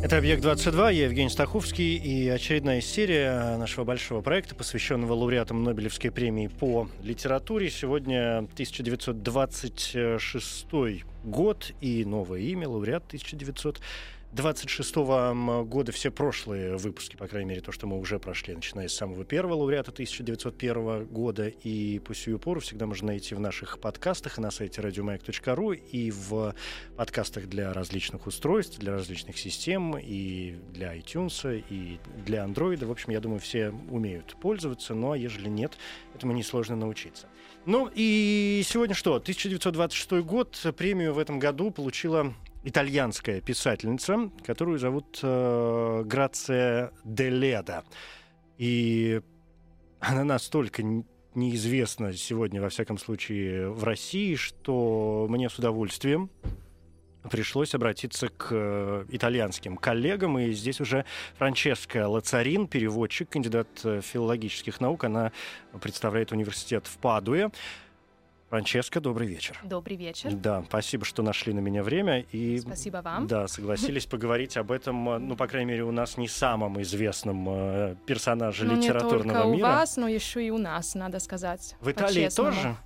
Это 0.00 0.18
«Объект-22», 0.18 0.94
я 0.94 1.06
Евгений 1.06 1.28
Стаховский, 1.28 1.96
и 1.96 2.28
очередная 2.28 2.80
серия 2.80 3.56
нашего 3.56 3.82
большого 3.82 4.20
проекта, 4.20 4.54
посвященного 4.54 5.12
лауреатам 5.12 5.64
Нобелевской 5.64 6.12
премии 6.12 6.46
по 6.46 6.88
литературе. 7.02 7.68
Сегодня 7.68 8.38
1926 8.38 10.66
год 11.24 11.72
и 11.80 12.04
новое 12.04 12.38
имя, 12.40 12.68
лауреат 12.68 13.06
1900 13.08 13.80
26 14.32 14.94
года 14.94 15.90
все 15.90 16.10
прошлые 16.10 16.76
выпуски, 16.76 17.16
по 17.16 17.26
крайней 17.26 17.48
мере, 17.48 17.60
то, 17.62 17.72
что 17.72 17.86
мы 17.86 17.98
уже 17.98 18.18
прошли, 18.18 18.54
начиная 18.54 18.86
с 18.88 18.94
самого 18.94 19.24
первого 19.24 19.54
лауреата 19.54 19.90
1901 19.90 21.06
года, 21.06 21.48
и 21.48 21.98
по 22.00 22.14
сию 22.14 22.38
пору 22.38 22.60
всегда 22.60 22.86
можно 22.86 23.06
найти 23.08 23.34
в 23.34 23.40
наших 23.40 23.80
подкастах 23.80 24.36
и 24.36 24.42
на 24.42 24.50
сайте 24.50 24.82
радиомаяк.ру, 24.82 25.72
и 25.72 26.10
в 26.10 26.54
подкастах 26.96 27.46
для 27.46 27.72
различных 27.72 28.26
устройств, 28.26 28.78
для 28.78 28.92
различных 28.92 29.38
систем, 29.38 29.96
и 29.98 30.56
для 30.72 30.94
iTunes, 30.94 31.64
и 31.70 31.98
для 32.26 32.44
Android. 32.44 32.84
В 32.84 32.90
общем, 32.90 33.12
я 33.12 33.20
думаю, 33.20 33.40
все 33.40 33.70
умеют 33.70 34.36
пользоваться, 34.40 34.94
но 34.94 35.14
ежели 35.14 35.48
нет, 35.48 35.78
этому 36.14 36.34
несложно 36.34 36.76
научиться. 36.76 37.28
Ну 37.64 37.90
и 37.94 38.62
сегодня 38.64 38.94
что? 38.94 39.14
1926 39.14 40.22
год. 40.24 40.54
Премию 40.76 41.14
в 41.14 41.18
этом 41.18 41.38
году 41.38 41.70
получила 41.70 42.34
итальянская 42.68 43.40
писательница, 43.40 44.30
которую 44.44 44.78
зовут 44.78 45.20
э, 45.22 46.02
Грация 46.04 46.92
де 47.04 47.30
Леда. 47.30 47.84
И 48.58 49.20
она 50.00 50.24
настолько 50.24 50.82
неизвестна 51.34 52.12
сегодня, 52.12 52.60
во 52.60 52.68
всяком 52.68 52.98
случае, 52.98 53.70
в 53.70 53.84
России, 53.84 54.34
что 54.34 55.26
мне 55.28 55.48
с 55.48 55.58
удовольствием 55.58 56.30
пришлось 57.30 57.74
обратиться 57.74 58.28
к 58.28 58.48
э, 58.50 59.04
итальянским 59.08 59.76
коллегам. 59.76 60.38
И 60.38 60.52
здесь 60.52 60.80
уже 60.80 61.04
Франческа 61.36 62.08
Лацарин, 62.08 62.66
переводчик, 62.68 63.28
кандидат 63.28 63.68
э, 63.84 64.00
филологических 64.02 64.80
наук. 64.80 65.04
Она 65.04 65.32
представляет 65.80 66.32
университет 66.32 66.86
в 66.86 66.98
Падуе. 66.98 67.50
Франческа, 68.48 69.00
добрый 69.00 69.28
вечер. 69.28 69.58
Добрый 69.62 69.96
вечер. 69.96 70.32
Да, 70.32 70.64
спасибо, 70.66 71.04
что 71.04 71.22
нашли 71.22 71.52
на 71.52 71.58
меня 71.58 71.82
время. 71.82 72.20
И, 72.32 72.58
спасибо 72.58 73.02
вам. 73.04 73.26
Да, 73.26 73.46
согласились 73.46 74.06
поговорить 74.10 74.56
об 74.56 74.72
этом, 74.72 75.28
ну, 75.28 75.36
по 75.36 75.46
крайней 75.46 75.72
мере, 75.72 75.84
у 75.84 75.90
нас 75.90 76.16
не 76.16 76.28
самом 76.28 76.80
известном 76.80 77.46
э, 77.48 77.96
персонаже 78.06 78.64
ну, 78.64 78.76
литературного 78.76 79.22
не 79.22 79.32
только 79.32 79.48
мира. 79.48 79.66
у 79.66 79.70
вас, 79.70 79.96
но 79.98 80.08
еще 80.08 80.42
и 80.42 80.50
у 80.50 80.56
нас, 80.56 80.94
надо 80.94 81.18
сказать. 81.18 81.76
В 81.80 81.90
Италии 81.90 82.28
тоже? 82.34 82.76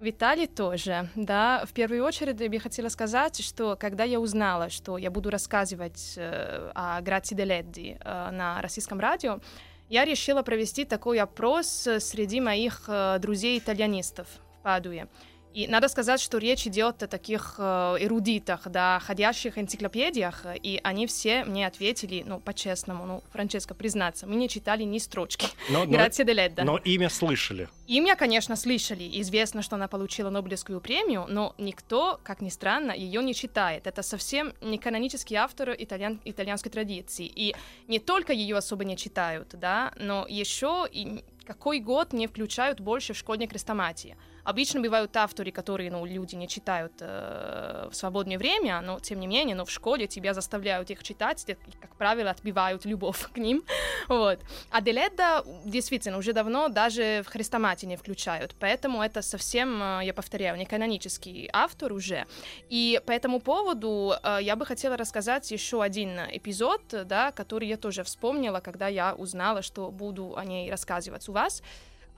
В 0.00 0.10
Италии 0.10 0.44
тоже, 0.44 1.08
да. 1.14 1.64
В 1.64 1.72
первую 1.72 2.04
очередь 2.04 2.38
я 2.38 2.50
бы 2.50 2.58
хотела 2.58 2.90
сказать, 2.90 3.42
что 3.42 3.74
когда 3.76 4.04
я 4.04 4.20
узнала, 4.20 4.68
что 4.68 4.98
я 4.98 5.10
буду 5.10 5.30
рассказывать 5.30 6.12
э, 6.18 6.70
о 6.74 7.00
Граци 7.00 7.34
де 7.34 7.44
Ледди 7.44 7.96
э, 7.98 8.30
на 8.32 8.60
российском 8.60 9.00
радио, 9.00 9.40
я 9.88 10.04
решила 10.04 10.42
провести 10.42 10.84
такой 10.84 11.18
опрос 11.20 11.88
среди 12.00 12.42
моих 12.42 12.84
э, 12.88 13.18
друзей-итальянистов 13.18 14.26
Падуе. 14.66 15.06
И 15.54 15.68
надо 15.68 15.86
сказать, 15.88 16.20
что 16.20 16.38
речь 16.38 16.66
идет 16.66 17.04
о 17.04 17.06
таких 17.06 17.54
э, 17.58 17.96
эрудитах, 18.00 18.66
да, 18.66 18.98
ходящих 18.98 19.58
энциклопедиях, 19.58 20.44
и 20.60 20.80
они 20.82 21.06
все 21.06 21.44
мне 21.44 21.68
ответили, 21.68 22.24
ну, 22.26 22.40
по-честному, 22.40 23.06
ну, 23.06 23.22
Франческо, 23.30 23.74
признаться, 23.74 24.26
мы 24.26 24.34
не 24.34 24.48
читали 24.48 24.82
ни 24.82 24.98
строчки. 24.98 25.46
Но, 25.70 25.84
де 25.86 26.24
Ледда. 26.24 26.64
Но 26.64 26.78
имя 26.78 27.08
слышали. 27.08 27.68
Имя, 27.86 28.16
конечно, 28.16 28.56
слышали. 28.56 29.08
Известно, 29.22 29.62
что 29.62 29.76
она 29.76 29.86
получила 29.86 30.30
Нобелевскую 30.30 30.80
премию, 30.80 31.26
но 31.28 31.54
никто, 31.58 32.20
как 32.24 32.40
ни 32.40 32.50
странно, 32.50 32.90
ее 32.90 33.22
не 33.22 33.34
читает. 33.34 33.86
Это 33.86 34.02
совсем 34.02 34.52
не 34.60 34.78
канонический 34.78 35.36
автор 35.36 35.74
итальян, 35.78 36.20
итальянской 36.24 36.72
традиции. 36.72 37.24
И 37.24 37.54
не 37.86 38.00
только 38.00 38.32
ее 38.32 38.56
особо 38.56 38.84
не 38.84 38.96
читают, 38.96 39.54
да, 39.54 39.92
но 39.96 40.26
еще 40.28 40.86
и 40.90 41.24
какой 41.46 41.80
год 41.80 42.12
не 42.12 42.26
включают 42.26 42.80
больше 42.80 43.14
в 43.14 43.16
школьной 43.16 43.46
крестоматии. 43.46 44.16
Обычно 44.46 44.80
бывают 44.80 45.16
авторы, 45.16 45.50
которые, 45.50 45.90
ну, 45.90 46.06
люди 46.06 46.36
не 46.36 46.46
читают 46.46 46.92
э, 47.00 47.88
в 47.90 47.96
свободное 47.96 48.38
время, 48.38 48.80
но, 48.80 49.00
тем 49.00 49.18
не 49.18 49.26
менее, 49.26 49.56
но 49.56 49.64
в 49.64 49.70
школе 49.72 50.06
тебя 50.06 50.34
заставляют 50.34 50.88
их 50.88 51.02
читать, 51.02 51.44
и, 51.48 51.56
как 51.80 51.96
правило, 51.96 52.30
отбивают 52.30 52.84
любовь 52.84 53.28
к 53.34 53.38
ним, 53.38 53.64
вот. 54.06 54.38
А 54.70 54.80
Деледа, 54.80 55.42
действительно, 55.64 56.18
уже 56.18 56.32
давно 56.32 56.68
даже 56.68 57.24
в 57.26 57.28
Христомате 57.28 57.88
не 57.88 57.96
включают, 57.96 58.54
поэтому 58.60 59.02
это 59.02 59.20
совсем, 59.20 59.82
э, 59.82 60.04
я 60.04 60.14
повторяю, 60.14 60.56
не 60.56 60.64
канонический 60.64 61.50
автор 61.52 61.92
уже. 61.92 62.24
И 62.68 63.00
по 63.04 63.10
этому 63.10 63.40
поводу 63.40 64.14
э, 64.22 64.38
я 64.42 64.54
бы 64.54 64.64
хотела 64.64 64.96
рассказать 64.96 65.50
еще 65.50 65.82
один 65.82 66.20
эпизод, 66.30 66.82
да, 67.04 67.32
который 67.32 67.66
я 67.66 67.76
тоже 67.76 68.04
вспомнила, 68.04 68.60
когда 68.60 68.86
я 68.86 69.12
узнала, 69.16 69.62
что 69.62 69.90
буду 69.90 70.36
о 70.36 70.44
ней 70.44 70.70
рассказывать 70.70 71.28
у 71.28 71.32
вас. 71.32 71.62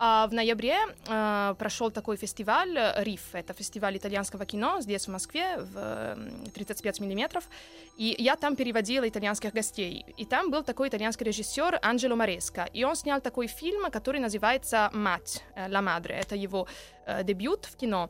А 0.00 0.28
в 0.28 0.32
ноябре 0.32 0.76
э, 1.08 1.54
прошел 1.58 1.90
такой 1.90 2.16
фестиваль 2.16 2.78
РИФ, 2.98 3.20
это 3.32 3.52
фестиваль 3.52 3.96
итальянского 3.96 4.46
кино 4.46 4.80
здесь 4.80 5.08
в 5.08 5.10
Москве 5.10 5.56
в 5.58 6.16
35 6.54 7.00
миллиметров, 7.00 7.48
и 7.96 8.14
я 8.18 8.36
там 8.36 8.54
переводила 8.54 9.08
итальянских 9.08 9.52
гостей, 9.52 10.06
и 10.16 10.24
там 10.24 10.50
был 10.50 10.62
такой 10.62 10.88
итальянский 10.88 11.26
режиссер 11.26 11.80
Анджело 11.82 12.14
Мореско, 12.14 12.68
и 12.72 12.84
он 12.84 12.94
снял 12.94 13.20
такой 13.20 13.48
фильм, 13.48 13.90
который 13.90 14.20
называется 14.20 14.88
«Мать», 14.92 15.42
«La 15.56 15.82
Madre», 15.82 16.12
это 16.12 16.36
его 16.36 16.68
э, 17.06 17.24
дебют 17.24 17.64
в 17.64 17.76
кино, 17.76 18.08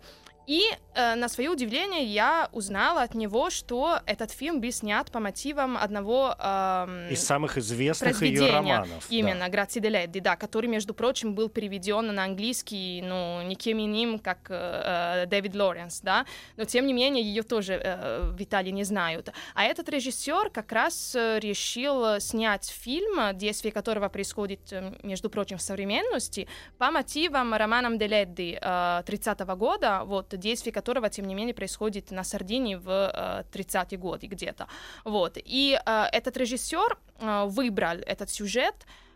и 0.48 0.62
э, 0.94 1.14
на 1.14 1.28
свое 1.28 1.50
удивление 1.50 2.04
я 2.04 2.48
узнала 2.52 3.02
от 3.02 3.14
него, 3.14 3.50
что 3.50 4.00
этот 4.06 4.30
фильм 4.30 4.62
был 4.62 4.72
снят 4.72 5.10
по 5.12 5.20
мотивам 5.20 5.76
одного 5.76 6.34
э, 6.38 7.08
из 7.10 7.22
самых 7.22 7.58
известных 7.58 8.22
ее 8.22 8.50
романов. 8.50 9.06
Именно 9.10 9.50
да. 9.50 9.66
Де 9.66 9.88
Ледди, 9.90 10.20
да, 10.20 10.36
который, 10.36 10.66
между 10.66 10.94
прочим, 10.94 11.34
был 11.34 11.50
переведен 11.50 12.14
на 12.14 12.24
английский, 12.24 13.02
ну, 13.02 13.42
никем 13.42 13.78
иным, 13.78 14.18
как 14.18 14.38
э, 14.48 15.26
Дэвид 15.26 15.54
Лоренс, 15.54 16.00
да, 16.00 16.24
но 16.56 16.64
тем 16.64 16.86
не 16.86 16.94
менее 16.94 17.22
ее 17.22 17.42
тоже 17.42 17.74
э, 17.74 18.30
в 18.30 18.42
Италии 18.42 18.70
не 18.70 18.84
знают. 18.84 19.28
А 19.54 19.64
этот 19.64 19.90
режиссер 19.90 20.48
как 20.48 20.72
раз 20.72 21.14
э, 21.14 21.40
решил 21.40 22.20
снять 22.20 22.70
фильм, 22.70 23.36
действие 23.36 23.70
которого 23.70 24.08
происходит, 24.08 24.60
э, 24.72 24.94
между 25.02 25.28
прочим, 25.28 25.58
в 25.58 25.62
современности, 25.62 26.48
по 26.78 26.90
мотивам 26.90 27.52
романам 27.52 27.98
де 27.98 28.06
Ледди 28.06 28.58
э, 28.58 29.02
30-го 29.06 29.54
года, 29.54 30.04
вот 30.06 30.37
действие 30.38 30.72
которого, 30.72 31.08
тем 31.10 31.26
не 31.26 31.34
менее, 31.34 31.54
происходит 31.54 32.10
на 32.10 32.24
Сардинии 32.24 32.76
в 32.76 32.88
э, 32.88 33.44
30-е 33.52 33.98
годы 33.98 34.26
где-то. 34.26 34.68
Вот. 35.04 35.36
И 35.36 35.78
э, 35.84 36.04
этот 36.12 36.36
режиссер 36.36 36.98
э, 37.20 37.44
выбрал 37.46 37.96
этот 38.06 38.30
сюжет, 38.30 38.74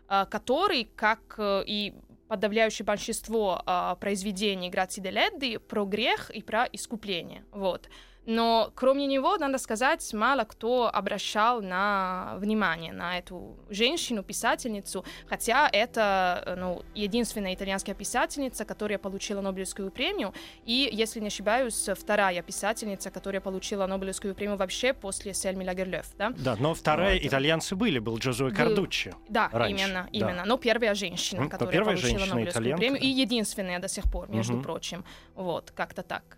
э, 0.09 0.25
который, 0.29 0.85
как 0.95 1.35
э, 1.37 1.63
и 1.65 1.93
подавляющее 2.27 2.85
большинство 2.85 3.61
э, 3.65 3.95
произведений 3.99 4.69
Граци 4.69 5.01
де 5.01 5.11
Ледди, 5.11 5.57
про 5.57 5.85
грех 5.85 6.31
и 6.31 6.41
про 6.41 6.65
искупление. 6.71 7.43
Вот. 7.51 7.89
Но 8.25 8.71
кроме 8.75 9.05
него, 9.05 9.37
надо 9.37 9.57
сказать, 9.57 10.13
мало 10.13 10.43
кто 10.43 10.89
обращал 10.93 11.61
на 11.61 12.35
внимание 12.37 12.93
на 12.93 13.17
эту 13.17 13.57
женщину, 13.69 14.23
писательницу, 14.23 15.05
хотя 15.27 15.69
это 15.71 16.55
ну, 16.57 16.83
единственная 16.95 17.53
итальянская 17.53 17.95
писательница, 17.95 18.65
которая 18.65 18.97
получила 18.97 19.41
Нобелевскую 19.41 19.91
премию, 19.91 20.33
и, 20.65 20.89
если 20.91 21.19
не 21.19 21.27
ошибаюсь, 21.27 21.89
вторая 21.95 22.41
писательница, 22.41 23.11
которая 23.11 23.41
получила 23.41 23.85
Нобелевскую 23.87 24.35
премию 24.35 24.57
вообще 24.57 24.93
после 24.93 25.33
Сельми 25.33 25.65
Лагерлёв. 25.65 26.05
Да, 26.17 26.31
да 26.35 26.55
но 26.59 26.73
вторая 26.73 27.15
вот. 27.15 27.25
итальянцы 27.25 27.75
были, 27.75 27.99
был 27.99 28.17
Джозуэ 28.17 28.51
Кардуччи. 28.51 29.13
Да, 29.27 29.49
раньше. 29.51 29.85
именно, 29.85 30.09
именно. 30.11 30.43
Но 30.45 30.57
первая 30.57 30.95
женщина, 30.95 31.49
которая 31.49 31.73
первая 31.73 31.95
получила 31.95 32.19
женщина, 32.19 32.35
Нобелевскую 32.35 32.63
итальянка. 32.63 32.79
премию, 32.79 33.01
и 33.01 33.07
единственная 33.07 33.79
до 33.79 33.87
сих 33.87 34.05
пор, 34.05 34.29
между 34.29 34.55
угу. 34.55 34.63
прочим. 34.63 35.03
Вот, 35.35 35.71
как-то 35.71 36.03
так. 36.03 36.37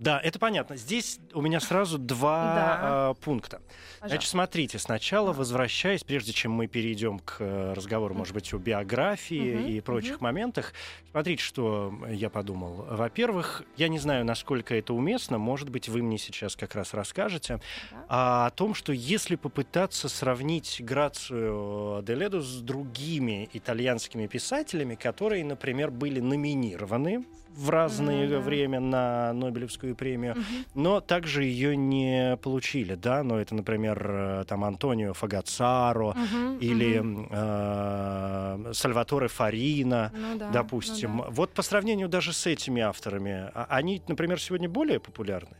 Да, 0.00 0.18
это 0.18 0.38
понятно. 0.38 0.76
Здесь 0.76 1.20
у 1.34 1.42
меня 1.42 1.60
сразу 1.60 1.98
два 1.98 2.54
Да. 2.54 2.78
а, 3.10 3.14
пункта. 3.14 3.58
Значит, 3.58 4.00
Пожалуйста. 4.00 4.30
смотрите, 4.30 4.78
сначала 4.78 5.32
возвращаясь, 5.34 6.02
прежде 6.04 6.32
чем 6.32 6.52
мы 6.52 6.68
перейдем 6.68 7.18
к 7.18 7.36
э, 7.40 7.74
разговору, 7.74 8.14
может 8.14 8.32
быть, 8.32 8.52
о 8.54 8.58
биографии 8.58 9.56
Мгм, 9.56 9.66
и 9.66 9.80
прочих 9.80 10.14
мгм. 10.16 10.24
моментах, 10.24 10.72
смотрите, 11.10 11.42
что 11.42 11.92
я 12.08 12.30
подумал. 12.30 12.86
Во-первых, 12.90 13.62
я 13.76 13.88
не 13.88 13.98
знаю, 13.98 14.24
насколько 14.24 14.74
это 14.74 14.94
уместно, 14.94 15.36
может 15.36 15.68
быть, 15.68 15.90
вы 15.90 16.00
мне 16.02 16.16
сейчас 16.16 16.56
как 16.56 16.74
раз 16.74 16.94
расскажете, 16.94 17.60
Да. 18.08 18.46
о 18.46 18.50
том, 18.52 18.72
что 18.72 18.94
если 18.94 19.36
попытаться 19.36 20.08
сравнить 20.08 20.80
Грацию 20.82 22.02
Деледу 22.02 22.40
с 22.40 22.60
другими 22.62 23.50
итальянскими 23.52 24.26
писателями, 24.28 24.94
которые, 24.94 25.44
например, 25.44 25.90
были 25.90 26.20
номинированы 26.20 27.26
в 27.56 27.70
разное 27.70 28.24
Ну 28.26 28.30
да. 28.30 28.40
время 28.40 28.80
на 28.80 29.32
Нобелевскую 29.32 29.94
премию, 29.96 30.34
Мгм. 30.36 30.44
но 30.74 31.00
также 31.00 31.44
ее 31.44 31.76
не 31.76 32.36
получили, 32.42 32.94
да, 32.94 33.22
но 33.22 33.38
это, 33.40 33.54
например, 33.54 34.06
э, 34.08 34.44
там 34.48 34.64
Антонио 34.64 35.12
Фагацаро 35.14 36.14
Мгм, 36.14 36.58
или 36.58 36.98
мгм. 37.00 37.28
э, 37.30 38.72
Сальваторе 38.72 39.28
Фарина, 39.28 40.10
Ну 40.14 40.38
да, 40.38 40.50
допустим. 40.50 41.16
ну 41.16 41.22
да. 41.24 41.30
Вот 41.30 41.52
по 41.52 41.62
сравнению 41.62 42.08
даже 42.08 42.32
с 42.32 42.46
этими 42.46 42.82
авторами, 42.82 43.50
а- 43.54 43.66
они, 43.68 44.00
например, 44.08 44.40
сегодня 44.40 44.68
более 44.68 44.98
популярны? 45.00 45.56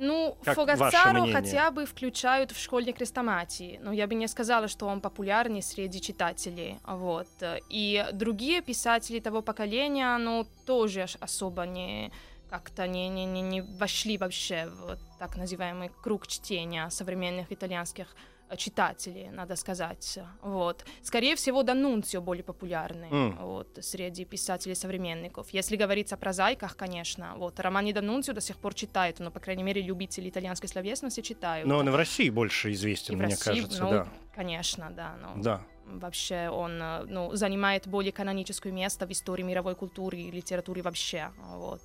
Ну, 0.00 0.38
Как 0.42 0.56
Фогацару 0.56 1.30
хотя 1.30 1.70
бы 1.70 1.84
включают 1.84 2.52
в 2.52 2.58
школьной 2.58 2.94
крестоматии, 2.94 3.78
но 3.82 3.92
я 3.92 4.06
бы 4.06 4.14
не 4.14 4.28
сказала, 4.28 4.66
что 4.66 4.86
он 4.86 5.02
популярней 5.02 5.62
среди 5.62 6.00
читателей, 6.00 6.78
вот. 6.86 7.28
И 7.68 8.06
другие 8.12 8.62
писатели 8.62 9.20
того 9.20 9.42
поколения, 9.42 10.16
ну, 10.16 10.46
тоже 10.64 11.06
особо 11.20 11.66
не 11.66 12.10
как-то 12.48 12.88
не, 12.88 13.08
не, 13.08 13.26
не, 13.26 13.42
не 13.42 13.60
вошли 13.60 14.18
вообще 14.18 14.66
в 14.66 14.98
так 15.18 15.36
называемый 15.36 15.90
круг 16.02 16.26
чтения 16.26 16.88
современных 16.90 17.52
итальянских 17.52 18.08
э, 18.50 18.56
читателей, 18.56 19.30
надо 19.30 19.56
сказать. 19.56 20.18
Вот. 20.42 20.84
Скорее 21.02 21.34
всего, 21.36 21.62
Данунцио 21.62 22.20
более 22.20 22.44
популярный 22.44 23.08
М. 23.10 23.36
вот, 23.40 23.78
среди 23.80 24.24
писателей-современников. 24.24 25.50
Если 25.50 25.76
говорить 25.76 26.12
о 26.12 26.16
прозаиках, 26.16 26.76
конечно, 26.76 27.34
вот, 27.36 27.60
Романи 27.60 27.92
Данунцио 27.92 28.34
до 28.34 28.40
сих 28.40 28.56
пор 28.56 28.74
читают, 28.74 29.20
но, 29.20 29.30
по 29.30 29.40
крайней 29.40 29.62
мере, 29.62 29.82
любители 29.82 30.28
итальянской 30.28 30.68
словесности 30.68 31.20
читают. 31.20 31.66
Но 31.68 31.78
он 31.78 31.88
и 31.88 31.92
в 31.92 31.96
России 31.96 32.30
больше 32.30 32.72
известен, 32.72 33.14
И 33.14 33.16
мне 33.16 33.26
России, 33.26 33.44
кажется, 33.44 33.84
ну, 33.84 33.90
да. 33.90 34.08
Конечно, 34.34 34.90
да. 34.90 35.16
Ну, 35.20 35.42
Да. 35.42 35.60
Вообще 35.86 36.48
он 36.50 36.80
э, 36.80 37.04
ну, 37.08 37.34
занимает 37.34 37.88
более 37.88 38.12
каноническое 38.12 38.72
место 38.72 39.06
в 39.06 39.10
истории 39.10 39.42
мировой 39.42 39.74
культуры 39.74 40.18
и 40.18 40.30
литературы 40.30 40.82
вообще. 40.82 41.30
Вот. 41.38 41.82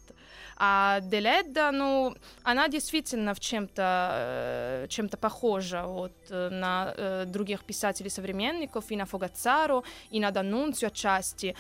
А 0.58 1.02
Деледа, 1.02 1.72
ну, 1.72 2.16
она 2.44 2.68
действительно 2.70 3.34
в 3.34 3.40
чем-то 3.40 4.10
э, 4.14 4.88
чем-то 4.88 5.18
похожа 5.18 5.84
вот, 5.84 6.14
э, 6.30 6.50
на 6.50 6.94
э, 6.96 7.26
других 7.26 7.66
писателей-современников, 7.66 8.86
и 8.90 8.96
на 8.96 9.06
Фогацару, 9.06 9.84
и 10.12 10.20
на 10.20 10.32
Данунцию 10.32 10.88
отчасти. 10.88 11.56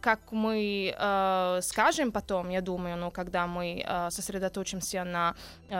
Как 0.00 0.20
мы 0.32 0.94
скажем 1.62 2.12
потом, 2.12 2.50
я 2.50 2.60
думаю, 2.60 2.96
ну, 2.96 3.10
когда 3.10 3.46
мы 3.46 3.84
сосредоточимся 4.10 5.04
на 5.04 5.34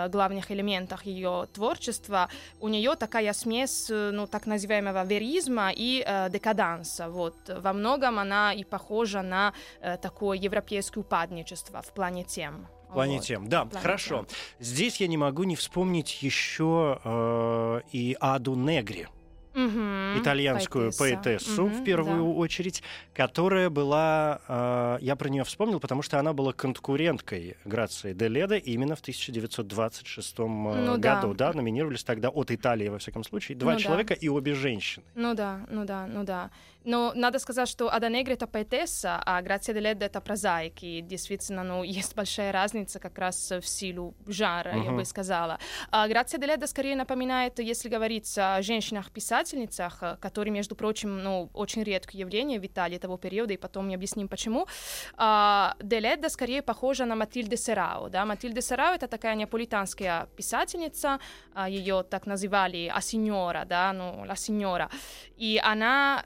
главных 0.08 0.50
элементах 0.50 1.06
ее 1.06 1.48
творчества, 1.52 2.28
у 2.60 2.68
нее 2.68 2.94
такая 2.94 3.32
смесь, 3.32 3.88
ну, 3.88 4.26
так 4.26 4.46
называемого 4.46 5.04
веризма 5.04 5.70
и 5.74 6.04
декаданса. 6.30 7.08
Вот. 7.08 7.36
Во 7.48 7.72
многом 7.72 8.18
она 8.18 8.52
и 8.52 8.64
похожа 8.64 9.22
на 9.22 9.52
такое 10.00 10.38
европейское 10.38 11.02
упадничество 11.02 11.82
в 11.82 11.92
плане 11.92 12.24
тем. 12.24 12.53
Плане 12.94 13.16
Вот. 13.16 13.24
тем. 13.26 13.48
Да, 13.48 13.64
плане 13.66 13.82
хорошо. 13.82 14.24
тем. 14.28 14.36
Здесь 14.60 15.00
я 15.00 15.06
не 15.06 15.16
могу 15.16 15.44
не 15.44 15.56
вспомнить 15.56 16.22
еще 16.22 17.00
э, 17.04 17.80
и 17.92 18.16
Аду 18.20 18.54
Негри. 18.54 19.08
Мгм. 19.56 20.18
итальянскую 20.18 20.90
поэтессу, 20.98 21.66
Мгм, 21.66 21.74
в 21.80 21.84
первую 21.84 22.24
да. 22.24 22.38
очередь, 22.40 22.82
которая 23.14 23.70
была, 23.70 24.40
э, 24.48 24.98
я 25.00 25.14
про 25.14 25.28
нее 25.28 25.44
вспомнил, 25.44 25.78
потому 25.78 26.02
что 26.02 26.18
она 26.18 26.32
была 26.32 26.52
конкуренткой 26.52 27.56
Грации 27.64 28.14
де 28.14 28.26
Леда 28.26 28.56
именно 28.56 28.96
в 28.96 29.00
1926 29.00 30.40
э, 30.40 30.44
Ну 30.44 30.96
да. 30.98 31.20
году. 31.20 31.34
Да. 31.34 31.52
номинировались 31.52 32.02
тогда 32.02 32.30
от 32.30 32.50
Италии, 32.50 32.88
во 32.88 32.98
всяком 32.98 33.22
случае, 33.22 33.56
два 33.56 33.72
Ну 33.74 33.78
да. 33.78 33.82
человека 33.84 34.14
и 34.14 34.28
обе 34.28 34.54
женщины. 34.54 35.04
Ну 35.14 35.34
да, 35.34 35.60
ну 35.70 35.84
да, 35.84 36.06
ну 36.08 36.24
да. 36.24 36.50
Но 36.84 37.12
надо 37.14 37.38
сказать, 37.38 37.68
что 37.68 37.88
Ада 37.92 38.08
Негри 38.08 38.34
это 38.34 38.46
поэтесса, 38.46 39.22
а 39.24 39.40
Грация 39.42 39.74
де 39.74 39.80
Ледо 39.80 40.04
это 40.04 40.20
прозаик. 40.20 40.82
И 40.82 41.00
действительно, 41.00 41.64
ну, 41.64 41.82
есть 42.02 42.14
большая 42.14 42.52
разница 42.52 42.98
как 43.00 43.18
раз 43.18 43.50
в 43.50 43.66
силу 43.66 44.14
жанра, 44.26 44.72
я 44.72 44.90
Мгм. 44.90 44.96
бы 44.98 45.04
сказала. 45.04 45.58
А 45.90 46.06
Грация 46.08 46.38
де 46.38 46.46
Ледо 46.46 46.66
скорее 46.66 46.96
напоминает, 46.96 47.58
если 47.58 47.88
говорить 47.88 48.38
о 48.38 48.60
женщинах-писательницах, 48.62 50.02
э, 50.02 50.16
которые, 50.20 50.52
между 50.52 50.74
прочим, 50.76 51.22
ну, 51.22 51.50
очень 51.54 51.82
редкое 51.82 52.18
явление 52.18 52.58
в 52.60 52.64
Италии 52.66 52.98
того 52.98 53.16
периода, 53.16 53.54
и 53.54 53.56
потом 53.56 53.86
мы 53.88 53.94
объясним 53.94 54.28
почему. 54.28 54.66
А, 55.16 55.74
де 55.82 56.00
Ледо 56.00 56.28
скорее 56.28 56.62
похожа 56.62 57.04
на 57.06 57.14
Матильде 57.16 57.56
Серао, 57.56 58.08
да. 58.08 58.24
Матильде 58.24 58.60
Серао 58.60 58.94
это 58.94 59.08
такая 59.08 59.34
неаполитанская 59.36 60.26
писательница, 60.36 61.18
а, 61.54 61.68
ее 61.68 62.02
так 62.02 62.26
называли 62.26 62.90
а 62.94 63.00
сеньора, 63.00 63.64
да, 63.64 63.92
ну, 63.92 64.24
ла 64.28 64.36
сеньора. 64.36 64.90
И 65.36 65.60
она 65.64 66.24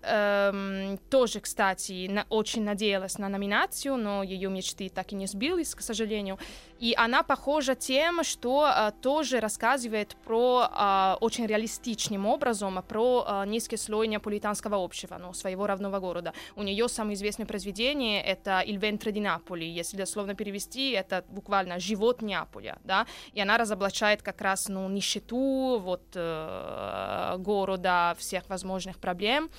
эм, 0.52 0.98
тоже, 1.10 1.40
кстати, 1.40 2.08
на- 2.08 2.26
очень 2.30 2.64
надеялась 2.64 3.18
на 3.18 3.28
номинацию, 3.28 3.96
но 3.96 4.22
ее 4.22 4.50
мечты 4.50 4.88
так 4.88 5.12
и 5.12 5.16
не 5.16 5.26
сбились, 5.26 5.74
к 5.74 5.80
сожалению. 5.80 6.38
И 6.78 6.94
она 6.96 7.22
похожа 7.22 7.74
тем, 7.74 8.24
что 8.24 8.68
э, 8.68 8.92
тоже 9.02 9.40
рассказывает 9.40 10.16
про 10.24 10.68
э, 10.70 11.16
очень 11.20 11.46
реалистичным 11.46 12.26
образом 12.26 12.82
про 12.88 13.24
э, 13.26 13.46
низкий 13.46 13.76
слой 13.76 14.08
неаполитанского 14.08 14.76
общества, 14.76 15.18
ну, 15.18 15.32
своего 15.32 15.66
родного 15.66 15.98
города. 16.00 16.32
У 16.56 16.62
нее 16.62 16.88
самое 16.88 17.14
известное 17.14 17.46
произведение— 17.46 18.22
это 18.24 18.62
«Il 18.66 18.78
ventre 18.78 19.12
di 19.12 19.20
Napoli», 19.20 19.64
если 19.64 19.96
дословно 19.96 20.34
перевести, 20.34 20.90
это 20.90 21.24
буквально 21.28 21.78
«Живот 21.80 22.22
Неаполя», 22.22 22.78
да, 22.84 23.06
и 23.32 23.40
она 23.40 23.58
разоблачает 23.58 24.22
как 24.22 24.40
раз, 24.40 24.68
ну, 24.68 24.88
нищету, 24.88 25.78
вот, 25.80 26.02
э, 26.14 27.36
города, 27.38 28.14
всех 28.18 28.48
возможных 28.48 28.98
проблем, 28.98 29.50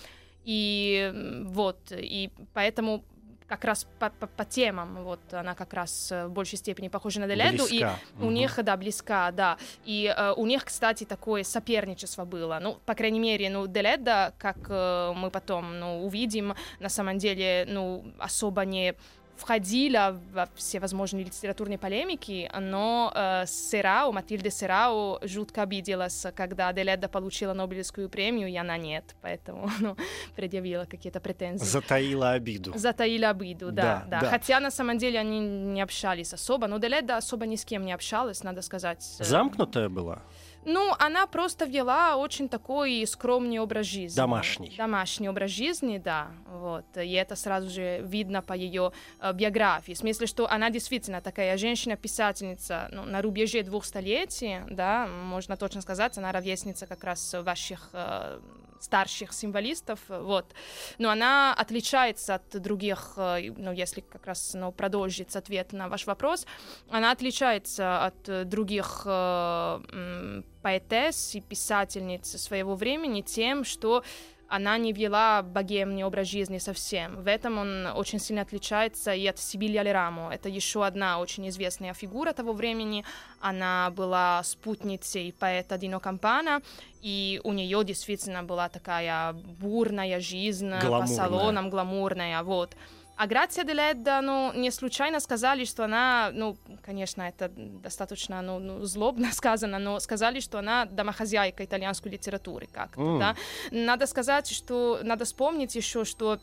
и 0.45 1.11
вот, 1.45 1.79
и 1.91 2.29
поэтому 2.53 3.03
как 3.47 3.65
раз 3.65 3.87
по, 3.97 4.11
по- 4.11 4.27
по 4.27 4.45
темам, 4.45 5.03
вот, 5.03 5.19
она 5.33 5.55
как 5.55 5.73
раз 5.73 6.11
э, 6.11 6.27
в 6.27 6.31
большей 6.31 6.59
степени 6.59 6.87
похожа 6.87 7.19
на 7.19 7.27
Деледу, 7.27 7.65
и 7.65 7.79
Близка. 7.79 7.95
у 8.21 8.29
них, 8.29 8.59
да, 8.63 8.77
близка, 8.77 9.31
да. 9.31 9.57
И 9.85 10.13
э, 10.15 10.33
у 10.37 10.45
них, 10.45 10.65
кстати, 10.65 11.03
такое 11.03 11.43
соперничество 11.43 12.25
было. 12.25 12.59
Ну, 12.61 12.77
по 12.85 12.93
крайней 12.93 13.19
мере, 13.19 13.49
ну, 13.49 13.65
Деледа, 13.65 14.35
как 14.37 14.57
э, 14.69 15.13
мы 15.15 15.31
потом, 15.31 15.79
ну, 15.79 16.05
увидим, 16.05 16.53
на 16.79 16.89
самом 16.89 17.17
деле, 17.17 17.65
ну, 17.67 18.05
особо 18.19 18.65
не 18.65 18.93
входила 19.39 20.19
во 20.31 20.47
все 20.55 20.79
возможные 20.79 21.25
литературные 21.25 21.77
полемики, 21.79 22.51
но 22.59 23.11
э, 23.15 23.45
Серао, 23.47 24.11
Матильда 24.11 24.51
Серао 24.51 25.19
жутко 25.23 25.63
обиделась, 25.63 26.25
когда 26.35 26.71
Деледа 26.73 27.07
получила 27.07 27.53
Нобелевскую 27.53 28.09
премию, 28.09 28.49
и 28.49 28.55
она 28.55 28.77
нет, 28.77 29.15
поэтому 29.21 29.69
ну, 29.79 29.95
предъявила 30.35 30.85
какие-то 30.85 31.19
претензии. 31.19 31.65
Затаила 31.65 32.31
обиду. 32.31 32.73
Затаили 32.75 33.25
обиду, 33.25 33.71
да, 33.71 34.05
Да, 34.05 34.05
да, 34.07 34.19
да. 34.21 34.29
Хотя 34.29 34.59
на 34.59 34.71
самом 34.71 34.97
деле 34.97 35.19
они 35.19 35.39
не 35.39 35.81
общались 35.81 36.33
особо, 36.33 36.67
но 36.67 36.77
Деледа 36.77 37.17
особо 37.17 37.45
ни 37.45 37.55
с 37.55 37.65
кем 37.65 37.85
не 37.85 37.93
общалась, 37.93 38.43
надо 38.43 38.61
сказать. 38.61 39.05
Э, 39.19 39.23
Замкнутая 39.23 39.89
была? 39.89 40.21
Ну, 40.65 40.93
она 40.99 41.25
просто 41.27 41.65
вела 41.65 42.17
очень 42.17 42.49
такой 42.49 43.05
скромный 43.07 43.59
образ 43.59 43.85
жизни. 43.85 44.15
Домашний. 44.15 44.75
Домашний 44.77 45.29
образ 45.29 45.51
жизни, 45.51 45.97
да. 45.97 46.31
Вот. 46.47 46.85
И 46.97 47.11
это 47.13 47.35
сразу 47.35 47.69
же 47.69 48.01
видно 48.01 48.41
по 48.41 48.53
ее 48.53 48.91
э, 49.19 49.33
биографии. 49.33 49.93
В 49.93 49.97
смысле, 49.97 50.27
что 50.27 50.49
она 50.49 50.69
действительно 50.69 51.21
такая 51.21 51.57
женщина-писательница 51.57 52.89
ну, 52.91 53.03
на 53.03 53.21
рубеже 53.21 53.63
двух 53.63 53.85
столетий, 53.85 54.57
да, 54.69 55.07
можно 55.07 55.57
точно 55.57 55.81
сказать, 55.81 56.17
она 56.17 56.31
ровесница 56.31 56.87
как 56.87 57.03
раз 57.03 57.33
ваших 57.33 57.89
э, 57.93 58.39
старших 58.79 59.33
символистов, 59.33 59.99
вот. 60.07 60.53
Но 60.97 61.09
она 61.09 61.53
отличается 61.53 62.35
от 62.35 62.61
других, 62.61 63.13
э, 63.17 63.51
ну, 63.57 63.71
если 63.71 64.01
как 64.01 64.25
раз 64.25 64.53
ну, 64.53 64.71
продолжить 64.71 65.35
ответ 65.35 65.73
на 65.73 65.87
ваш 65.87 66.07
вопрос, 66.07 66.45
она 66.89 67.11
отличается 67.11 68.05
от 68.05 68.49
других 68.49 69.03
э, 69.05 70.41
поэтесс 70.61 71.35
и 71.35 71.41
писательниц 71.41 72.41
своего 72.41 72.75
времени 72.75 73.21
тем, 73.21 73.63
что 73.63 74.03
она 74.49 74.77
не 74.77 74.93
вела 74.93 75.43
богемный 75.43 76.03
образ 76.03 76.27
жизни 76.27 76.57
совсем. 76.57 77.21
В 77.21 77.27
этом 77.27 77.59
он 77.59 77.85
очень 77.95 78.19
сильно 78.19 78.41
отличается 78.41 79.13
и 79.13 79.27
от 79.27 79.37
Сибили 79.37 79.77
Алерамо. 79.77 80.33
Это 80.33 80.49
еще 80.49 80.85
одна 80.85 81.19
очень 81.19 81.47
известная 81.49 81.93
фигура 81.93 82.33
того 82.33 82.53
времени. 82.53 83.05
Она 83.39 83.91
была 83.91 84.41
спутницей 84.43 85.33
поэта 85.39 85.77
Дино 85.77 85.99
Кампана, 85.99 86.61
и 87.01 87.39
у 87.43 87.53
нее 87.53 87.83
действительно 87.83 88.43
была 88.43 88.69
такая 88.69 89.33
бурная 89.33 90.19
жизнь 90.19 90.71
по 90.71 90.87
Гламурная. 90.87 91.15
салонам, 91.15 91.69
гламурная, 91.69 92.43
вот. 92.43 92.75
А 93.19 93.27
Грация 93.27 93.65
де 93.65 93.73
Ледда, 93.73 94.21
ну, 94.21 94.53
не 94.53 94.71
случайно 94.71 95.19
сказали, 95.19 95.65
что 95.65 95.83
она, 95.83 96.31
ну, 96.33 96.55
конечно, 96.81 97.23
это 97.23 97.49
достаточно 97.83 98.41
ну, 98.41 98.59
ну, 98.59 98.85
злобно 98.85 99.31
сказано, 99.33 99.77
но 99.77 99.99
сказали, 99.99 100.39
что 100.39 100.59
она 100.59 100.85
домохозяйка 100.85 101.65
итальянской 101.65 102.11
литературы 102.11 102.67
как-то, 102.71 103.01
Mm. 103.01 103.19
да. 103.19 103.35
Надо 103.71 104.07
сказать, 104.07 104.49
что, 104.49 104.99
надо 105.03 105.25
вспомнить 105.25 105.75
еще, 105.75 106.05
что 106.05 106.39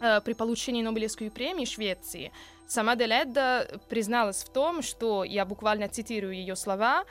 э, 0.00 0.20
при 0.20 0.32
получении 0.32 0.82
Нобелевской 0.82 1.30
премии 1.30 1.64
Швеции 1.66 2.32
сама 2.66 2.96
Деледда 2.96 3.80
призналась 3.88 4.42
в 4.42 4.48
том, 4.52 4.82
что, 4.82 5.22
я 5.22 5.44
буквально 5.44 5.88
цитирую 5.88 6.34
ее 6.34 6.56
слова, 6.56 7.04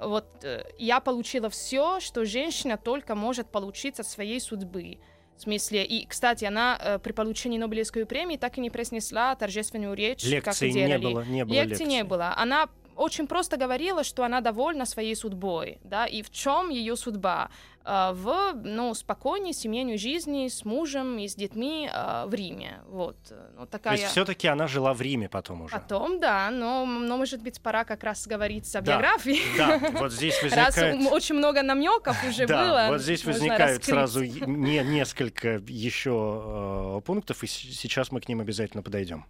вот 0.00 0.24
э, 0.44 0.64
я 0.78 1.00
получила 1.00 1.50
все, 1.50 2.00
что 2.00 2.24
женщина 2.24 2.78
только 2.78 3.14
может 3.14 3.50
получить 3.50 4.00
от 4.00 4.06
своей 4.06 4.40
судьбы. 4.40 4.98
В 5.36 5.42
смысле, 5.42 5.84
и, 5.84 6.06
кстати, 6.06 6.44
она 6.44 6.78
э, 6.80 6.98
при 6.98 7.12
получении 7.12 7.58
Нобелевской 7.58 8.06
премии 8.06 8.36
так 8.36 8.56
и 8.56 8.60
не 8.60 8.70
произнесла 8.70 9.34
торжественную 9.34 9.94
речь, 9.94 10.22
как 10.22 10.30
Лекции 10.30 10.70
и 10.70 10.72
не 10.72 10.98
было, 10.98 11.24
не 11.24 11.44
было 11.44 11.54
Лекций 11.54 11.86
не 11.86 11.96
лекций. 11.96 12.08
было. 12.08 12.34
Она 12.36 12.68
очень 12.96 13.26
просто 13.26 13.56
говорила, 13.56 14.02
что 14.04 14.24
она 14.24 14.40
довольна 14.40 14.86
своей 14.86 15.14
судьбой, 15.16 15.78
да, 15.84 16.06
и 16.06 16.22
в 16.22 16.30
чем 16.30 16.70
ее 16.70 16.96
судьба? 16.96 17.48
Э, 17.84 18.12
В, 18.14 18.52
ну, 18.64 18.94
спокойной 18.94 19.52
семейной 19.52 19.96
жизни 19.98 20.48
с 20.48 20.64
мужем 20.64 21.18
и 21.18 21.28
с 21.28 21.34
детьми 21.36 21.88
э, 21.92 22.24
в 22.26 22.34
Риме, 22.34 22.80
вот. 22.88 23.16
Ну, 23.56 23.66
То 23.66 23.66
такая... 23.66 23.96
есть 23.96 24.10
все-таки 24.10 24.48
она 24.48 24.66
жила 24.66 24.92
в 24.92 25.00
Риме 25.02 25.28
потом 25.28 25.62
уже. 25.62 25.74
Потом, 25.74 26.18
да, 26.20 26.50
но, 26.50 26.84
но, 26.84 27.16
может 27.16 27.42
быть, 27.42 27.60
пора 27.60 27.84
как 27.84 28.02
раз 28.02 28.26
говорить 28.26 28.74
о 28.74 28.80
Да, 28.80 28.92
биографии. 28.92 29.40
Да, 29.56 29.78
вот 30.00 30.12
здесь 30.12 30.42
Раз 30.42 30.52
возникает... 30.76 30.94
м- 30.96 31.06
очень 31.12 31.36
много 31.36 31.62
намеков 31.62 32.16
уже 32.28 32.46
да, 32.46 32.64
было. 32.64 32.86
вот 32.92 33.02
здесь 33.02 33.24
раскрыть. 33.24 33.84
сразу 33.84 34.24
не, 34.24 34.82
несколько 34.82 35.60
еще 35.68 36.96
э, 36.98 37.00
пунктов, 37.04 37.44
и 37.44 37.46
с- 37.46 37.52
сейчас 37.52 38.10
мы 38.10 38.20
к 38.20 38.28
ним 38.28 38.40
обязательно 38.40 38.82
подойдем. 38.82 39.24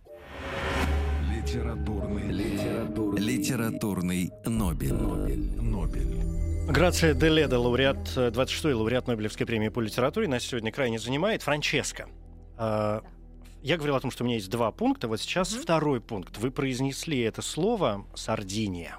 Литературный, 1.35 2.31
литературный, 3.17 4.31
Нобель. 4.45 4.93
Нобель, 4.95 5.47
Нобель. 5.61 6.23
Грация 6.69 7.15
де 7.15 7.29
Леда, 7.29 7.59
лауреат, 7.59 7.99
э, 8.17 8.31
26-й 8.31 8.73
лауреат 8.73 9.07
Нобелевской 9.07 9.47
премии 9.47 9.69
по 9.69 9.81
литературе, 9.81 10.29
нас 10.29 10.43
сегодня 10.45 10.73
крайне 10.73 10.99
занимает. 10.99 11.43
Франческо. 11.43 12.09
А, 12.57 13.03
Я 13.63 13.77
говорил 13.79 13.97
о 13.97 14.01
том, 14.01 14.11
что 14.13 14.23
у 14.23 14.27
меня 14.27 14.37
есть 14.37 14.49
два 14.51 14.71
пункта. 14.71 15.09
Вот 15.09 15.21
сейчас 15.21 15.53
Мгм. 15.53 15.63
второй 15.63 16.01
пункт. 16.01 16.39
Вы 16.39 16.51
произнесли 16.53 17.19
это 17.21 17.43
слово 17.43 18.07
«Сардиния». 18.15 18.97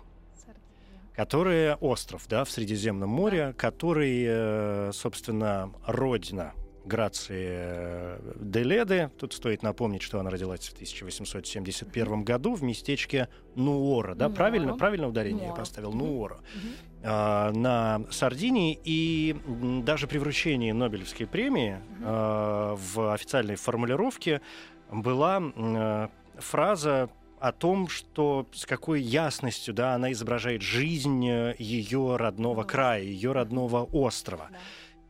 которое 1.16 1.76
остров, 1.78 2.26
да, 2.30 2.44
в 2.44 2.52
Средиземном 2.52 3.10
море, 3.10 3.56
который, 3.58 4.24
э, 4.28 4.92
собственно, 4.94 5.72
родина 5.88 6.54
Грации 6.88 7.48
э, 7.50 8.20
де 8.40 8.64
Леды. 8.64 9.12
Тут 9.20 9.34
стоит 9.34 9.62
напомнить, 9.64 10.02
что 10.02 10.20
она 10.20 10.30
родилась 10.30 10.68
в 10.68 10.74
1871 10.74 12.24
году 12.24 12.56
в 12.56 12.64
местечке 12.64 13.30
Нуора, 13.56 14.16
да, 14.16 14.26
Нуоро. 14.28 14.36
правильно, 14.36 14.78
правильно 14.78 15.08
ударение 15.08 15.42
я 15.44 15.48
Нуоро. 15.50 15.60
поставил. 15.60 15.92
Нуора, 15.94 16.38
Мгм. 16.56 16.70
а, 17.04 17.52
на 17.52 18.02
Сардинии, 18.12 18.80
и 18.84 19.36
даже 19.84 20.08
при 20.08 20.18
вручении 20.18 20.72
Нобелевской 20.72 21.28
премии 21.28 21.78
а, 22.04 22.76
в 22.76 23.14
официальной 23.14 23.56
формулировке 23.56 24.42
была 24.92 25.42
э, 25.56 26.08
фраза 26.40 27.10
о 27.40 27.52
том, 27.52 27.88
что 27.88 28.48
с 28.52 28.66
какой 28.66 29.02
ясностью 29.02 29.74
да, 29.74 29.94
она 29.94 30.12
изображает 30.12 30.62
жизнь 30.64 31.24
ее 31.26 32.16
родного 32.16 32.18
Родного. 32.18 32.64
края, 32.64 33.04
ее 33.04 33.32
родного 33.32 33.84
острова. 33.84 34.48
Да, 34.52 34.58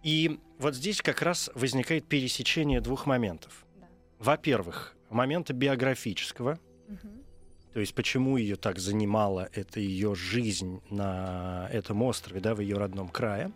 И 0.04 0.40
вот 0.60 0.76
здесь 0.76 1.02
как 1.02 1.22
раз 1.22 1.50
возникает 1.56 2.06
пересечение 2.06 2.82
двух 2.82 3.06
моментов. 3.06 3.66
да. 3.80 3.88
Во-первых, 4.20 4.96
момента 5.10 5.54
биографического, 5.54 6.60
Мгм. 6.88 7.22
то 7.74 7.80
есть 7.80 7.94
почему 7.94 8.38
ее 8.38 8.56
так 8.56 8.80
занимала 8.80 9.50
эта 9.54 9.80
ее 9.80 10.16
жизнь 10.16 10.82
на 10.90 11.70
этом 11.72 12.02
острове, 12.04 12.40
да, 12.40 12.56
в 12.56 12.62
ее 12.62 12.78
родном 12.78 13.10
крае. 13.10 13.52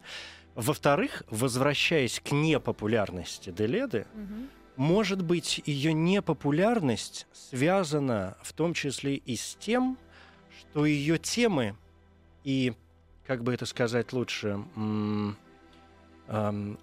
Во-вторых, 0.56 1.24
возвращаясь 1.30 2.20
к 2.20 2.32
непопулярности 2.32 3.52
Деледы, 3.52 4.06
Мгм. 4.14 4.50
может 4.76 5.24
быть, 5.24 5.62
ее 5.66 5.94
непопулярность 5.94 7.28
связана 7.32 8.38
в 8.44 8.52
том 8.54 8.74
числе 8.74 9.16
и 9.16 9.36
с 9.38 9.56
тем, 9.60 9.98
что 10.60 10.86
ее 10.86 11.18
темы 11.18 11.76
и, 12.44 12.74
как 13.26 13.44
бы 13.44 13.54
это 13.54 13.66
сказать 13.66 14.12
лучше, 14.14 14.64
м, 14.76 15.38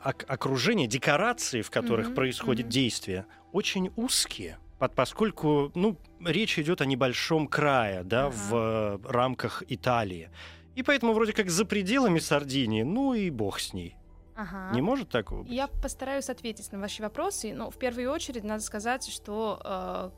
ок- 0.05 0.25
окружение, 0.29 0.87
декорации, 0.87 1.63
в 1.63 1.71
которых 1.71 2.07
Мгм, 2.09 2.15
происходит 2.15 2.67
мгм. 2.67 2.71
действие, 2.73 3.27
очень 3.53 3.91
узкие, 3.97 4.59
под- 4.79 4.95
поскольку 4.95 5.73
ну, 5.75 5.97
речь 6.25 6.59
идет 6.59 6.81
о 6.81 6.87
небольшом 6.87 7.47
крае 7.49 8.03
да, 8.05 8.27
Ага. 8.27 8.31
в 8.37 8.55
э, 8.55 8.99
рамках 9.13 9.63
Италии. 9.69 10.31
И 10.77 10.83
поэтому 10.83 11.13
вроде 11.13 11.33
как 11.33 11.51
за 11.51 11.65
пределами 11.65 12.19
Сардинии, 12.21 12.83
ну 12.85 13.15
и 13.15 13.31
бог 13.31 13.59
с 13.59 13.73
ней. 13.73 13.97
Ага. 14.37 14.71
Не 14.73 14.83
может 14.83 15.09
такого 15.09 15.43
быть? 15.43 15.51
Я 15.53 15.67
постараюсь 15.67 16.29
ответить 16.31 16.71
на 16.73 16.79
ваши 16.79 17.03
вопросы, 17.03 17.53
но 17.53 17.71
в 17.71 17.77
первую 17.79 18.13
очередь 18.13 18.45
надо 18.45 18.63
сказать, 18.63 19.09
что 19.09 19.61
э, 19.65 20.11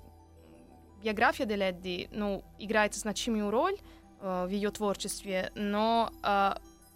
биография 1.02 1.46
Деледди 1.46 2.08
ну, 2.12 2.44
играет 2.58 2.94
значимую 2.94 3.50
роль 3.50 3.76
э, 4.20 4.44
в 4.46 4.50
ее 4.50 4.70
творчестве, 4.70 5.50
но 5.54 6.10
э, 6.22 6.52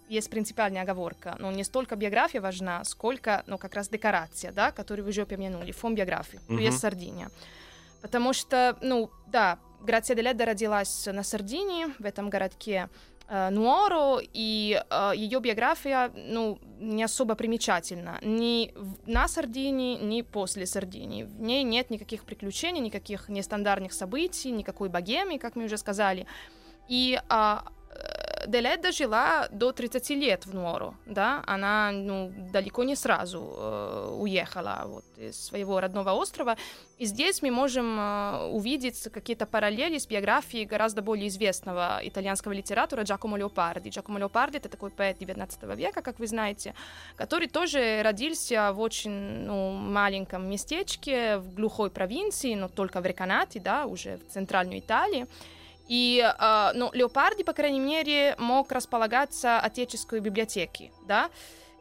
есть 0.09 0.29
принципиальная 0.29 0.83
оговорка. 0.83 1.35
Ну, 1.39 1.51
не 1.51 1.63
столько 1.63 1.95
биография 1.95 2.41
важна, 2.41 2.83
сколько 2.83 3.43
ну, 3.47 3.57
как 3.57 3.75
раз 3.75 3.89
декорация, 3.89 4.51
да, 4.51 4.71
которую 4.71 5.05
вы 5.05 5.09
уже 5.09 5.23
упомянули, 5.23 5.71
фон 5.71 5.95
биографии, 5.95 6.39
Мгм. 6.47 6.59
есть 6.59 6.79
Сардиния. 6.79 7.29
Потому 8.01 8.33
что, 8.33 8.77
ну, 8.81 9.09
да, 9.27 9.57
Грация 9.81 10.15
Деледда 10.15 10.45
родилась 10.45 11.07
на 11.07 11.23
Сардинии, 11.23 11.87
в 11.99 12.05
этом 12.05 12.29
городке 12.29 12.89
э, 13.27 13.49
Нуоро, 13.49 14.19
и 14.21 14.79
э, 14.89 15.11
ее 15.15 15.39
биография, 15.39 16.11
ну, 16.15 16.59
не 16.79 17.03
особо 17.03 17.33
примечательна. 17.35 18.19
Ни 18.21 18.71
на 19.07 19.27
Сардинии, 19.27 19.97
ни 19.97 20.21
после 20.21 20.67
Сардинии. 20.67 21.23
В 21.23 21.41
ней 21.41 21.63
нет 21.63 21.89
никаких 21.89 22.23
приключений, 22.23 22.81
никаких 22.81 23.27
нестандартных 23.29 23.93
событий, 23.93 24.51
никакой 24.51 24.89
богемии, 24.89 25.39
как 25.39 25.55
мы 25.55 25.65
уже 25.65 25.77
сказали. 25.77 26.27
И 26.87 27.19
э, 27.27 27.57
Деледда 28.47 28.91
жила 28.91 29.47
до 29.51 29.71
30 29.71 30.09
лет 30.11 30.45
в 30.45 30.53
Нуоро, 30.53 30.93
да, 31.05 31.43
она, 31.45 31.91
ну, 31.91 32.31
далеко 32.51 32.83
не 32.83 32.95
сразу 32.95 33.39
э, 33.57 34.15
уехала 34.19 34.83
вот 34.85 35.05
из 35.17 35.45
своего 35.45 35.79
родного 35.79 36.11
острова, 36.11 36.57
и 36.97 37.05
здесь 37.05 37.41
мы 37.41 37.51
можем 37.51 37.99
э, 37.99 38.49
увидеть 38.51 39.09
какие-то 39.11 39.45
параллели 39.45 39.97
с 39.97 40.07
биографией 40.07 40.65
гораздо 40.65 41.01
более 41.01 41.27
известного 41.27 41.99
итальянского 42.03 42.53
литератора 42.53 43.03
Джакомо 43.03 43.37
Леопарди. 43.37 43.89
Джакомо 43.89 44.19
Леопарди— 44.19 44.57
это 44.59 44.69
такой 44.69 44.91
поэт 44.91 45.17
19 45.17 45.63
века, 45.75 46.01
как 46.01 46.19
вы 46.19 46.27
знаете, 46.27 46.73
который 47.15 47.47
тоже 47.47 48.01
родился 48.03 48.71
в 48.73 48.79
очень 48.79 49.45
ну, 49.45 49.71
маленьком 49.71 50.49
местечке 50.49 51.37
в 51.37 51.53
глухой 51.53 51.89
провинции, 51.89 52.55
но 52.55 52.69
только 52.69 53.01
в 53.01 53.05
Реканате, 53.05 53.59
да, 53.59 53.85
уже 53.85 54.17
в 54.17 54.31
центральной 54.31 54.79
Италии. 54.79 55.27
И, 55.87 56.19
э, 56.21 56.71
ну, 56.73 56.89
Леопарди, 56.93 57.43
по 57.43 57.53
крайней 57.53 57.79
мере, 57.79 58.35
мог 58.37 58.71
располагаться 58.71 59.59
отеческой 59.59 60.19
библиотеки, 60.19 60.91
да, 61.07 61.29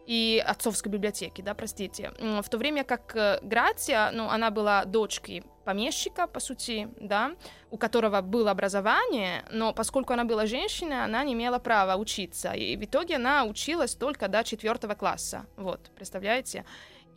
и 0.06 0.42
отцовской 0.46 0.88
библиотеки, 0.88 1.40
да, 1.40 1.54
простите. 1.54 2.12
В 2.18 2.48
то 2.48 2.58
время 2.58 2.84
как 2.84 3.16
э, 3.16 3.38
Грация, 3.42 4.10
ну, 4.10 4.28
она 4.28 4.50
была 4.50 4.84
дочкой 4.84 5.44
помещика, 5.64 6.26
по 6.26 6.40
сути, 6.40 6.88
да, 7.00 7.32
у 7.70 7.78
которого 7.78 8.20
было 8.20 8.50
образование, 8.50 9.44
но 9.50 9.72
поскольку 9.72 10.12
она 10.12 10.24
была 10.24 10.46
женщиной, 10.46 11.04
она 11.04 11.24
не 11.24 11.32
имела 11.32 11.58
права 11.58 11.96
учиться. 11.96 12.52
И 12.52 12.76
в 12.76 12.84
итоге 12.84 13.16
она 13.16 13.44
училась 13.44 13.94
только 13.94 14.28
до 14.28 14.44
четвертого 14.44 14.94
класса. 14.94 15.46
Вот, 15.56 15.90
представляете? 15.96 16.64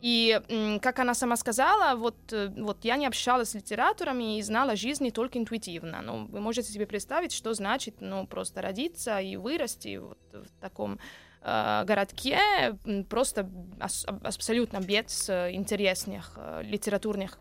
И, 0.00 0.78
как 0.80 0.98
она 1.00 1.14
сама 1.14 1.36
сказала, 1.36 1.96
вот, 1.96 2.16
э, 2.32 2.48
вот 2.56 2.84
я 2.84 2.96
не 2.96 3.06
общалась 3.06 3.50
с 3.50 3.54
литераторами 3.54 4.38
и 4.38 4.42
знала 4.42 4.76
жизни 4.76 5.10
только 5.10 5.38
интуитивно. 5.38 6.00
Ну, 6.02 6.26
вы 6.26 6.40
можете 6.40 6.72
себе 6.72 6.86
представить, 6.86 7.32
что 7.32 7.52
значит, 7.54 7.96
ну, 8.00 8.26
просто 8.26 8.62
родиться 8.62 9.18
и 9.18 9.36
вырасти 9.36 9.96
вот 9.96 10.18
в 10.32 10.60
таком 10.60 11.00
э, 11.42 11.84
городке, 11.84 12.38
просто 13.08 13.50
абсолютно 14.22 14.78
без 14.78 15.28
э, 15.28 15.52
интересных 15.52 16.34
э, 16.36 16.62
литературных 16.62 17.38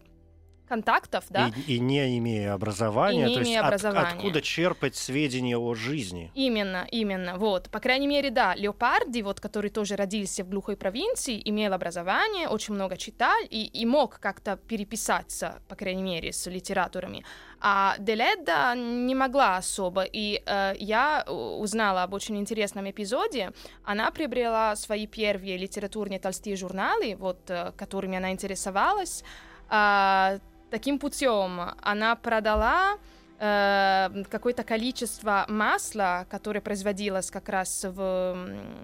контактов, 0.67 1.25
да. 1.29 1.51
И, 1.67 1.75
и 1.75 1.79
не 1.79 2.17
имея 2.17 2.53
образования, 2.53 3.25
И 3.25 3.29
не 3.29 3.33
то 3.33 3.39
есть 3.39 3.49
имея 3.51 3.61
от- 3.61 3.67
образования. 3.67 4.07
откуда 4.09 4.41
черпать 4.41 4.95
сведения 4.95 5.57
о 5.57 5.73
жизни? 5.73 6.31
Именно, 6.35 6.87
именно, 6.91 7.37
вот. 7.37 7.69
По 7.69 7.79
крайней 7.79 8.07
мере, 8.07 8.29
да, 8.29 8.53
Леопарди, 8.55 9.21
вот, 9.21 9.39
который 9.39 9.69
тоже 9.69 9.95
родился 9.95 10.43
в 10.43 10.49
глухой 10.49 10.75
провинции, 10.77 11.41
имел 11.43 11.73
образование, 11.73 12.47
очень 12.47 12.73
много 12.73 12.97
читал 12.97 13.37
и, 13.49 13.65
и 13.65 13.85
мог 13.85 14.19
как-то 14.19 14.57
переписаться, 14.57 15.61
по 15.67 15.75
крайней 15.75 16.03
мере, 16.03 16.31
с 16.33 16.45
литературами. 16.47 17.23
А 17.59 17.95
Деледа 17.97 18.75
не 18.75 19.15
могла 19.15 19.57
особо, 19.57 20.03
и 20.03 20.43
э, 20.45 20.73
я 20.77 21.23
узнала 21.27 22.03
об 22.03 22.13
очень 22.13 22.37
интересном 22.37 22.87
эпизоде. 22.89 23.51
Она 23.83 24.11
приобрела 24.11 24.75
свои 24.75 25.07
первые 25.07 25.57
литературные 25.57 26.19
толстые 26.19 26.55
журналы, 26.55 27.15
вот, 27.17 27.39
э, 27.49 27.71
которыми 27.75 28.17
она 28.17 28.31
интересовалась, 28.31 29.23
а, 29.69 30.37
таким 30.69 30.99
путем 30.99 31.59
она 31.81 32.15
продала 32.15 32.97
э, 33.39 34.23
какое-то 34.29 34.63
количество 34.63 35.45
масла, 35.47 36.25
которое 36.29 36.61
производилось 36.61 37.31
как 37.31 37.49
раз 37.49 37.85
в, 37.87 38.35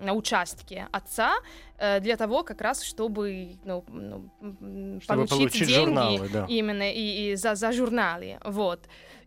на 0.02 0.14
участке 0.14 0.88
отца, 0.92 1.34
э, 1.78 2.00
для 2.00 2.18
того, 2.18 2.44
как 2.44 2.62
раз, 2.62 2.84
чтобы, 2.84 3.58
ну, 3.64 3.84
ну, 3.90 5.00
Чтобы 5.02 5.26
получить, 5.26 5.38
получить 5.38 5.68
деньги 5.68 5.80
журналы, 5.80 6.30
да. 6.30 6.46
именно 6.48 6.92
и, 6.92 7.32
и 7.32 7.36
за, 7.36 7.56
за 7.56 7.72
журналы, 7.72 8.38
вот. 8.44 8.82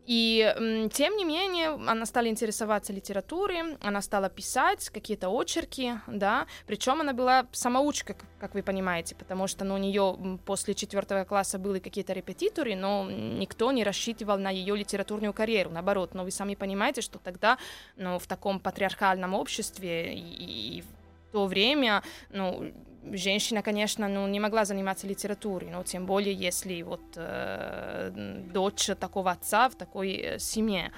И 0.06 0.88
тем 0.92 1.16
не 1.16 1.24
менее, 1.24 1.70
она 1.70 2.06
стала 2.06 2.28
интересоваться 2.28 2.92
литературой, 2.92 3.76
она 3.82 4.00
стала 4.00 4.28
писать 4.28 4.88
какие-то 4.90 5.28
очерки, 5.28 5.94
да, 6.06 6.46
причем 6.66 7.00
она 7.00 7.12
была 7.12 7.46
самоучка, 7.50 8.16
как 8.38 8.54
вы 8.54 8.62
понимаете, 8.62 9.16
потому 9.16 9.48
что 9.48 9.64
ну, 9.64 9.74
у 9.74 9.78
нее 9.78 10.38
после 10.44 10.74
четвертого 10.74 11.24
класса 11.24 11.58
были 11.58 11.80
какие-то 11.80 12.12
репетиторы, 12.12 12.76
но 12.76 13.10
никто 13.10 13.72
не 13.72 13.82
рассчитывал 13.82 14.38
на 14.38 14.50
ее 14.50 14.76
литературную 14.76 15.32
карьеру, 15.32 15.70
наоборот, 15.70 16.14
но 16.14 16.22
вы 16.22 16.30
сами 16.30 16.54
понимаете, 16.54 17.00
что 17.00 17.18
тогда, 17.18 17.58
ну, 17.96 18.20
в 18.20 18.26
таком 18.28 18.60
патриархальном 18.60 19.34
обществе 19.34 20.14
и, 20.14 20.78
и 20.78 20.82
в 20.82 21.32
то 21.32 21.46
время, 21.46 22.04
ну, 22.30 22.72
женщина, 23.12 23.62
конечно, 23.62 24.08
ну, 24.08 24.26
не 24.28 24.40
могла 24.40 24.64
заниматься 24.64 25.06
литературой, 25.06 25.70
но 25.70 25.82
тем 25.82 26.06
более, 26.06 26.34
если 26.34 26.82
вот 26.82 27.02
э, 27.16 28.10
дочь 28.52 28.90
такого 28.98 29.30
отца 29.30 29.68
в 29.68 29.74
такой 29.74 30.12
э, 30.12 30.38
семье. 30.38 30.92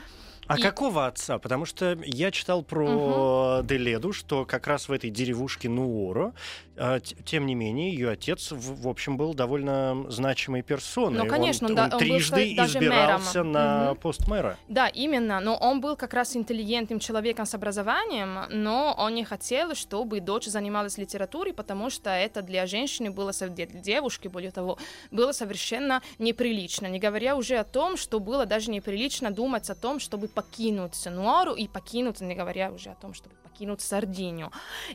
А 0.49 0.59
И- 0.59 0.63
какого 0.63 1.07
отца? 1.07 1.39
Потому 1.39 1.67
что 1.67 1.99
я 2.05 2.31
читал 2.31 2.63
про 2.63 3.61
Деледу, 3.63 4.13
что 4.13 4.45
как 4.47 4.67
раз 4.67 4.89
в 4.89 4.93
этой 4.93 5.11
деревушке 5.11 5.69
Нуоро, 5.69 6.33
а, 6.77 7.01
тем 7.01 7.45
не 7.47 7.55
менее, 7.55 7.93
ее 7.93 8.11
отец, 8.11 8.51
в, 8.53 8.83
в 8.83 8.89
общем, 8.89 9.17
был 9.17 9.35
довольно 9.35 10.07
значимой 10.09 10.63
персоной. 10.63 11.19
Ну, 11.19 11.27
конечно, 11.27 11.69
он, 11.69 11.75
да- 11.75 11.85
он 11.85 11.93
он 11.93 11.99
был 11.99 11.99
трижды 11.99 12.55
даже 12.57 12.79
избирался 12.79 13.39
мэром. 13.45 13.53
на 13.53 13.85
Мгм. 13.91 13.97
пост 14.01 14.27
мэра. 14.29 14.57
Да, 14.69 14.89
именно, 14.89 15.41
но 15.41 15.55
он 15.57 15.81
был 15.81 15.97
как 15.97 16.15
раз 16.15 16.35
интеллигентным 16.35 16.99
человеком 16.99 17.45
с 17.45 17.55
образованием, 17.55 18.39
но 18.51 18.95
он 18.97 19.15
не 19.15 19.25
хотел, 19.25 19.75
чтобы 19.75 20.21
дочь 20.21 20.47
занималась 20.47 20.97
литературой, 20.99 21.53
потому 21.53 21.91
что 21.91 22.11
это 22.11 22.41
для 22.43 22.67
женщины 22.67 23.11
было, 23.11 23.33
для 23.33 23.67
девушки, 23.67 24.29
более 24.29 24.51
того, 24.53 24.79
было 25.11 25.33
совершенно 25.33 26.01
неприлично, 26.19 26.87
не 26.87 26.99
говоря 26.99 27.37
уже 27.37 27.57
о 27.57 27.65
том, 27.65 27.97
что 27.99 28.19
было 28.21 28.47
даже 28.47 28.71
неприлично 28.71 29.31
думать 29.31 29.69
о 29.69 29.75
том, 29.75 29.99
чтобы 30.01 30.29
покинуть 30.39 31.07
Нуару 31.07 31.55
и 31.55 31.67
покинуть, 31.67 32.21
не 32.21 32.37
говоря 32.37 32.71
уже 32.71 32.91
о 32.91 32.95
том, 32.95 33.13
чтобы 33.13 33.35
покинуть 33.59 33.81
Сардинию. 33.81 34.53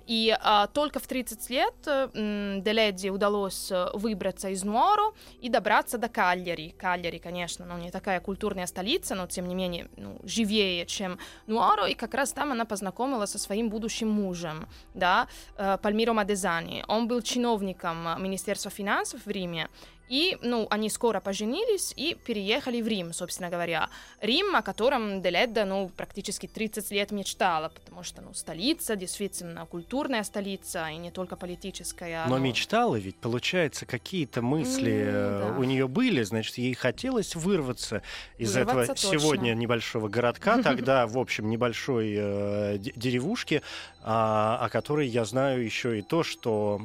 И 0.08 0.34
а, 0.40 0.68
только 0.68 1.00
в 1.00 1.08
30 1.08 1.50
лет 1.50 1.74
м, 1.86 2.62
Деледи 2.64 3.10
удалось 3.10 3.70
э, 3.72 3.88
выбраться 3.94 4.50
из 4.50 4.64
Нуару 4.64 5.14
и 5.42 5.50
добраться 5.50 5.98
до 5.98 6.08
Кальяри. 6.08 6.70
Кальяри, 6.70 7.18
конечно, 7.18 7.66
ну, 7.66 7.78
не 7.78 7.92
такая 7.92 8.22
культурная 8.22 8.68
столица, 8.68 9.16
но 9.16 9.28
тем 9.28 9.48
не 9.48 9.56
менее 9.56 9.90
ну, 9.98 10.18
живее, 10.24 10.86
чем 10.86 11.18
Нуаро, 11.48 11.88
и 11.88 11.94
как 11.94 12.14
раз 12.14 12.32
там 12.32 12.54
она 12.54 12.64
познакомилась 12.64 13.32
со 13.32 13.38
своим 13.38 13.70
будущим 13.70 14.10
мужем, 14.10 14.68
да, 14.94 15.28
э, 15.58 15.78
Пальмиро 15.82 16.14
Мадезани. 16.14 16.86
Он 16.88 17.08
был 17.10 17.22
чиновником 17.22 18.08
э, 18.08 18.20
Министерства 18.20 18.72
финансов 18.72 19.26
в 19.26 19.30
Риме, 19.30 19.68
и, 20.10 20.38
ну, 20.42 20.68
они 20.70 20.90
скоро 20.90 21.20
поженились 21.20 21.94
и 21.96 22.16
переехали 22.26 22.82
в 22.82 22.88
Рим, 22.88 23.14
собственно 23.14 23.50
говоря. 23.50 23.90
Рим, 24.22 24.56
о 24.56 24.62
котором 24.62 25.22
Деледда, 25.22 25.66
ну, 25.66 25.90
практически 25.96 26.48
30 26.48 26.92
лет 26.92 27.12
мечтала, 27.12 27.70
потому 27.70 28.04
что, 28.04 28.22
ну, 28.22 28.34
столица, 28.34 28.96
действительно, 28.96 29.66
культурная 29.66 30.24
столица, 30.24 30.88
и 30.90 30.98
не 30.98 31.12
только 31.12 31.36
политическая. 31.36 32.26
Но 32.28 32.38
ну, 32.38 32.44
мечтала 32.44 32.96
ведь, 32.96 33.16
получается, 33.16 33.86
какие-то 33.86 34.42
мысли 34.42 35.04
э, 35.06 35.48
да. 35.48 35.60
у 35.60 35.64
нее 35.64 35.88
были, 35.88 36.24
значит, 36.24 36.58
ей 36.58 36.74
хотелось 36.74 37.36
вырваться 37.36 38.02
из 38.38 38.56
Вырваться 38.56 38.82
этого 38.82 38.96
точно. 38.96 39.20
сегодня 39.20 39.54
небольшого 39.54 40.10
городка, 40.10 40.62
тогда, 40.64 41.08
в 41.08 41.18
общем, 41.18 41.50
небольшой 41.50 42.14
э, 42.16 42.78
де- 42.78 42.94
деревушки, 42.96 43.62
а, 44.06 44.58
о 44.62 44.70
которой 44.70 45.08
я 45.08 45.24
знаю 45.24 45.64
еще 45.64 46.00
и 46.00 46.02
то, 46.02 46.24
что 46.24 46.82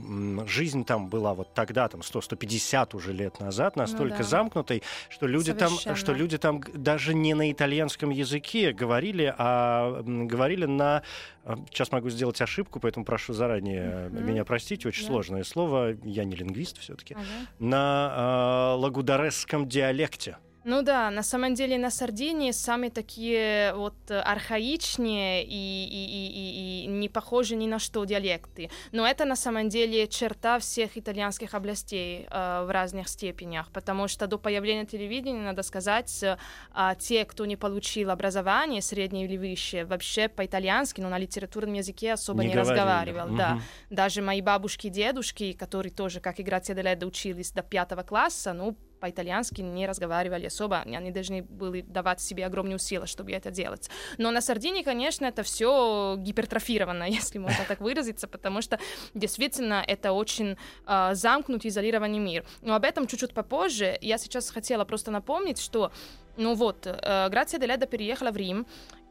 жизнь 0.47 0.85
там 0.85 1.09
была 1.09 1.35
вот 1.35 1.53
тогда, 1.53 1.89
там 1.89 2.01
100-150 2.01 2.97
уже 2.97 3.13
лет 3.19 3.41
назад, 3.41 3.77
настолько 3.77 4.19
Ну 4.19 4.23
да. 4.23 4.25
замкнутой, 4.25 4.83
что 5.11 5.27
люди 5.27 5.53
там, 5.53 5.71
что 5.95 6.13
люди 6.15 6.39
там 6.39 6.63
даже 6.75 7.13
не 7.15 7.35
на 7.35 7.51
итальянском 7.53 8.11
языке 8.11 8.73
говорили, 8.73 9.35
а 9.37 10.03
говорили 10.05 10.65
на 10.67 11.03
а, 11.45 11.57
Сейчас 11.71 11.93
могу 11.93 12.11
сделать 12.11 12.41
ошибку, 12.43 12.79
поэтому 12.79 13.05
прошу 13.07 13.33
заранее 13.33 14.09
Мгм. 14.11 14.27
меня 14.27 14.45
простить. 14.45 14.85
Очень 14.87 15.03
Да. 15.05 15.09
сложное 15.13 15.45
слово. 15.45 15.97
Я 16.05 16.25
не 16.25 16.37
лингвист 16.37 16.79
все-таки. 16.79 17.15
ага. 17.15 17.25
На 17.59 18.13
а, 18.13 18.75
лагударесском 18.77 19.69
диалекте. 19.69 20.37
Ну 20.69 20.83
да, 20.83 21.11
на 21.11 21.23
самом 21.23 21.55
деле 21.55 21.79
на 21.79 21.91
Сардинии 21.91 22.51
самые 22.51 22.91
такие 22.91 23.73
вот 23.75 23.95
э, 24.11 24.21
архаичные 24.21 25.43
и, 25.43 25.49
и, 25.49 26.05
и, 26.05 26.83
и, 26.83 26.85
и 26.85 26.87
не 26.87 27.09
похожи 27.09 27.57
ни 27.57 27.67
на 27.67 27.79
что 27.79 28.05
диалекты. 28.05 28.69
Но 28.93 29.07
это 29.07 29.25
на 29.25 29.35
самом 29.35 29.71
деле 29.71 30.07
черта 30.09 30.59
всех 30.59 30.99
итальянских 30.99 31.55
областей 31.55 32.27
э, 32.31 32.65
в 32.67 32.71
разных 32.71 33.09
степенях, 33.09 33.71
потому 33.73 34.09
что 34.09 34.27
до 34.27 34.37
появления 34.37 34.85
телевидения, 34.85 35.41
надо 35.41 35.63
сказать, 35.63 36.23
э, 36.23 36.37
а, 36.75 36.95
те, 36.97 37.25
кто 37.25 37.47
не 37.47 37.57
получил 37.57 38.11
образование 38.11 38.83
среднее 38.83 39.25
или 39.25 39.39
высшее, 39.39 39.87
вообще 39.87 40.29
по-итальянски, 40.29 41.01
но 41.01 41.09
на 41.09 41.17
литературном 41.17 41.77
языке 41.77 42.13
особо 42.13 42.43
не, 42.43 42.51
говорили. 42.51 42.73
разговаривал. 42.73 43.37
Да. 43.39 43.55
Мгм. 43.55 43.63
Даже 43.89 44.21
мои 44.21 44.43
бабушки 44.43 44.89
и 44.89 44.91
дедушки, 44.91 45.53
которые 45.55 45.95
тоже, 45.95 46.21
как 46.21 46.41
и 46.41 46.43
Грация 46.43 46.77
Деледа, 46.77 47.07
учились 47.07 47.53
до 47.53 47.63
пятого 47.63 48.03
класса, 48.03 48.53
ну, 48.53 48.77
по-итальянски 49.01 49.63
не 49.63 49.87
разговаривали 49.87 50.47
особо, 50.47 50.79
они 50.81 51.11
должны 51.11 51.43
были 51.43 51.83
давать 51.83 52.21
себе 52.21 52.47
огромные 52.47 52.77
усилия, 52.77 53.07
чтобы 53.07 53.33
это 53.33 53.51
делать. 53.51 53.91
Но 54.19 54.31
на 54.31 54.41
Сардинии, 54.41 54.83
конечно, 54.83 55.27
это 55.27 55.43
все 55.43 56.17
гипертрофировано, 56.19 57.05
если 57.09 57.39
можно 57.39 57.65
так 57.67 57.81
выразиться, 57.81 58.29
потому 58.29 58.63
что 58.63 58.79
действительно 59.15 59.85
это 59.87 60.13
очень 60.13 60.57
э, 60.87 61.11
замкнутый, 61.15 61.71
изолированный 61.71 62.19
мир. 62.19 62.45
Но 62.63 62.75
об 62.75 62.85
этом 62.85 63.07
чуть-чуть 63.07 63.35
попозже. 63.35 63.99
Я 64.01 64.19
сейчас 64.19 64.51
хотела 64.51 64.85
просто 64.85 65.11
напомнить, 65.11 65.61
что, 65.61 65.93
ну 66.37 66.55
вот, 66.55 66.87
э, 66.87 67.29
Грация 67.29 67.61
Деледа 67.61 67.87
переехала 67.87 68.31
в 68.31 68.37
Рим, 68.37 68.67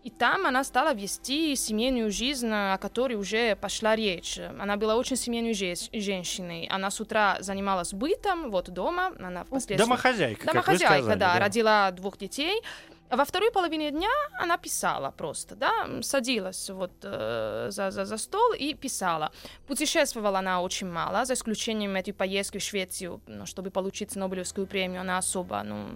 и 0.08 0.10
там 0.10 0.46
она 0.46 0.64
стала 0.64 0.94
вести 0.94 1.54
семейную 1.58 2.12
жизнь, 2.12 2.50
о 2.50 2.78
которой 2.78 3.16
уже 3.16 3.58
пошла 3.58 3.94
речь. 3.94 4.40
Она 4.58 4.78
была 4.78 4.96
очень 4.96 5.18
семейной 5.18 5.54
же- 5.54 5.74
женщиной. 5.92 6.66
Она 6.72 6.92
с 6.92 7.02
утра 7.02 7.36
занималась 7.42 7.94
бытом, 7.94 8.50
вот 8.50 8.70
дома. 8.70 9.12
Она 9.20 9.44
впоследствии... 9.44 9.76
Домохозяйка, 9.76 10.48
Домохозяйка, 10.48 10.98
сказали. 11.00 11.20
да, 11.20 11.40
родила 11.40 11.92
двух 11.92 12.18
детей. 12.18 12.62
Во 13.10 13.24
второй 13.24 13.52
половине 13.52 13.92
дня 13.92 14.10
она 14.38 14.58
писала 14.58 15.12
просто, 15.12 15.56
да, 15.56 15.88
садилась 16.02 16.70
вот 16.70 16.92
э, 17.04 17.68
за, 17.70 17.90
за, 17.92 18.04
за 18.04 18.18
стол 18.18 18.54
и 18.54 18.74
писала. 18.74 19.32
Путешествовала 19.66 20.40
она 20.40 20.62
очень 20.62 20.88
мало, 20.88 21.24
за 21.24 21.34
исключением 21.34 21.96
этой 21.96 22.12
поездки 22.12 22.58
в 22.58 22.62
Швецию, 22.62 23.22
ну, 23.28 23.46
чтобы 23.46 23.72
получить 23.72 24.14
Нобелевскую 24.16 24.68
премию, 24.68 25.02
она 25.02 25.18
особо 25.20 25.64
ну, 25.64 25.88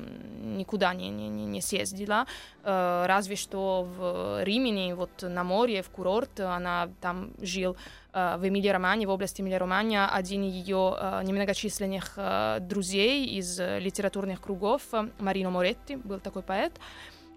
никуда 0.56 0.94
не, 0.94 1.10
не, 1.10 1.28
не, 1.28 1.62
съездила, 1.62 2.28
разве 2.64 3.36
что 3.36 3.88
в 3.98 4.44
Римени, 4.44 4.94
вот 4.94 5.24
на 5.24 5.44
море, 5.44 5.82
в 5.82 5.90
курорт, 5.90 6.40
она 6.40 6.90
там 7.02 7.32
жил 7.42 7.76
э, 8.14 8.38
в 8.38 8.48
Эмилии-Романе, 8.48 9.08
в 9.08 9.10
области 9.10 9.42
Эмилия-Романья, 9.42 10.08
один 10.08 10.44
ее 10.44 10.96
э, 10.98 11.22
немногочисленных 11.24 12.14
э, 12.18 12.58
друзей 12.62 13.26
из 13.26 13.60
э, 13.60 13.80
литературных 13.80 14.42
кругов, 14.42 14.82
э, 14.94 15.10
Марино 15.20 15.50
Моретти, 15.50 15.96
был 15.96 16.20
такой 16.20 16.44
поэт. 16.44 16.74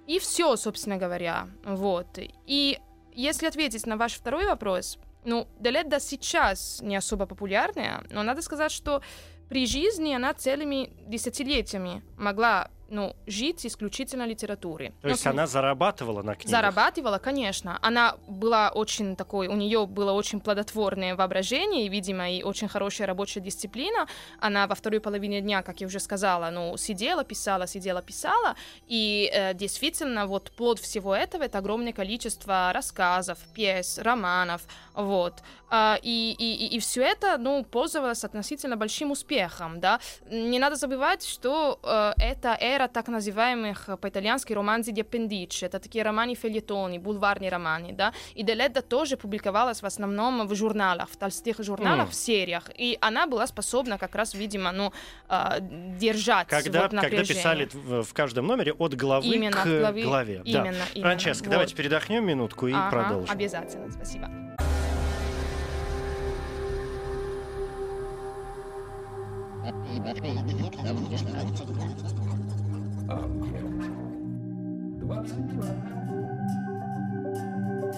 И 0.06 0.18
все, 0.18 0.56
собственно 0.56 0.98
говоря. 0.98 1.48
Вот. 1.64 2.18
И 2.46 2.78
если 3.12 3.46
ответить 3.46 3.86
на 3.86 3.96
ваш 3.96 4.14
второй 4.14 4.46
вопрос, 4.46 4.98
ну, 5.24 5.46
Деледа 5.58 6.00
сейчас 6.00 6.80
не 6.82 6.96
особо 6.96 7.26
популярная, 7.26 8.04
но 8.10 8.22
надо 8.22 8.42
сказать, 8.42 8.72
что 8.72 9.00
при 9.48 9.66
жизни 9.66 10.14
она 10.14 10.34
целыми 10.34 10.90
десятилетиями 11.06 12.02
могла 12.16 12.70
ну, 12.88 13.14
жить 13.26 13.66
исключительно 13.66 14.26
литературой. 14.26 14.92
То 15.02 15.08
есть 15.08 15.24
Ну, 15.24 15.30
она 15.30 15.46
зарабатывала 15.46 16.22
на 16.22 16.34
книгах. 16.34 16.50
Зарабатывала, 16.50 17.18
конечно. 17.18 17.78
Она 17.82 18.16
была 18.28 18.70
очень 18.70 19.16
такой, 19.16 19.48
у 19.48 19.56
нее 19.56 19.86
было 19.86 20.12
очень 20.12 20.40
плодотворное 20.40 21.16
воображение, 21.16 21.88
видимо, 21.88 22.30
и 22.30 22.42
очень 22.42 22.68
хорошая 22.68 23.06
рабочая 23.06 23.40
дисциплина. 23.40 24.06
Она 24.40 24.66
во 24.66 24.74
второй 24.74 25.00
половине 25.00 25.40
дня, 25.40 25.62
как 25.62 25.80
я 25.80 25.86
уже 25.86 26.00
сказала, 26.00 26.50
ну, 26.50 26.76
сидела, 26.76 27.24
писала, 27.24 27.66
сидела, 27.66 28.02
писала. 28.02 28.54
И 28.86 29.30
э, 29.32 29.54
действительно, 29.54 30.26
вот 30.26 30.50
плод 30.52 30.78
всего 30.78 31.14
этого 31.14 31.42
это 31.42 31.58
огромное 31.58 31.92
количество 31.92 32.72
рассказов, 32.72 33.38
пьес, 33.54 33.98
романов, 33.98 34.62
вот. 34.94 35.42
А, 35.70 35.98
и, 36.02 36.36
и, 36.38 36.76
и, 36.76 36.78
все 36.78 37.02
это, 37.02 37.36
ну, 37.36 37.64
пользовалось 37.64 38.22
относительно 38.24 38.76
большим 38.76 39.10
успехом, 39.10 39.80
да. 39.80 39.98
Не 40.30 40.58
надо 40.58 40.76
забывать, 40.76 41.26
что 41.26 41.80
э, 41.82 42.12
эта 42.18 42.56
эра 42.74 42.88
так 42.88 43.08
называемых 43.08 43.88
э, 43.88 43.96
по-итальянски 43.96 44.52
романзи 44.52 44.90
appendice, 44.92 45.66
это 45.66 45.78
такие 45.78 46.04
романы-фельетоны, 46.04 46.98
бульварные 46.98 47.50
романы, 47.50 47.92
да, 47.92 48.12
и 48.34 48.42
Деледа 48.42 48.82
тоже 48.82 49.16
публиковалась 49.16 49.82
в 49.82 49.86
основном 49.86 50.46
в 50.46 50.54
журналах, 50.54 51.08
в 51.08 51.16
толстых 51.16 51.58
журналах, 51.62 52.08
Mm. 52.08 52.10
в 52.10 52.14
сериях, 52.14 52.70
и 52.76 52.98
она 53.00 53.26
была 53.26 53.46
способна 53.46 53.98
как 53.98 54.14
раз, 54.14 54.34
видимо, 54.34 54.72
ну, 54.72 54.92
э, 55.28 55.58
держать 55.98 56.48
Когда, 56.48 56.82
вот 56.82 56.90
когда 56.90 57.02
напряжение. 57.02 57.34
писали 57.34 57.68
в, 58.02 58.12
каждом 58.12 58.46
номере 58.46 58.72
от 58.72 58.94
главы 58.94 59.26
Именно, 59.26 59.56
к 59.62 59.66
главы. 59.80 60.02
главе. 60.02 60.42
Да. 60.44 60.50
Именно, 60.50 60.84
именно. 60.94 61.08
Франческа, 61.08 61.44
Вот. 61.44 61.50
давайте 61.52 61.74
передохнем 61.74 62.26
минутку 62.26 62.66
и 62.68 62.72
Ага, 62.72 62.90
продолжим. 62.90 63.30
Обязательно, 63.30 63.90
спасибо. 63.90 64.28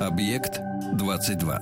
Объект 0.00 0.60
22. 0.94 1.60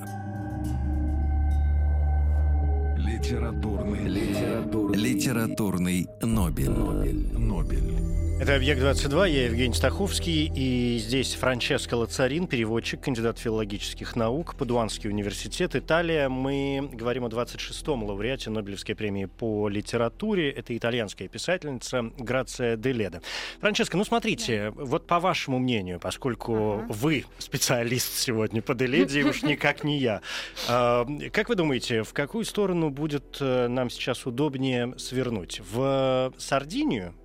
Литературный. 2.97 4.07
Литературный. 4.07 4.97
Литературный 4.97 6.07
Нобель. 6.21 6.69
Нобель. 6.71 7.37
Нобель. 7.37 8.24
Это 8.37 8.53
«Объект-22», 8.55 9.29
я 9.29 9.45
Евгений 9.45 9.73
Стаховский, 9.73 10.51
и 10.53 10.97
здесь 10.99 11.35
Франческо 11.35 11.95
Лацарин, 11.95 12.47
переводчик, 12.47 12.99
кандидат 12.99 13.39
филологических 13.39 14.17
наук, 14.17 14.55
Падуанский 14.55 15.09
университет, 15.09 15.73
Италия. 15.73 16.27
Мы 16.27 16.89
говорим 16.91 17.23
о 17.23 17.29
26-м 17.29 18.03
лауреате 18.03 18.49
Нобелевской 18.49 18.93
премии 18.93 19.25
по 19.25 19.69
литературе. 19.69 20.51
Это 20.51 20.75
итальянская 20.75 21.29
писательница 21.29 22.11
Грация 22.17 22.75
де 22.75 22.91
Леда. 22.91 23.21
Франческо, 23.61 23.95
ну 23.95 24.03
смотрите, 24.03 24.71
вот 24.75 25.07
по 25.07 25.21
вашему 25.21 25.57
мнению, 25.57 26.01
поскольку 26.01 26.73
Ага. 26.73 26.85
вы 26.89 27.23
специалист 27.37 28.17
сегодня 28.17 28.61
по 28.61 28.75
Деледе, 28.75 29.21
и 29.21 29.23
уж 29.23 29.43
никак 29.43 29.85
не 29.85 29.97
я, 29.97 30.21
а, 30.67 31.07
как 31.31 31.47
вы 31.47 31.55
думаете, 31.55 32.03
в 32.03 32.11
какую 32.11 32.43
сторону 32.43 32.89
будет 32.89 33.37
э, 33.39 33.69
нам 33.69 33.89
сейчас 33.89 34.25
удобнее 34.25 34.93
свернуть? 34.97 35.61
В 35.71 36.33
Сардинию? 36.37 37.15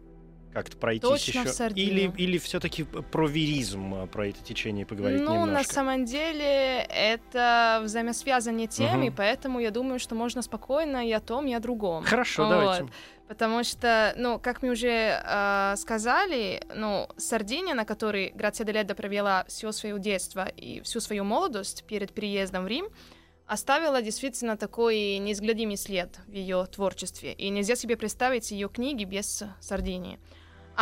Как-то 0.53 0.77
пройтись 0.77 1.09
Точно 1.09 1.41
еще? 1.41 1.69
Или, 1.75 2.13
или 2.17 2.39
все-таки 2.39 2.85
про 2.85 3.27
веризм, 3.27 3.95
а, 3.95 4.07
про 4.07 4.29
это 4.29 4.43
течение 4.43 4.85
поговорить 4.85 5.23
ну, 5.23 5.35
на 5.35 5.47
немножко? 5.47 5.75
самом 5.75 6.05
деле, 6.05 6.81
это 6.89 7.81
взаимосвязанные 7.85 8.67
темы, 8.67 9.07
Мгм. 9.07 9.15
поэтому 9.17 9.61
я 9.61 9.71
думаю, 9.71 9.99
что 9.99 10.15
можно 10.15 10.43
спокойно 10.43 11.07
и 11.07 11.13
о 11.13 11.21
том, 11.21 11.47
и 11.47 11.53
о 11.55 11.61
другом. 11.61 12.05
Хорошо, 12.05 12.45
Вот. 12.45 12.51
давайте. 12.51 12.93
Потому 13.29 13.63
что, 13.63 14.13
ну, 14.17 14.41
как 14.41 14.61
мы 14.63 14.71
уже 14.71 15.23
э, 15.25 15.75
сказали, 15.77 16.65
ну, 16.75 17.09
Сардиния, 17.17 17.75
на 17.77 17.85
которой 17.85 18.33
Грация 18.35 18.65
де 18.65 18.73
Ледо 18.73 18.97
провела 18.97 19.45
все 19.47 19.71
свое 19.71 20.01
детство 20.01 20.49
и 20.49 20.81
всю 20.81 20.99
свою 20.99 21.23
молодость 21.23 21.85
перед 21.87 22.13
переездом 22.13 22.65
в 22.65 22.67
Рим, 22.67 22.89
оставила 23.47 24.03
действительно 24.03 24.57
такой 24.57 25.19
неизгладимый 25.19 25.77
след 25.77 26.19
в 26.27 26.33
ее 26.33 26.67
творчестве. 26.67 27.33
И 27.33 27.51
нельзя 27.51 27.77
себе 27.77 27.97
представить 27.97 28.51
ее 28.51 28.69
книги 28.69 29.05
без 29.05 29.45
Сардинии. 29.61 30.19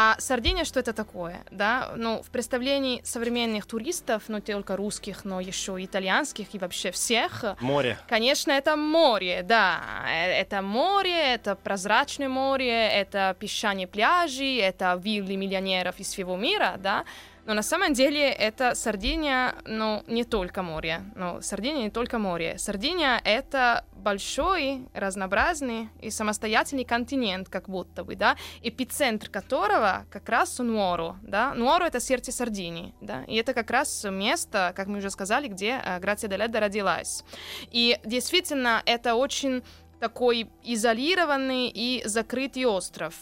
А 0.01 0.15
Сардиния, 0.21 0.65
что 0.65 0.79
это 0.79 0.93
такое? 0.93 1.41
Да? 1.51 1.91
Ну, 1.97 2.23
в 2.23 2.31
представлении 2.31 3.01
современных 3.03 3.67
туристов, 3.67 4.23
ну, 4.29 4.41
только 4.41 4.77
русских, 4.77 5.25
но 5.25 5.41
еще 5.41 5.83
и 5.83 5.87
итальянских 5.87 6.55
и 6.55 6.59
вообще 6.59 6.93
всех, 6.93 7.45
Море. 7.61 7.99
Конечно, 8.09 8.53
это 8.53 8.77
море, 8.77 9.43
да. 9.43 9.81
Э, 10.09 10.41
Это 10.41 10.63
море, 10.63 11.35
это 11.35 11.57
прозрачное 11.57 12.29
море, 12.29 12.71
это 12.71 13.35
песчаные 13.41 13.89
пляжи, 13.89 14.61
это 14.61 14.97
виллы 15.03 15.35
миллионеров 15.37 15.99
из 15.99 16.13
всего 16.13 16.37
мира, 16.37 16.77
да. 16.79 17.05
Но 17.49 17.55
на 17.55 17.63
самом 17.63 17.95
деле 17.95 18.31
это 18.31 18.75
Сардиния, 18.75 19.55
ну, 19.65 20.05
не 20.07 20.25
только 20.25 20.63
море. 20.63 21.01
Ну, 21.17 21.41
Сардиния 21.41 21.85
не 21.85 21.91
только 21.91 22.19
море. 22.19 22.59
Сардиния— 22.59 23.23
это 23.25 23.87
большой, 23.95 24.87
разнообразный 24.93 25.89
и 26.03 26.11
самостоятельный 26.11 26.85
континент, 26.85 27.49
как 27.49 27.71
будто 27.71 28.05
бы, 28.05 28.17
да, 28.17 28.37
эпицентр 28.63 29.31
которого 29.31 30.05
как 30.11 30.29
раз 30.29 30.59
Нуоро, 30.59 31.17
да. 31.23 31.55
Нуоро— 31.55 31.85
это 31.87 32.01
сердце 32.01 32.33
Сардинии, 32.33 32.95
да, 33.01 33.25
и 33.25 33.37
это 33.37 33.55
как 33.55 33.71
раз 33.71 34.05
место, 34.05 34.75
как 34.77 34.87
мы 34.87 34.99
уже 34.99 35.09
сказали, 35.09 35.49
где 35.49 35.81
э, 35.83 36.01
Грация 36.01 36.29
де 36.29 36.37
Ледо 36.37 36.61
родилась. 36.61 37.25
И 37.71 37.99
действительно, 38.05 38.83
это 38.85 39.15
очень 39.15 39.63
такой 40.01 40.49
изолированный 40.65 41.69
и 41.69 42.03
закрытый 42.05 42.65
остров. 42.65 43.15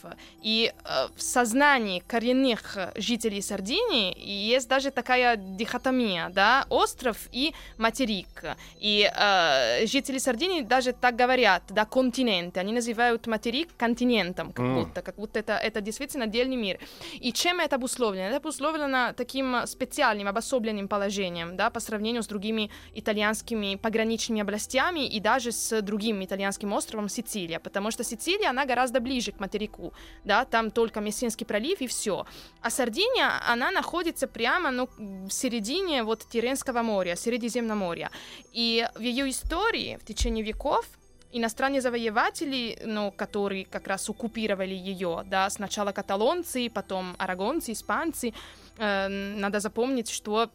И 0.42 0.72
э, 0.72 1.08
в 1.16 1.22
сознании 1.22 2.02
коренных 2.06 2.76
жителей 2.96 3.42
Сардинии 3.42 4.16
есть 4.18 4.68
даже 4.68 4.90
такая 4.90 5.36
дихотомия, 5.36 6.30
да, 6.30 6.66
остров 6.70 7.16
и 7.32 7.54
материк. 7.78 8.56
И 8.78 9.10
э, 9.12 9.86
жители 9.86 10.18
Сардинии 10.18 10.62
даже 10.62 10.92
так 10.92 11.16
говорят, 11.16 11.62
да, 11.70 11.84
континенты. 11.84 12.60
Они 12.60 12.72
называют 12.72 13.26
материк 13.26 13.68
континентом, 13.76 14.52
как 14.52 14.64
М. 14.64 14.74
будто, 14.84 15.02
как 15.02 15.16
будто 15.16 15.38
это, 15.38 15.54
это 15.54 15.80
действительно 15.80 16.24
отдельный 16.24 16.56
мир. 16.56 16.78
И 17.14 17.32
чем 17.32 17.60
это 17.60 17.76
обусловлено? 17.76 18.26
Это 18.26 18.36
обусловлено 18.36 19.12
таким 19.16 19.66
специальным, 19.66 20.28
обособленным 20.28 20.88
положением, 20.88 21.56
да, 21.56 21.70
по 21.70 21.80
сравнению 21.80 22.22
с 22.22 22.26
другими 22.26 22.70
итальянскими 22.94 23.76
пограничными 23.76 24.42
областями 24.42 25.06
и 25.06 25.20
даже 25.20 25.52
с 25.52 25.82
другим 25.82 26.22
итальянским 26.24 26.65
островом 26.72 27.08
Сицилия, 27.08 27.58
потому 27.58 27.90
что 27.90 28.04
Сицилия, 28.04 28.50
она 28.50 28.64
гораздо 28.64 29.00
ближе 29.00 29.32
к 29.32 29.40
материку, 29.40 29.92
да, 30.24 30.44
там 30.44 30.70
только 30.70 31.00
Мессинский 31.00 31.46
пролив 31.46 31.80
и 31.80 31.86
все. 31.86 32.26
А 32.60 32.70
Сардиния, 32.70 33.32
она 33.48 33.70
находится 33.70 34.26
прямо, 34.26 34.70
ну, 34.70 34.88
в 34.98 35.30
середине 35.30 36.02
вот 36.02 36.28
Тиренского 36.28 36.82
моря, 36.82 37.16
Средиземноморья. 37.16 38.10
И 38.52 38.86
в 38.94 39.00
ее 39.00 39.28
истории 39.30 39.98
в 40.00 40.04
течение 40.04 40.44
веков 40.44 40.86
иностранные 41.32 41.80
завоеватели, 41.80 42.78
ну, 42.84 43.12
которые 43.12 43.64
как 43.64 43.86
раз 43.86 44.08
оккупировали 44.08 44.74
ее, 44.74 45.22
да, 45.26 45.50
сначала 45.50 45.92
каталонцы, 45.92 46.70
потом 46.70 47.14
арагонцы, 47.18 47.72
испанцы, 47.72 48.32
э, 48.78 49.08
надо 49.08 49.60
запомнить, 49.60 50.10
что 50.10 50.50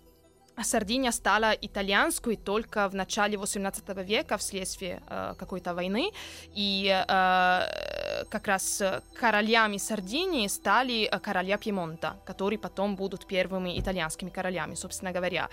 Сардиния 0.62 1.12
стала 1.12 1.52
итальянской 1.54 2.36
только 2.36 2.88
в 2.90 2.96
начале 2.96 3.38
18 3.38 3.84
века 4.06 4.38
вследствие 4.38 5.02
э, 5.08 5.34
какой-то 5.38 5.74
войны, 5.74 6.12
и 6.54 6.88
э, 6.88 7.06
как 8.30 8.48
раз 8.48 8.84
королями 9.20 9.78
Сардинии 9.78 10.48
стали 10.48 11.04
э, 11.04 11.20
короля 11.20 11.58
Пьемонта, 11.58 12.18
которые 12.26 12.60
потом 12.60 12.96
будут 12.96 13.26
первыми 13.28 13.80
итальянскими 13.80 14.30
королями, 14.30 14.76
собственно 14.76 15.12
говоря. 15.12 15.50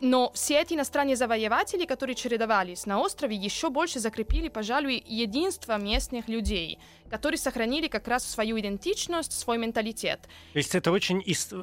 Но 0.00 0.32
все 0.34 0.60
эти 0.60 0.74
иностранные 0.74 1.16
завоеватели, 1.16 1.84
которые 1.84 2.16
чередовались 2.16 2.86
на 2.86 3.00
острове, 3.00 3.36
еще 3.36 3.70
больше 3.70 4.00
закрепили, 4.00 4.48
пожалуй, 4.48 5.02
единство 5.06 5.78
местных 5.78 6.28
людей, 6.28 6.78
которые 7.08 7.38
сохранили 7.38 7.88
как 7.88 8.06
раз 8.08 8.24
свою 8.24 8.58
идентичность, 8.60 9.32
свой 9.32 9.58
менталитет. 9.58 10.20
То 10.52 10.58
есть 10.58 10.74
это 10.74 10.90
очень, 10.92 11.22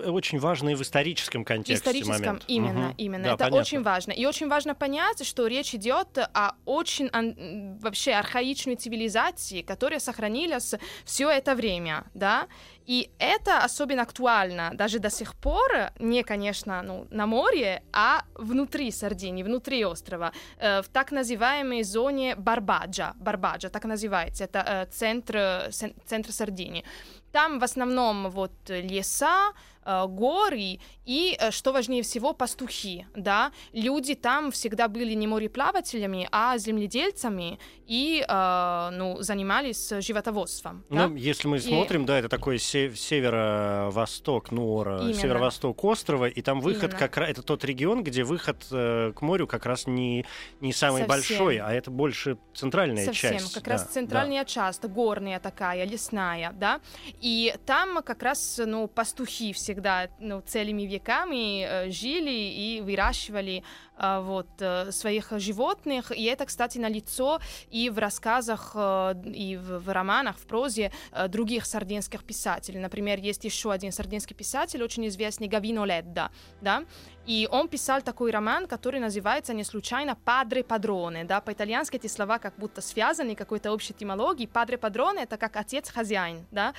очень 0.10 0.40
важный 0.40 0.76
в 0.76 0.82
историческом 0.82 1.44
В 1.44 1.48
контексте 1.48 1.76
историческом, 1.76 2.26
момент. 2.26 2.44
именно, 2.48 2.75
Мгм. 2.80 2.94
именно. 2.98 3.24
Да, 3.24 3.30
это 3.34 3.38
понятно. 3.46 3.60
очень 3.62 3.84
важно. 3.84 4.12
И 4.12 4.26
очень 4.26 4.48
важно 4.48 4.76
понять, 4.76 5.26
что 5.26 5.48
речь 5.48 5.74
идет 5.76 6.18
о 6.18 6.52
очень 6.66 7.10
ан- 7.14 7.78
вообще 7.80 8.14
архаичной 8.14 8.76
цивилизации, 8.76 9.62
которая 9.62 10.00
сохранилась 10.00 10.76
все 11.06 11.30
это 11.30 11.56
время, 11.56 12.04
да. 12.14 12.48
И 12.86 13.10
это 13.20 13.64
особенно 13.66 14.04
актуально 14.04 14.72
даже 14.74 15.00
до 15.00 15.10
сих 15.10 15.34
пор, 15.34 15.70
не, 16.00 16.24
конечно, 16.24 16.84
ну, 16.84 17.08
на 17.10 17.26
море, 17.26 17.82
а 17.92 18.22
внутри 18.36 18.92
Сардинии, 18.92 19.44
внутри 19.44 19.86
острова, 19.86 20.32
э, 20.60 20.82
в 20.82 20.88
так 20.90 21.12
называемой 21.12 21.84
зоне 21.84 22.36
Барбаджа. 22.36 23.14
Барбаджа, 23.16 23.70
так 23.70 23.86
называется. 23.86 24.44
Это 24.44 24.60
э, 24.68 24.86
центр, 24.92 25.36
э, 25.38 25.70
центр 26.06 26.32
Сардинии. 26.32 26.84
Там 27.32 27.60
в 27.60 27.64
основном 27.64 28.30
вот 28.30 28.54
леса, 28.70 29.52
горы 29.86 30.80
и, 31.06 31.38
э, 31.40 31.52
что 31.52 31.72
важнее 31.72 32.02
всего, 32.04 32.34
пастухи, 32.34 33.06
да. 33.16 33.52
Люди 33.74 34.16
там 34.16 34.52
всегда 34.52 34.88
были 34.88 35.14
не 35.14 35.28
мореплавателями, 35.28 36.28
а 36.32 36.58
земледельцами 36.58 37.60
и, 37.88 38.26
э, 38.28 38.90
ну, 38.94 39.22
занимались 39.22 39.92
животоводством. 40.00 40.84
да. 40.90 41.08
Ну, 41.08 41.16
если 41.16 41.48
мы 41.48 41.58
И- 41.58 41.60
смотрим, 41.62 42.06
да, 42.06 42.18
это 42.20 42.30
такой 42.30 42.58
се- 42.60 42.94
северо-восток 42.96 44.52
Нуора, 44.52 45.14
северо-восток 45.14 45.84
острова, 45.84 46.26
и 46.28 46.42
там 46.42 46.62
выход 46.62 46.84
Именно. 46.92 47.00
как 47.00 47.18
раз, 47.18 47.30
это 47.30 47.42
тот 47.42 47.64
регион, 47.64 48.04
где 48.04 48.24
выход 48.24 48.66
э, 48.72 49.14
к 49.16 49.22
морю 49.22 49.48
как 49.48 49.66
раз 49.66 49.88
не, 49.88 50.26
не 50.62 50.74
самый 50.74 51.04
Совсем. 51.04 51.08
большой, 51.08 51.58
а 51.58 51.72
это 51.72 51.92
больше 51.92 52.38
центральная 52.54 53.06
Совсем, 53.06 53.34
часть. 53.34 53.54
как 53.54 53.64
да, 53.64 53.72
раз 53.72 53.84
да. 53.84 53.90
центральная 53.92 54.46
часть, 54.46 54.84
горная 54.86 55.40
такая, 55.40 55.86
лесная, 55.86 56.52
да, 56.54 56.80
и 57.22 57.54
там 57.66 58.02
как 58.04 58.24
раз, 58.24 58.60
ну, 58.66 58.88
пастухи 58.88 59.54
всегда, 59.76 60.08
ну, 60.20 60.42
целыми 60.42 60.84
веками 60.84 61.64
э, 61.64 61.92
жили 61.92 62.32
и 62.32 62.82
выращивали 62.82 63.64
а, 63.98 64.20
вот, 64.20 64.48
э, 64.60 64.92
своих 64.92 65.32
животных, 65.38 66.12
и 66.12 66.24
это, 66.26 66.46
кстати, 66.46 66.78
налицо 66.78 67.40
и 67.72 67.90
в 67.90 67.98
рассказах, 67.98 68.74
э, 68.76 69.16
и 69.34 69.56
в, 69.56 69.90
романах, 69.90 70.38
в 70.38 70.46
прозе 70.46 70.92
э, 71.12 71.30
других 71.30 71.66
сардинских 71.66 72.26
писателей. 72.26 72.80
Например, 72.80 73.20
есть 73.20 73.46
еще 73.46 73.72
один 73.72 73.94
сардинский 73.94 74.36
писатель, 74.36 74.84
очень 74.84 75.08
известный 75.08 75.48
Гавино 75.48 75.86
Ледда, 75.86 76.30
да, 76.62 76.84
и 77.26 77.48
он 77.52 77.68
писал 77.68 78.02
такой 78.02 78.32
роман, 78.32 78.68
который 78.68 79.00
называется 79.00 79.54
не 79.54 79.64
случайно 79.64 80.16
«Падре 80.26 80.64
Падроне». 80.64 81.24
Да? 81.24 81.42
По-итальянски 81.42 81.96
эти 81.98 82.08
слова 82.08 82.40
как 82.40 82.54
будто 82.58 82.82
связаны 82.82 83.36
какой-то 83.36 83.72
общей 83.72 83.94
этимологией. 83.94 84.48
«Падре 84.48 84.78
Падроне»— 84.78 85.24
это 85.24 85.38
как 85.38 85.56
отец-хозяин. 85.56 86.46
Да? 86.52 86.74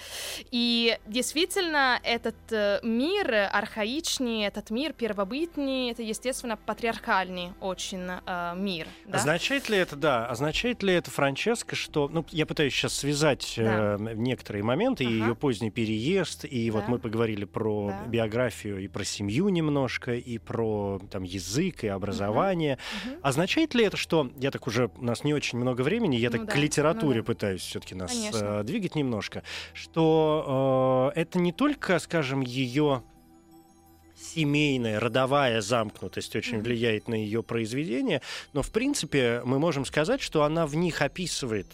И 0.50 0.98
действительно 1.06 1.98
этот 2.02 2.36
э, 2.50 2.80
мир 2.82 3.48
архаичный, 3.52 4.42
этот 4.44 4.70
мир 4.70 4.92
первобытный, 4.92 5.90
это, 5.90 6.02
естественно, 6.02 6.56
патриархальный 6.56 7.52
очень 7.60 8.06
э, 8.26 8.54
мир. 8.56 8.86
Да? 9.06 9.18
Означает 9.18 9.68
ли 9.68 9.78
это, 9.78 9.96
да, 9.96 10.26
означает 10.26 10.82
ли 10.82 10.94
это, 10.94 11.10
Франческо, 11.10 11.74
что... 11.76 12.08
Ну, 12.08 12.24
я 12.30 12.46
пытаюсь 12.46 12.72
сейчас 12.74 12.94
связать 12.94 13.54
э, 13.56 13.96
некоторые 14.14 14.62
моменты, 14.62 15.04
и 15.04 15.06
Ага. 15.06 15.14
ее 15.28 15.34
поздний 15.34 15.70
переезд, 15.70 16.44
и 16.44 16.70
вот 16.70 16.84
Да. 16.84 16.90
мы 16.92 16.98
поговорили 16.98 17.44
про 17.44 17.88
Да. 17.88 18.06
биографию 18.08 18.78
и 18.78 18.88
про 18.88 19.04
семью 19.04 19.48
немножко, 19.48 20.14
и 20.14 20.35
про 20.38 21.00
там 21.10 21.22
язык 21.22 21.84
и 21.84 21.88
образование. 21.88 22.78
Мгм. 23.04 23.16
Означает 23.22 23.74
ли 23.74 23.84
это, 23.84 23.96
что 23.96 24.30
я 24.38 24.50
так 24.50 24.66
уже 24.66 24.90
у 24.96 25.04
нас 25.04 25.24
не 25.24 25.34
очень 25.34 25.58
много 25.58 25.82
времени, 25.82 26.16
я 26.16 26.30
Ну 26.30 26.38
так 26.38 26.46
да, 26.46 26.52
к 26.52 26.56
ну 26.56 26.62
литературе 26.62 27.20
да. 27.20 27.26
пытаюсь 27.26 27.62
все-таки 27.62 27.94
нас 27.94 28.12
Конечно. 28.12 28.60
э, 28.60 28.62
двигать 28.64 28.94
немножко, 28.94 29.42
что 29.72 31.12
э, 31.14 31.20
это 31.20 31.38
не 31.38 31.52
только, 31.52 31.98
скажем, 31.98 32.40
ее 32.40 33.02
семейная, 34.16 34.98
родовая 34.98 35.60
замкнутость 35.60 36.34
очень 36.36 36.60
влияет 36.60 37.08
на 37.08 37.14
ее 37.14 37.42
произведение, 37.42 38.22
но 38.52 38.62
в 38.62 38.70
принципе 38.70 39.42
мы 39.44 39.58
можем 39.58 39.84
сказать, 39.84 40.20
что 40.22 40.42
она 40.42 40.66
в 40.66 40.74
них 40.74 41.02
описывает 41.02 41.66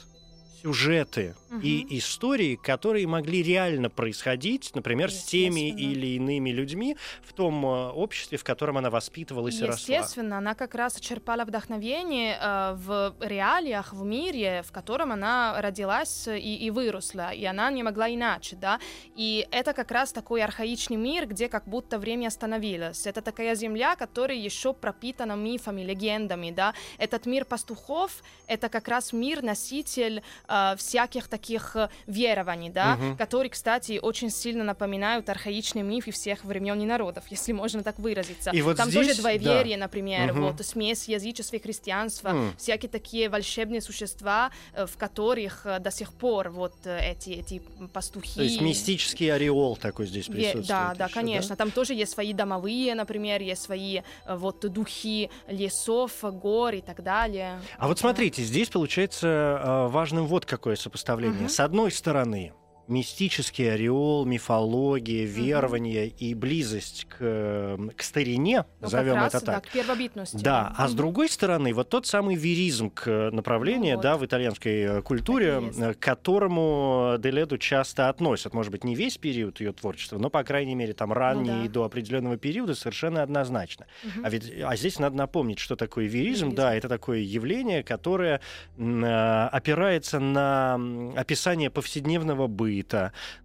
сюжеты 0.62 1.34
и 1.62 1.84
Мгм. 1.84 1.98
истории, 1.98 2.56
которые 2.56 3.06
могли 3.06 3.42
реально 3.42 3.90
происходить, 3.90 4.70
например, 4.74 5.10
с 5.10 5.24
теми 5.24 5.68
или 5.68 6.16
иными 6.16 6.50
людьми 6.50 6.96
в 7.22 7.32
том 7.32 7.66
э, 7.66 7.90
обществе, 7.90 8.38
в 8.38 8.44
котором 8.44 8.78
она 8.78 8.88
воспитывалась 8.88 9.60
и 9.60 9.64
росла. 9.64 9.96
Естественно, 9.96 10.38
она 10.38 10.54
как 10.54 10.74
раз 10.74 10.98
черпала 10.98 11.44
вдохновение 11.44 12.38
э, 12.40 12.74
в 12.76 13.14
реалиях, 13.20 13.92
в 13.92 14.04
мире, 14.04 14.62
в 14.66 14.72
котором 14.72 15.12
она 15.12 15.60
родилась 15.60 16.28
и, 16.28 16.56
и 16.56 16.70
выросла, 16.70 17.32
и 17.32 17.44
она 17.44 17.70
не 17.70 17.82
могла 17.82 18.08
иначе, 18.08 18.56
да. 18.56 18.80
И 19.16 19.46
это 19.50 19.72
как 19.74 19.90
раз 19.90 20.12
такой 20.12 20.42
архаичный 20.42 20.96
мир, 20.96 21.26
где 21.26 21.48
как 21.48 21.64
будто 21.66 21.98
время 21.98 22.28
остановилось. 22.28 23.06
Это 23.06 23.20
такая 23.20 23.54
земля, 23.54 23.96
которая 23.96 24.38
еще 24.38 24.72
пропитана 24.72 25.34
мифами, 25.36 25.82
легендами, 25.82 26.50
да. 26.50 26.74
Этот 26.98 27.26
мир 27.26 27.44
пастухов, 27.44 28.22
это 28.46 28.68
как 28.68 28.88
раз 28.88 29.12
мир-носитель 29.12 30.22
э, 30.52 30.76
всяких 30.76 31.28
таких 31.28 31.76
э, 31.76 31.88
верований, 32.06 32.70
да, 32.70 32.96
Мгм. 32.96 33.16
которые, 33.16 33.50
кстати, 33.50 33.98
очень 34.02 34.30
сильно 34.30 34.64
напоминают 34.64 35.28
архаичные 35.28 35.82
мифы 35.84 36.10
всех 36.10 36.44
времен 36.44 36.80
и 36.80 36.84
народов, 36.84 37.24
если 37.30 37.52
можно 37.52 37.82
так 37.82 37.98
выразиться. 37.98 38.50
И 38.50 38.62
вот 38.62 38.76
Там 38.76 38.90
здесь, 38.90 39.06
тоже 39.08 39.20
двоеверие, 39.20 39.76
например, 39.76 40.32
Мгм. 40.32 40.42
вот 40.42 40.66
смесь 40.66 41.08
язычества 41.08 41.56
и 41.56 41.62
христианства, 41.62 42.28
М. 42.28 42.54
всякие 42.58 42.88
такие 42.90 43.28
волшебные 43.28 43.80
существа, 43.80 44.50
э, 44.74 44.86
в 44.86 44.96
которых 44.96 45.66
до 45.80 45.90
сих 45.90 46.12
пор 46.12 46.50
вот 46.50 46.74
эти 46.86 47.30
эти 47.30 47.62
пастухи. 47.92 48.36
То 48.36 48.42
есть 48.42 48.60
мистический 48.60 49.32
ореол 49.32 49.76
такой 49.76 50.06
здесь 50.06 50.26
присутствует. 50.26 50.66
Да, 50.66 50.94
да, 50.94 51.04
ещё, 51.06 51.14
конечно. 51.14 51.56
Там 51.56 51.70
тоже 51.70 51.94
есть 51.94 52.12
свои 52.12 52.32
домовые, 52.32 52.94
например, 52.94 53.40
есть 53.42 53.62
свои 53.62 54.00
вот 54.28 54.60
духи 54.72 55.30
лесов, 55.48 56.12
гор 56.22 56.74
и 56.74 56.80
так 56.80 57.02
далее. 57.02 57.60
А 57.78 57.88
вот 57.88 57.98
смотрите, 57.98 58.42
здесь 58.42 58.68
получается 58.68 59.88
важным 59.90 60.26
вот 60.26 60.41
какое 60.46 60.76
сопоставление. 60.76 61.40
Мгм. 61.40 61.48
С 61.48 61.60
одной 61.60 61.90
стороны, 61.90 62.52
мистический 62.88 63.72
ореол, 63.72 64.24
мифология, 64.24 65.24
верование 65.24 66.08
и 66.08 66.34
близость 66.34 67.06
к, 67.08 67.16
э, 67.20 67.78
к 67.96 68.02
старине, 68.02 68.64
Ну, 68.80 68.86
назовем 68.86 69.14
раз, 69.14 69.34
это 69.34 69.46
да, 69.46 69.52
так. 69.52 69.64
к 69.66 69.72
первобытности. 69.72 70.36
Да, 70.42 70.74
а 70.76 70.88
с 70.88 70.94
другой 70.94 71.28
стороны, 71.28 71.72
вот 71.74 71.88
тот 71.88 72.06
самый 72.06 72.34
веризм 72.34 72.90
к 72.90 73.30
направлению, 73.30 73.92
Ну 73.92 73.96
вот. 73.96 74.02
да, 74.02 74.16
в 74.16 74.24
итальянской 74.26 74.80
э, 74.80 75.02
культуре, 75.02 75.62
э, 75.78 75.94
к 75.94 75.98
которому 75.98 77.16
Деледу 77.18 77.58
часто 77.58 78.08
относят. 78.08 78.54
Может 78.54 78.72
быть, 78.72 78.84
не 78.84 78.94
весь 78.94 79.18
период 79.18 79.60
ее 79.60 79.72
творчества, 79.72 80.18
но, 80.18 80.30
по 80.30 80.42
крайней 80.42 80.74
мере, 80.74 80.92
там 80.92 81.12
ранний 81.12 81.50
Ну 81.50 81.62
да. 81.64 81.68
до 81.68 81.84
определенного 81.84 82.36
периода 82.36 82.74
совершенно 82.74 83.22
однозначно. 83.22 83.86
Мгм. 84.02 84.24
А 84.24 84.30
ведь, 84.30 84.52
а 84.64 84.76
здесь 84.76 84.98
надо 84.98 85.16
напомнить, 85.16 85.58
что 85.58 85.76
такое 85.76 86.06
веризм. 86.06 86.22
Веризм. 86.46 86.54
Да, 86.54 86.74
это 86.74 86.88
такое 86.88 87.18
явление, 87.18 87.82
которое 87.82 88.40
э, 88.78 89.48
опирается 89.52 90.18
на 90.18 90.80
описание 91.16 91.68
повседневного 91.70 92.46
быта, 92.46 92.71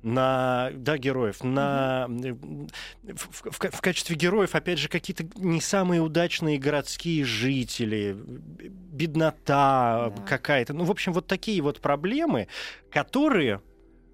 на 0.02 0.70
да, 0.74 0.98
героев, 0.98 1.44
на 1.44 2.06
м, 2.10 2.68
в, 3.04 3.50
в- 3.50 3.52
в 3.52 3.58
ка- 3.60 3.72
в 3.72 3.82
качестве 3.82 4.16
героев, 4.16 4.56
опять 4.56 4.80
же, 4.80 4.88
какие-то 4.90 5.26
не 5.38 5.62
самые 5.62 6.02
удачные 6.02 6.58
городские 6.58 7.26
жители, 7.26 8.14
б- 8.14 8.68
беднота 8.70 10.14
Да. 10.16 10.24
какая-то. 10.28 10.74
Ну, 10.74 10.84
в 10.86 10.92
общем, 10.92 11.14
вот 11.14 11.28
такие 11.28 11.62
вот 11.62 11.80
проблемы, 11.82 12.48
которые 12.92 13.62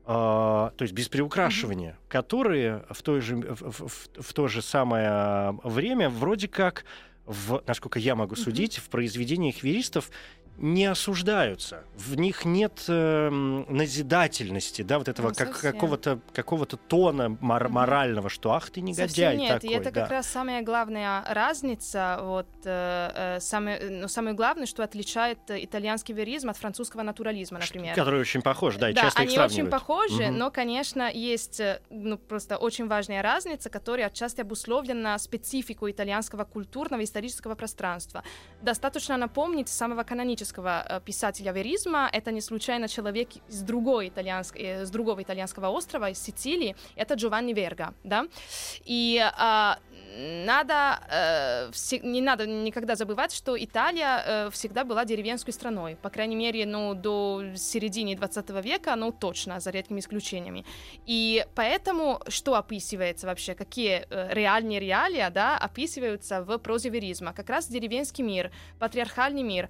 а, 0.06 0.71
то 0.76 0.82
есть 0.84 0.93
без 0.93 1.08
приукрашивания, 1.08 1.97
которые 2.10 2.84
в, 2.89 3.02
той 3.04 3.21
же, 3.21 3.38
в, 3.38 3.88
в- 3.88 4.08
в- 4.21 4.34
то 4.34 4.49
же 4.49 4.62
самое 4.62 5.58
время 5.63 6.10
вроде 6.10 6.49
как, 6.49 6.84
в, 7.26 7.63
насколько 7.67 7.99
я 7.99 8.13
могу 8.15 8.36
судить, 8.36 8.80
в 8.80 8.89
произведениях 8.89 9.63
веристов 9.63 10.12
не 10.58 10.86
осуждаются. 10.86 11.84
В 11.96 12.16
них 12.16 12.46
нет 12.46 12.86
эм, 12.88 13.66
назидательности, 13.76 14.82
да, 14.84 15.00
вот 15.00 15.08
этого 15.08 15.30
Ну, 15.30 15.34
как, 15.36 15.60
какого-то, 15.60 16.20
какого-то 16.32 16.78
тона 16.78 17.36
мор- 17.42 17.70
морального, 17.70 18.30
что 18.30 18.52
ах 18.54 18.70
ты 18.70 18.82
негодяй 18.82 19.08
Совсем 19.08 19.38
нет, 19.38 19.62
такой. 19.62 19.70
и 19.70 19.74
это 19.74 19.92
да. 19.92 20.02
как 20.02 20.12
раз 20.12 20.28
самая 20.28 20.62
главная 20.62 21.24
разница, 21.28 22.20
вот, 22.22 22.48
э, 22.66 23.36
э, 23.38 23.39
самое, 23.39 23.78
э, 23.80 23.89
ну, 23.89 24.08
самое 24.08 24.36
главное, 24.36 24.68
что 24.68 24.84
отличает 24.84 25.39
э, 25.50 25.63
итальянский 25.63 26.13
веризм 26.13 26.50
от 26.50 26.58
французского 26.58 27.02
натурализма, 27.02 27.60
например. 27.60 27.96
Который 27.96 28.22
очень 28.22 28.42
похож, 28.44 28.76
да, 28.78 28.92
и 28.92 28.94
да, 28.94 29.02
часто 29.02 29.22
они 29.22 29.34
их 29.34 29.39
очень 29.39 29.50
сравнивают. 29.50 29.72
похожи, 29.72 30.24
Мгм. 30.28 30.38
но, 30.38 30.52
конечно, 30.52 31.12
есть 31.12 31.60
э, 31.60 31.82
ну, 31.89 32.18
просто 32.20 32.58
очень 32.58 32.88
важная 32.88 33.24
разница, 33.24 33.72
которая 33.72 34.08
отчасти 34.08 34.42
обусловлена 34.42 35.18
специфику 35.18 35.89
итальянского 35.89 36.44
культурного 36.44 37.02
и 37.02 37.06
исторического 37.06 37.56
пространства. 37.56 38.24
Достаточно 38.62 39.18
напомнить 39.18 39.68
самого 39.70 40.04
канонического 40.04 40.42
э, 40.51 41.01
писателя 41.06 41.51
веризма, 41.51 42.10
это 42.12 42.32
не 42.32 42.41
случайно 42.41 42.88
человек 42.88 43.29
из 43.49 43.62
другой 43.62 44.10
итальянск... 44.10 44.56
э, 44.58 44.86
с 44.86 44.89
другого 44.89 45.21
итальянского 45.21 45.69
острова, 45.69 46.10
из 46.10 46.19
Сицилии, 46.19 46.75
это 46.95 47.15
Джованни 47.15 47.53
Верга, 47.53 47.93
да, 48.03 48.25
и 48.86 49.19
а, 49.38 49.79
надо, 50.15 50.99
э, 51.10 51.71
все- 51.71 51.99
не 51.99 52.21
надо 52.21 52.45
никогда 52.45 52.95
забывать, 52.95 53.34
что 53.34 53.56
Италия 53.58 54.23
э, 54.25 54.49
всегда 54.51 54.84
была 54.84 55.06
деревенской 55.06 55.53
страной, 55.53 55.95
по 55.95 56.10
крайней 56.10 56.36
мере, 56.36 56.65
ну, 56.65 56.93
до 56.93 57.43
середины 57.56 58.15
20 58.15 58.49
века, 58.63 58.95
ну, 58.95 59.12
точно, 59.12 59.60
за 59.60 59.71
редкими 59.71 59.99
исключениями. 59.99 60.65
И 61.08 61.45
поэтому 61.56 62.21
что 62.27 62.56
описывается 62.56 63.27
вообще, 63.27 63.56
какие 63.56 64.06
э, 64.10 64.34
реальные 64.34 64.79
реалии, 64.79 65.25
да, 65.32 65.58
описываются 65.58 66.43
в 66.43 66.58
прозе 66.60 66.89
веризма? 66.89 67.34
Как 67.34 67.49
раз 67.49 67.67
деревенский 67.67 68.23
мир, 68.23 68.51
патриархальный 68.79 69.43
мир, 69.43 69.69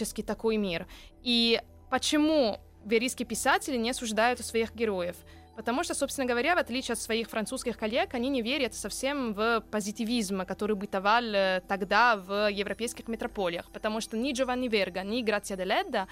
атовический 0.00 0.24
такой 0.24 0.56
мир. 0.56 0.86
И 1.22 1.60
почему 1.90 2.58
верийские 2.84 3.26
писатели 3.26 3.76
не 3.76 3.90
осуждают 3.90 4.40
своих 4.40 4.74
героев? 4.74 5.16
Потому 5.56 5.84
что, 5.84 5.94
собственно 5.94 6.26
говоря, 6.26 6.54
в 6.54 6.58
отличие 6.58 6.94
от 6.94 6.98
своих 6.98 7.28
французских 7.28 7.76
коллег, 7.76 8.14
они 8.14 8.30
не 8.30 8.42
верят 8.42 8.74
совсем 8.74 9.34
в 9.34 9.62
позитивизм, 9.70 10.46
который 10.46 10.74
бытовал 10.74 11.24
э, 11.24 11.60
тогда 11.68 12.16
в 12.16 12.50
европейских 12.50 13.08
метрополиях. 13.08 13.70
Потому 13.70 14.00
что 14.00 14.16
ни 14.16 14.32
Джованни 14.32 14.68
Верга, 14.68 15.02
ни 15.02 15.22
Грация 15.22 15.56
де 15.56 15.64
Ледда 15.64 16.06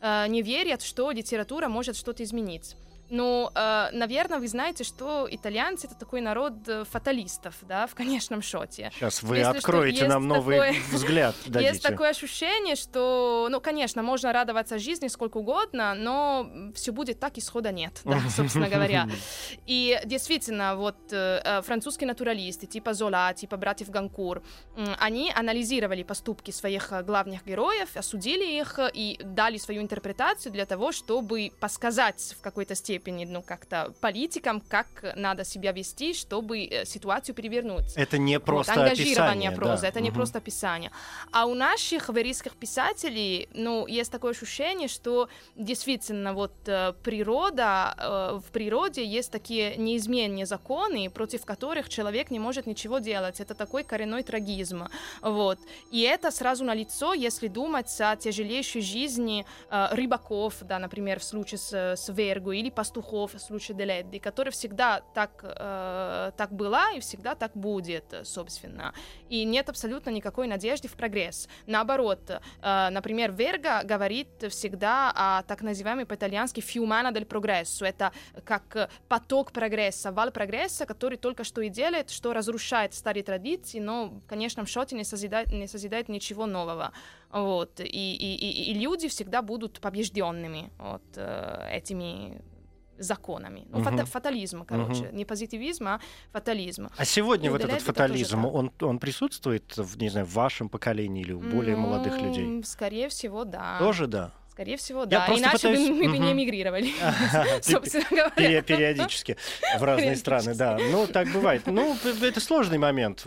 э, 0.00 0.26
не 0.28 0.42
верят, 0.42 0.82
что 0.82 1.10
литература 1.10 1.68
может 1.68 1.96
что-то 1.96 2.22
изменить. 2.22 2.76
Ну, 3.12 3.50
э, 3.54 3.88
наверное, 3.92 4.38
вы 4.38 4.48
знаете, 4.48 4.84
что 4.84 5.28
итальянцы 5.30 5.86
это 5.86 5.94
такой 5.94 6.22
народ 6.22 6.54
э, 6.66 6.84
фаталистов, 6.90 7.54
да, 7.60 7.86
в 7.86 7.94
конечном 7.94 8.40
счете. 8.40 8.90
Сейчас 8.94 9.22
вы 9.22 9.36
Если 9.36 9.58
откроете 9.58 10.08
нам 10.08 10.26
новый 10.26 10.56
такое- 10.56 10.82
взгляд, 10.92 11.34
дадите. 11.46 11.72
Есть 11.72 11.82
такое 11.82 12.08
ощущение, 12.08 12.74
что, 12.74 13.48
ну, 13.50 13.60
конечно, 13.60 14.02
можно 14.02 14.32
радоваться 14.32 14.78
жизни 14.78 15.08
сколько 15.08 15.36
угодно, 15.36 15.94
но 15.94 16.48
все 16.74 16.90
будет 16.90 17.20
так, 17.20 17.36
исхода 17.36 17.70
нет, 17.70 18.00
да, 18.04 18.18
собственно 18.34 18.70
говоря. 18.70 19.06
И 19.66 20.00
действительно, 20.06 20.76
вот 20.76 20.96
э, 21.12 21.42
э, 21.44 21.60
французские 21.60 22.08
натуралисты, 22.08 22.66
типа 22.66 22.94
Зола, 22.94 23.34
типа 23.34 23.58
братьев 23.58 23.90
Ганкур, 23.90 24.42
м, 24.74 24.96
они 24.98 25.30
анализировали 25.36 26.02
поступки 26.02 26.50
своих 26.50 26.90
э, 26.92 27.02
главных 27.02 27.44
героев, 27.44 27.94
осудили 27.94 28.58
их 28.58 28.78
э, 28.78 28.90
и 28.94 29.20
дали 29.22 29.58
свою 29.58 29.82
интерпретацию 29.82 30.50
для 30.50 30.64
того, 30.64 30.92
чтобы 30.92 31.52
подсказать 31.60 32.34
в 32.38 32.40
какой-то 32.40 32.74
степени 32.74 33.01
степени, 33.02 33.24
ну, 33.24 33.42
как-то 33.42 33.92
политикам, 34.00 34.60
как 34.60 34.86
надо 35.16 35.44
себя 35.44 35.72
вести, 35.72 36.14
чтобы 36.14 36.64
э, 36.64 36.84
ситуацию 36.84 37.34
перевернуть. 37.34 37.96
Это 37.96 38.18
не 38.18 38.38
просто 38.38 38.74
вот, 38.74 38.82
ангажирование 38.82 39.48
описание, 39.48 39.50
прозы, 39.50 39.82
да. 39.82 39.88
это 39.88 40.00
не 40.00 40.08
Мгм. 40.10 40.16
просто 40.16 40.38
описание. 40.38 40.90
А 41.32 41.46
у 41.46 41.54
наших 41.54 42.08
верийских 42.08 42.56
писателей, 42.56 43.48
ну, 43.54 43.86
есть 43.88 44.12
такое 44.12 44.32
ощущение, 44.32 44.88
что 44.88 45.28
действительно 45.56 46.32
вот 46.32 46.52
э, 46.66 46.92
природа, 47.02 47.94
э, 47.98 48.40
в 48.46 48.52
природе 48.52 49.04
есть 49.04 49.32
такие 49.32 49.76
неизменные 49.76 50.46
законы, 50.46 51.10
против 51.10 51.44
которых 51.44 51.88
человек 51.88 52.30
не 52.30 52.38
может 52.38 52.66
ничего 52.66 53.00
делать. 53.00 53.40
Это 53.40 53.54
такой 53.54 53.82
коренной 53.82 54.22
трагизм. 54.22 54.88
Вот. 55.22 55.58
И 55.90 56.00
это 56.02 56.30
сразу 56.30 56.64
на 56.64 56.74
лицо, 56.74 57.14
если 57.14 57.48
думать 57.48 58.00
о 58.00 58.16
тяжелейшей 58.16 58.82
жизни 58.82 59.44
рыбаков, 59.70 60.54
да, 60.62 60.78
например, 60.78 61.18
в 61.18 61.24
случае 61.24 61.58
с, 61.58 61.72
с 61.72 62.12
Вергу, 62.12 62.52
или 62.52 62.70
пастухов 62.82 63.34
в 63.34 63.38
случае 63.38 63.76
Деледди, 63.76 64.18
которая 64.18 64.50
всегда 64.50 65.02
так, 65.14 65.44
э, 65.44 66.32
так 66.36 66.52
была 66.52 66.90
и 66.96 66.98
всегда 66.98 67.34
так 67.36 67.52
будет, 67.54 68.04
собственно. 68.24 68.92
И 69.30 69.44
нет 69.44 69.68
абсолютно 69.68 70.10
никакой 70.10 70.48
надежды 70.48 70.88
в 70.88 70.94
прогресс. 70.94 71.48
Наоборот, 71.66 72.30
э, 72.30 72.88
например, 72.90 73.30
Верга 73.32 73.82
говорит 73.84 74.28
всегда 74.48 75.12
о 75.14 75.42
так 75.42 75.62
называемой 75.62 76.06
по-итальянски 76.06 76.60
«fiumana 76.60 77.12
del 77.12 77.24
progresso». 77.24 77.86
Это 77.86 78.10
как 78.44 78.90
поток 79.08 79.52
прогресса, 79.52 80.10
вал 80.10 80.32
прогресса, 80.32 80.84
который 80.84 81.18
только 81.18 81.44
что 81.44 81.60
и 81.60 81.68
делает, 81.68 82.10
что 82.10 82.32
разрушает 82.32 82.94
старые 82.94 83.22
традиции, 83.22 83.78
но 83.78 84.06
в 84.06 84.26
конечном 84.26 84.66
счете 84.66 84.96
не 84.96 85.04
созидает, 85.04 85.52
не 85.52 85.68
созидает 85.68 86.08
ничего 86.08 86.46
нового. 86.46 86.90
Вот. 87.30 87.80
И, 87.80 87.84
и, 87.84 88.34
и, 88.34 88.72
и 88.72 88.74
люди 88.74 89.06
всегда 89.08 89.40
будут 89.40 89.80
побежденными 89.80 90.70
вот, 90.78 91.02
э, 91.16 91.68
этими 91.70 92.42
законами. 93.02 93.64
Ну, 93.70 93.78
Мгм. 93.80 93.84
фата- 93.96 94.06
фатализм, 94.06 94.64
короче. 94.64 95.08
Не 95.12 95.24
позитивизм, 95.24 95.86
а 95.88 96.00
фатализм. 96.32 96.88
А 96.96 97.04
сегодня 97.04 97.46
Ну, 97.50 97.52
вот 97.52 97.60
этот 97.62 97.72
тоже 97.78 97.84
фатализм, 97.86 98.44
он, 98.46 98.70
он 98.80 98.98
присутствует, 98.98 99.76
в, 99.76 99.98
не 99.98 100.08
знаю, 100.08 100.26
в 100.26 100.32
вашем 100.34 100.68
поколении 100.68 101.22
или 101.22 101.32
у 101.32 101.40
более 101.40 101.76
молодых 101.76 102.14
Ну, 102.18 102.28
людей? 102.28 102.62
Скорее 102.64 103.08
всего, 103.08 103.44
да. 103.44 103.78
Тоже 103.78 104.06
да. 104.06 104.30
Скорее 104.50 104.76
всего, 104.76 105.00
Я 105.00 105.06
да. 105.06 105.24
просто 105.26 105.42
Иначе 105.48 105.68
бы 105.68 105.74
пытаюсь- 105.76 105.88
мы 105.88 106.08
бы 106.10 106.18
не 106.18 106.32
эмигрировали, 106.32 106.90
собственно 107.62 108.04
говоря. 108.10 108.60
Периодически 108.62 109.36
в 109.78 109.82
разные 109.82 110.14
страны, 110.16 110.54
да. 110.54 110.76
Ну, 110.78 111.06
так 111.06 111.28
бывает. 111.32 111.62
Ну, 111.66 111.96
это 112.22 112.38
сложный 112.38 112.76
момент. 112.78 113.24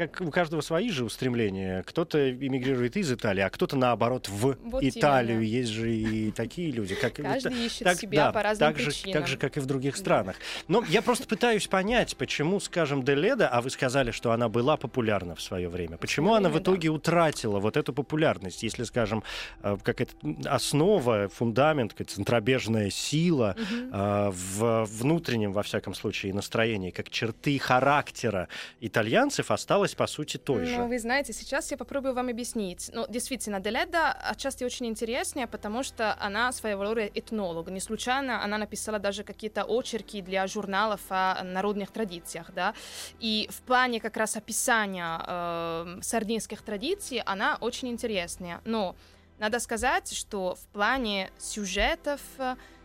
Как 0.00 0.22
у 0.22 0.30
каждого 0.30 0.62
свои 0.62 0.88
же 0.88 1.04
устремления. 1.04 1.82
Кто-то 1.82 2.30
эмигрирует 2.30 2.96
из 2.96 3.12
Италии, 3.12 3.42
а 3.42 3.50
кто-то, 3.50 3.76
наоборот, 3.76 4.30
в 4.30 4.56
Вот 4.64 4.82
Италию. 4.82 5.42
именно. 5.42 5.50
Есть 5.50 5.70
же 5.72 5.94
и 5.94 6.30
такие 6.30 6.70
люди. 6.70 6.94
Как, 6.94 7.12
Каждый 7.16 7.66
ищет 7.66 7.84
так, 7.84 7.98
себя 7.98 8.24
да, 8.24 8.32
по 8.32 8.42
разным 8.42 8.70
так 8.70 8.78
же, 8.78 8.86
причинам. 8.86 9.12
так 9.12 9.28
же, 9.28 9.36
как 9.36 9.58
и 9.58 9.60
в 9.60 9.66
других 9.66 9.98
странах. 9.98 10.36
Но 10.68 10.82
я 10.88 11.02
просто 11.02 11.26
пытаюсь 11.26 11.66
понять, 11.66 12.16
почему, 12.16 12.60
скажем, 12.60 13.02
Деледа, 13.02 13.50
а 13.50 13.60
вы 13.60 13.68
сказали, 13.68 14.10
что 14.10 14.32
она 14.32 14.48
была 14.48 14.78
популярна 14.78 15.34
в 15.34 15.42
свое 15.42 15.68
время, 15.68 15.98
почему 15.98 16.28
свое 16.28 16.38
она 16.38 16.48
в 16.48 16.58
итоге 16.58 16.88
утратила 16.88 17.58
вот 17.58 17.76
эту 17.76 17.92
популярность, 17.92 18.62
если, 18.62 18.84
скажем, 18.84 19.22
э, 19.62 19.76
как 19.82 20.00
это 20.00 20.14
основа, 20.46 21.28
фундамент, 21.28 21.92
как 21.92 22.06
центробежная 22.06 22.88
сила 22.88 23.54
э, 23.70 24.30
в 24.32 24.84
внутреннем, 24.86 25.52
во 25.52 25.62
всяком 25.62 25.92
случае, 25.92 26.32
настроении, 26.32 26.90
как 26.90 27.10
черты 27.10 27.58
характера 27.58 28.48
итальянцев 28.80 29.50
осталась, 29.50 29.89
по 29.96 30.06
сути, 30.06 30.36
той 30.36 30.64
же. 30.64 30.76
Ну, 30.76 30.88
вы 30.88 30.98
знаете, 30.98 31.32
сейчас 31.32 31.70
я 31.70 31.76
попробую 31.76 32.14
вам 32.14 32.28
объяснить. 32.28 32.90
Ну, 32.92 33.06
действительно, 33.08 33.60
Деледа 33.60 34.12
отчасти 34.12 34.64
очень 34.64 34.86
интереснее, 34.86 35.46
потому 35.46 35.82
что 35.82 36.16
она 36.20 36.52
своего 36.52 36.82
рода 36.82 37.06
этнолог. 37.06 37.70
Не 37.70 37.80
случайно 37.80 38.42
она 38.44 38.58
написала 38.58 38.98
даже 38.98 39.24
какие-то 39.24 39.64
очерки 39.64 40.22
для 40.22 40.46
журналов 40.46 41.00
о 41.08 41.42
народных 41.44 41.90
традициях, 41.90 42.52
да. 42.54 42.74
И 43.20 43.48
в 43.50 43.62
плане 43.62 44.00
как 44.00 44.16
раз 44.16 44.36
описания 44.36 45.20
э, 45.26 45.98
сардинских 46.02 46.62
традиций 46.62 47.22
она 47.26 47.58
очень 47.60 47.88
интересная. 47.88 48.60
Но 48.64 48.96
надо 49.38 49.58
сказать, 49.58 50.12
что 50.12 50.54
в 50.54 50.66
плане 50.72 51.30
сюжетов, 51.38 52.20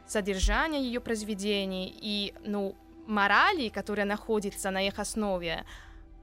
содержания 0.07 0.81
ее 0.81 0.99
произведений 0.99 1.93
и, 2.01 2.33
ну, 2.45 2.75
морали, 3.07 3.69
которая 3.69 4.05
находится 4.05 4.71
на 4.71 4.85
их 4.85 4.99
основе, 4.99 5.65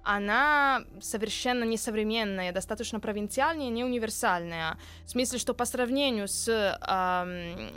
она 0.03 0.85
совершенно 1.01 1.65
несовременная, 1.65 2.53
достаточно 2.53 3.01
провинциальная, 3.01 3.69
не 3.69 3.85
универсальная. 3.85 4.79
В 5.05 5.11
смысле, 5.11 5.39
что 5.39 5.55
по 5.55 5.65
сравнению 5.65 6.29
с 6.29 6.49
ам, 6.81 7.71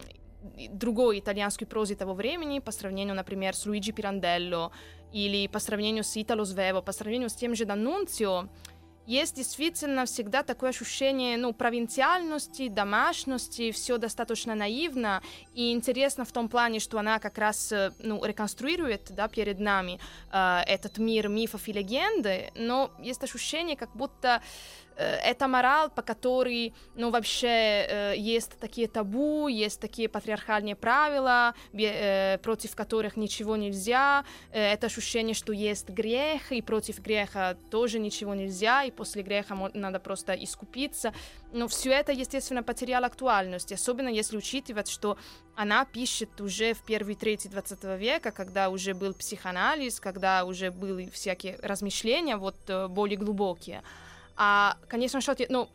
другой 0.69 1.19
итальянской 1.19 1.67
прозой 1.67 1.95
того 1.95 2.13
времени, 2.13 2.59
по 2.59 2.71
сравнению, 2.71 3.15
например, 3.15 3.55
с 3.55 3.65
Луиджи 3.65 3.91
Пиранделло 3.91 4.71
или 5.11 5.47
по 5.47 5.59
сравнению 5.59 6.03
с 6.03 6.17
Итало 6.17 6.43
Свево, 6.45 6.81
по 6.81 6.91
сравнению 6.91 7.29
с 7.29 7.35
тем 7.35 7.55
же 7.55 7.65
Данунцио, 7.65 8.49
есть 9.05 9.35
действительно 9.35 10.05
всегда 10.05 10.43
такое 10.43 10.71
ощущение 10.71 11.37
ну, 11.37 11.53
провинциальности, 11.53 12.67
домашности, 12.67 13.71
все 13.71 13.97
достаточно 13.97 14.55
наивно. 14.55 15.21
И 15.53 15.71
интересно 15.71 16.25
в 16.25 16.31
том 16.31 16.49
плане, 16.49 16.79
что 16.79 16.97
она 16.99 17.19
как 17.19 17.37
раз 17.37 17.71
э, 17.71 17.91
ну, 17.99 18.23
реконструирует 18.23 19.11
да, 19.11 19.27
перед 19.27 19.59
нами 19.59 19.99
э, 20.31 20.61
этот 20.67 20.97
мир 20.97 21.27
мифов 21.27 21.67
и 21.67 21.73
легенды, 21.73 22.51
но 22.55 22.91
есть 22.99 23.23
ощущение, 23.23 23.75
как 23.75 23.95
будто 23.95 24.41
это 24.95 25.47
мораль, 25.47 25.89
по 25.89 26.01
которой, 26.01 26.73
ну, 26.95 27.09
вообще 27.09 27.47
э, 27.47 28.13
есть 28.17 28.57
такие 28.59 28.87
табу, 28.87 29.47
есть 29.47 29.79
такие 29.79 30.07
патриархальные 30.07 30.75
правила, 30.75 31.53
э, 31.73 32.37
против 32.37 32.75
которых 32.75 33.17
ничего 33.17 33.55
нельзя, 33.55 34.23
э, 34.51 34.73
это 34.73 34.87
ощущение, 34.87 35.33
что 35.33 35.53
есть 35.53 35.89
грех, 35.89 36.51
и 36.51 36.61
против 36.61 36.99
греха 36.99 37.55
тоже 37.69 37.99
ничего 37.99 38.35
нельзя, 38.35 38.83
и 38.83 38.91
после 38.91 39.23
греха 39.23 39.55
надо 39.73 39.99
просто 39.99 40.33
искупиться. 40.33 41.13
Но 41.51 41.67
все 41.67 41.91
это, 41.91 42.11
естественно, 42.11 42.63
потеряло 42.63 43.07
актуальность, 43.07 43.71
особенно 43.71 44.09
если 44.09 44.37
учитывать, 44.37 44.89
что 44.89 45.17
она 45.55 45.85
пишет 45.85 46.41
уже 46.41 46.73
в 46.73 46.81
первой 46.83 47.15
трети 47.15 47.47
20 47.47 47.83
века, 47.99 48.31
когда 48.31 48.69
уже 48.69 48.93
был 48.93 49.13
психоанализ, 49.13 49.99
когда 49.99 50.45
уже 50.45 50.71
были 50.71 51.09
всякие 51.09 51.57
размышления 51.61 52.37
вот 52.37 52.55
э, 52.67 52.87
более 52.87 53.17
глубокие. 53.17 53.81
А, 54.35 54.77
конечно, 54.87 55.21
что 55.21 55.35
ну, 55.49 55.69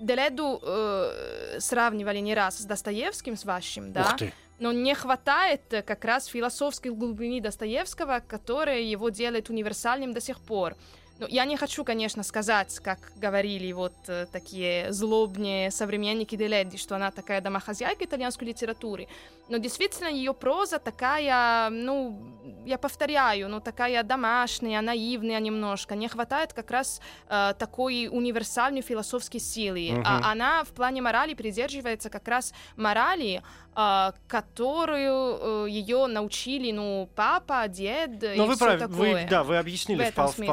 Деледу 0.00 0.60
э, 0.62 1.58
сравнивали 1.58 2.18
не 2.18 2.34
раз 2.34 2.58
с 2.58 2.64
Достоевским, 2.64 3.36
с 3.36 3.44
вашим, 3.44 3.92
да? 3.92 4.02
Ух 4.02 4.16
ты. 4.16 4.32
но 4.60 4.72
не 4.72 4.94
хватает 4.94 5.62
э, 5.72 5.82
как 5.82 6.04
раз 6.04 6.26
философской 6.26 6.92
глубины 6.92 7.40
Достоевского, 7.40 8.22
которая 8.26 8.80
его 8.80 9.08
делает 9.08 9.50
универсальным 9.50 10.12
до 10.12 10.20
сих 10.20 10.40
пор. 10.40 10.76
Ну, 11.18 11.26
я 11.28 11.44
не 11.46 11.56
хочу, 11.56 11.84
конечно, 11.84 12.22
сказать, 12.22 12.78
как 12.78 12.98
говорили 13.16 13.72
вот 13.72 13.94
э, 14.06 14.26
такие 14.30 14.92
злобные 14.92 15.70
современники 15.72 16.36
Деледди, 16.36 16.76
что 16.76 16.94
она 16.94 17.10
такая 17.10 17.40
домохозяйка 17.40 18.04
итальянской 18.04 18.46
литературы, 18.46 19.08
но 19.48 19.56
действительно 19.56 20.08
ее 20.08 20.32
проза 20.32 20.78
такая, 20.78 21.70
ну, 21.70 22.22
я 22.66 22.78
повторяю, 22.78 23.48
ну, 23.48 23.60
такая 23.60 24.02
домашняя, 24.04 24.80
наивная 24.80 25.40
немножко. 25.40 25.96
Не 25.96 26.06
хватает 26.06 26.52
как 26.52 26.70
раз 26.70 27.00
э, 27.28 27.54
такой 27.58 28.08
универсальной 28.10 28.82
философской 28.82 29.40
силы. 29.40 29.88
Мгм. 29.90 30.02
А 30.06 30.30
она 30.30 30.62
в 30.62 30.68
плане 30.68 31.02
морали 31.02 31.34
придерживается 31.34 32.10
как 32.10 32.28
раз 32.28 32.52
морали, 32.76 33.42
э, 33.74 34.12
которую 34.28 35.66
ее 35.66 36.06
научили, 36.06 36.70
ну, 36.70 37.08
папа, 37.16 37.66
дед 37.66 38.22
Но 38.22 38.44
и 38.44 38.46
вы 38.46 38.54
всё 38.54 38.64
правы, 38.64 38.78
такое. 38.78 39.24
вы, 39.24 39.26
да, 39.28 39.42
вы 39.42 39.56
объяснили 39.56 40.04
В 40.04 40.08
этом 40.08 40.28
впол- 40.28 40.44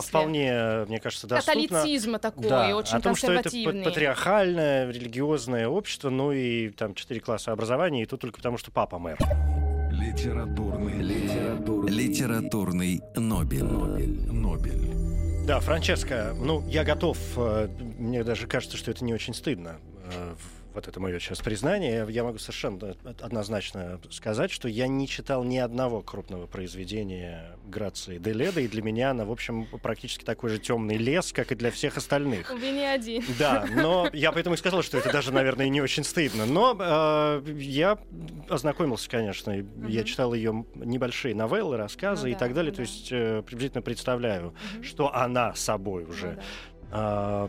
мне 0.88 1.00
кажется, 1.00 1.28
доступно. 1.28 1.62
Католицизм 1.68 2.20
такой, 2.20 2.50
Да, 2.50 2.76
очень 2.76 2.98
о 2.98 3.02
том, 3.02 3.16
что 3.16 3.32
это 3.32 3.50
патриархальное, 3.50 4.90
религиозное 4.90 5.68
общество, 5.68 6.10
ну 6.10 6.32
и 6.32 6.70
там 6.70 6.96
четыре 6.96 7.20
класса 7.20 7.52
образования, 7.52 8.04
и 8.04 8.06
то 8.06 8.18
только 8.18 8.38
потому, 8.38 8.58
что 8.58 8.72
папа 8.72 9.00
мэр. 9.00 9.18
Литературный, 9.92 11.02
литературный, 11.02 11.92
Литературный 11.92 13.02
Нобель. 13.16 13.64
Нобель. 13.64 14.32
Нобель. 14.32 15.46
Да, 15.46 15.60
Франческо, 15.60 16.34
ну, 16.36 16.68
я 16.68 16.84
готов, 16.84 17.18
э, 17.38 17.68
мне 18.00 18.24
даже 18.24 18.48
кажется, 18.48 18.78
что 18.78 18.92
это 18.92 19.04
не 19.04 19.14
очень 19.14 19.34
стыдно. 19.34 19.78
Вот 20.76 20.90
это 20.90 21.00
мое 21.00 21.20
сейчас 21.20 21.40
признание. 21.40 22.06
Я 22.10 22.26
могу 22.26 22.38
совершенно 22.38 22.96
однозначно 23.22 23.98
сказать, 24.12 24.52
что 24.52 24.68
я 24.68 24.88
не 24.90 25.08
читал 25.08 25.46
ни 25.46 25.58
одного 25.58 26.02
крупного 26.02 26.48
произведения 26.48 27.58
Грации 27.66 28.18
Деледа, 28.18 28.60
и 28.60 28.68
для 28.68 28.82
меня 28.82 29.12
она, 29.12 29.24
в 29.24 29.32
общем, 29.32 29.68
практически 29.82 30.26
такой 30.26 30.50
же 30.50 30.60
темный 30.60 30.98
лес, 30.98 31.32
как 31.32 31.54
и 31.54 31.56
для 31.56 31.72
всех 31.72 31.96
остальных. 31.96 32.52
Вы 32.52 32.72
не 32.72 32.86
один. 32.86 33.24
Да, 33.40 33.66
но 33.74 34.10
я 34.12 34.34
поэтому 34.34 34.56
и 34.56 34.58
сказал, 34.58 34.82
что 34.84 34.98
это 34.98 35.14
даже, 35.14 35.32
наверное, 35.32 35.70
не 35.70 35.80
очень 35.82 36.04
стыдно. 36.04 36.46
Но 36.46 36.76
э, 36.78 37.44
я 37.58 37.98
ознакомился, 38.50 39.10
конечно. 39.10 39.52
и 39.58 39.64
Я 39.88 40.04
читал 40.04 40.34
ее 40.34 40.66
небольшие 40.76 41.34
новеллы, 41.34 41.78
рассказы 41.78 42.24
Ну 42.24 42.30
и 42.32 42.34
да, 42.34 42.40
так 42.40 42.54
далее. 42.54 42.72
ну 42.72 42.76
То 42.76 42.84
да. 42.84 42.90
есть 42.90 43.08
э, 43.14 43.44
приблизительно 43.44 43.82
представляю, 43.82 44.54
Мгм. 44.74 44.84
что 44.84 45.16
она 45.16 45.56
собой 45.56 46.04
уже 46.04 46.28
Ну 46.28 46.36
да. 46.36 46.42
А, 46.92 47.48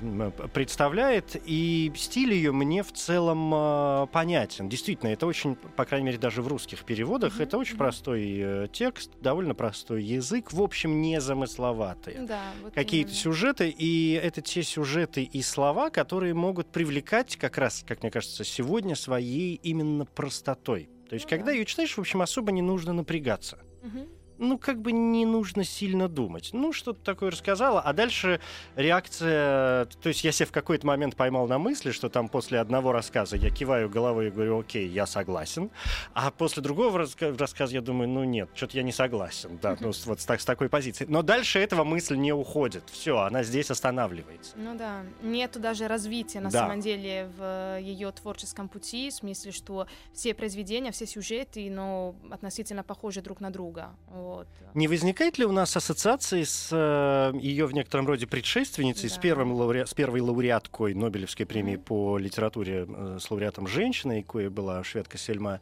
представляет, 0.53 1.37
и 1.45 1.93
стиль 1.97 2.33
ее 2.33 2.53
мне 2.53 2.83
в 2.83 2.93
целом 2.93 3.51
а, 3.55 4.07
понятен. 4.07 4.69
Действительно, 4.69 5.11
это 5.11 5.27
очень, 5.27 5.55
по 5.57 5.85
крайней 5.85 6.07
мере, 6.07 6.19
даже 6.19 6.43
в 6.43 6.49
русских 6.49 6.85
переводах, 6.85 7.35
Мгм, 7.35 7.43
это 7.43 7.59
очень 7.59 7.77
простой 7.77 8.39
э, 8.39 8.67
текст, 8.73 9.11
довольно 9.21 9.55
простой 9.55 10.03
язык, 10.03 10.53
в 10.53 10.61
общем, 10.63 11.01
незамысловатый. 11.01 12.17
Да, 12.27 12.53
вот 12.63 12.75
Какие-то 12.75 13.11
именно. 13.11 13.21
сюжеты, 13.23 13.69
и 13.69 14.13
это 14.13 14.41
те 14.41 14.63
сюжеты 14.63 15.23
и 15.23 15.43
слова, 15.43 15.91
которые 15.91 16.35
могут 16.35 16.69
привлекать 16.73 17.37
как 17.37 17.59
раз, 17.59 17.85
как 17.87 18.03
мне 18.03 18.11
кажется, 18.11 18.45
сегодня 18.45 18.95
своей 18.97 19.55
именно 19.63 20.05
простотой. 20.07 20.89
То 21.09 21.15
есть, 21.15 21.27
Ну 21.27 21.31
когда 21.31 21.47
да. 21.47 21.53
ее 21.53 21.65
читаешь, 21.65 21.97
в 21.97 22.01
общем, 22.01 22.21
особо 22.23 22.51
не 22.53 22.63
нужно 22.63 22.93
напрягаться 22.93 23.59
Мгм. 23.83 24.09
Ну, 24.39 24.59
как 24.59 24.81
бы 24.81 24.93
не 24.93 25.25
нужно 25.27 25.65
сильно 25.65 26.09
думать. 26.09 26.51
Ну, 26.53 26.73
что-то 26.73 27.01
такое 27.01 27.31
рассказала, 27.31 27.81
а 27.81 27.93
дальше 27.93 28.41
реакция... 28.75 29.85
То 30.03 30.09
есть 30.09 30.25
я 30.25 30.33
себя 30.33 30.47
в 30.47 30.53
какой-то 30.53 30.87
момент 30.87 31.17
поймал 31.17 31.47
на 31.47 31.59
мысли, 31.59 31.91
что 31.91 32.09
там 32.09 32.29
после 32.29 32.59
одного 32.61 32.93
рассказа 32.93 33.37
я 33.37 33.51
киваю 33.51 33.89
головой 33.91 34.29
и 34.29 34.31
говорю, 34.31 34.61
окей, 34.61 34.89
я 34.89 35.07
согласен. 35.07 35.71
А 36.15 36.31
после 36.31 36.63
другого 36.63 36.99
раска- 36.99 37.37
рассказа 37.37 37.75
я 37.75 37.81
думаю, 37.81 38.09
ну 38.09 38.25
нет, 38.25 38.49
что-то 38.55 38.77
я 38.77 38.83
не 38.83 38.93
согласен. 38.93 39.59
Да, 39.61 39.77
ну, 39.81 39.93
вот 40.07 40.21
с, 40.21 40.25
так- 40.25 40.41
с 40.41 40.45
такой 40.45 40.69
позиции. 40.69 41.07
Но 41.09 41.23
дальше 41.23 41.59
этого 41.59 41.85
мысль 41.85 42.17
не 42.17 42.33
уходит. 42.33 42.85
Все, 42.91 43.19
она 43.19 43.43
здесь 43.43 43.71
останавливается. 43.71 44.53
Ну 44.57 44.75
да, 44.77 45.03
нету 45.23 45.61
даже 45.61 45.89
развития 45.89 46.41
на 46.41 46.51
Да. 46.51 46.61
самом 46.61 46.81
деле 46.81 47.31
в 47.37 47.79
ее 47.81 48.11
творческом 48.13 48.69
пути, 48.69 49.11
в 49.11 49.15
смысле, 49.15 49.53
что 49.53 49.87
все 50.13 50.35
произведения, 50.35 50.93
все 50.93 51.07
сюжеты, 51.07 51.71
но 51.71 52.15
относительно 52.31 52.83
похожи 52.83 53.21
друг 53.23 53.41
на 53.41 53.51
друга. 53.51 53.91
Вот. 54.27 54.49
Не 54.75 54.89
возникает 54.89 55.39
ли 55.39 55.45
у 55.45 55.53
нас 55.53 55.77
ассоциации 55.77 56.43
с 56.43 57.33
ее 57.41 57.67
в 57.67 57.73
некотором 57.73 58.07
роде 58.09 58.27
предшественницей, 58.27 59.09
с, 59.09 59.15
Да. 59.15 59.21
первым 59.21 59.53
лауре- 59.53 59.87
с 59.87 59.95
первой 59.95 60.21
лауреаткой 60.21 60.95
Нобелевской 60.95 61.47
премии 61.47 61.77
по 61.77 62.19
литературе 62.19 62.87
э, 62.89 63.19
с 63.21 63.31
лауреатом 63.31 63.69
женщиной, 63.69 64.23
кое 64.23 64.51
была 64.51 64.83
шведка 64.85 65.17
Сельма 65.17 65.61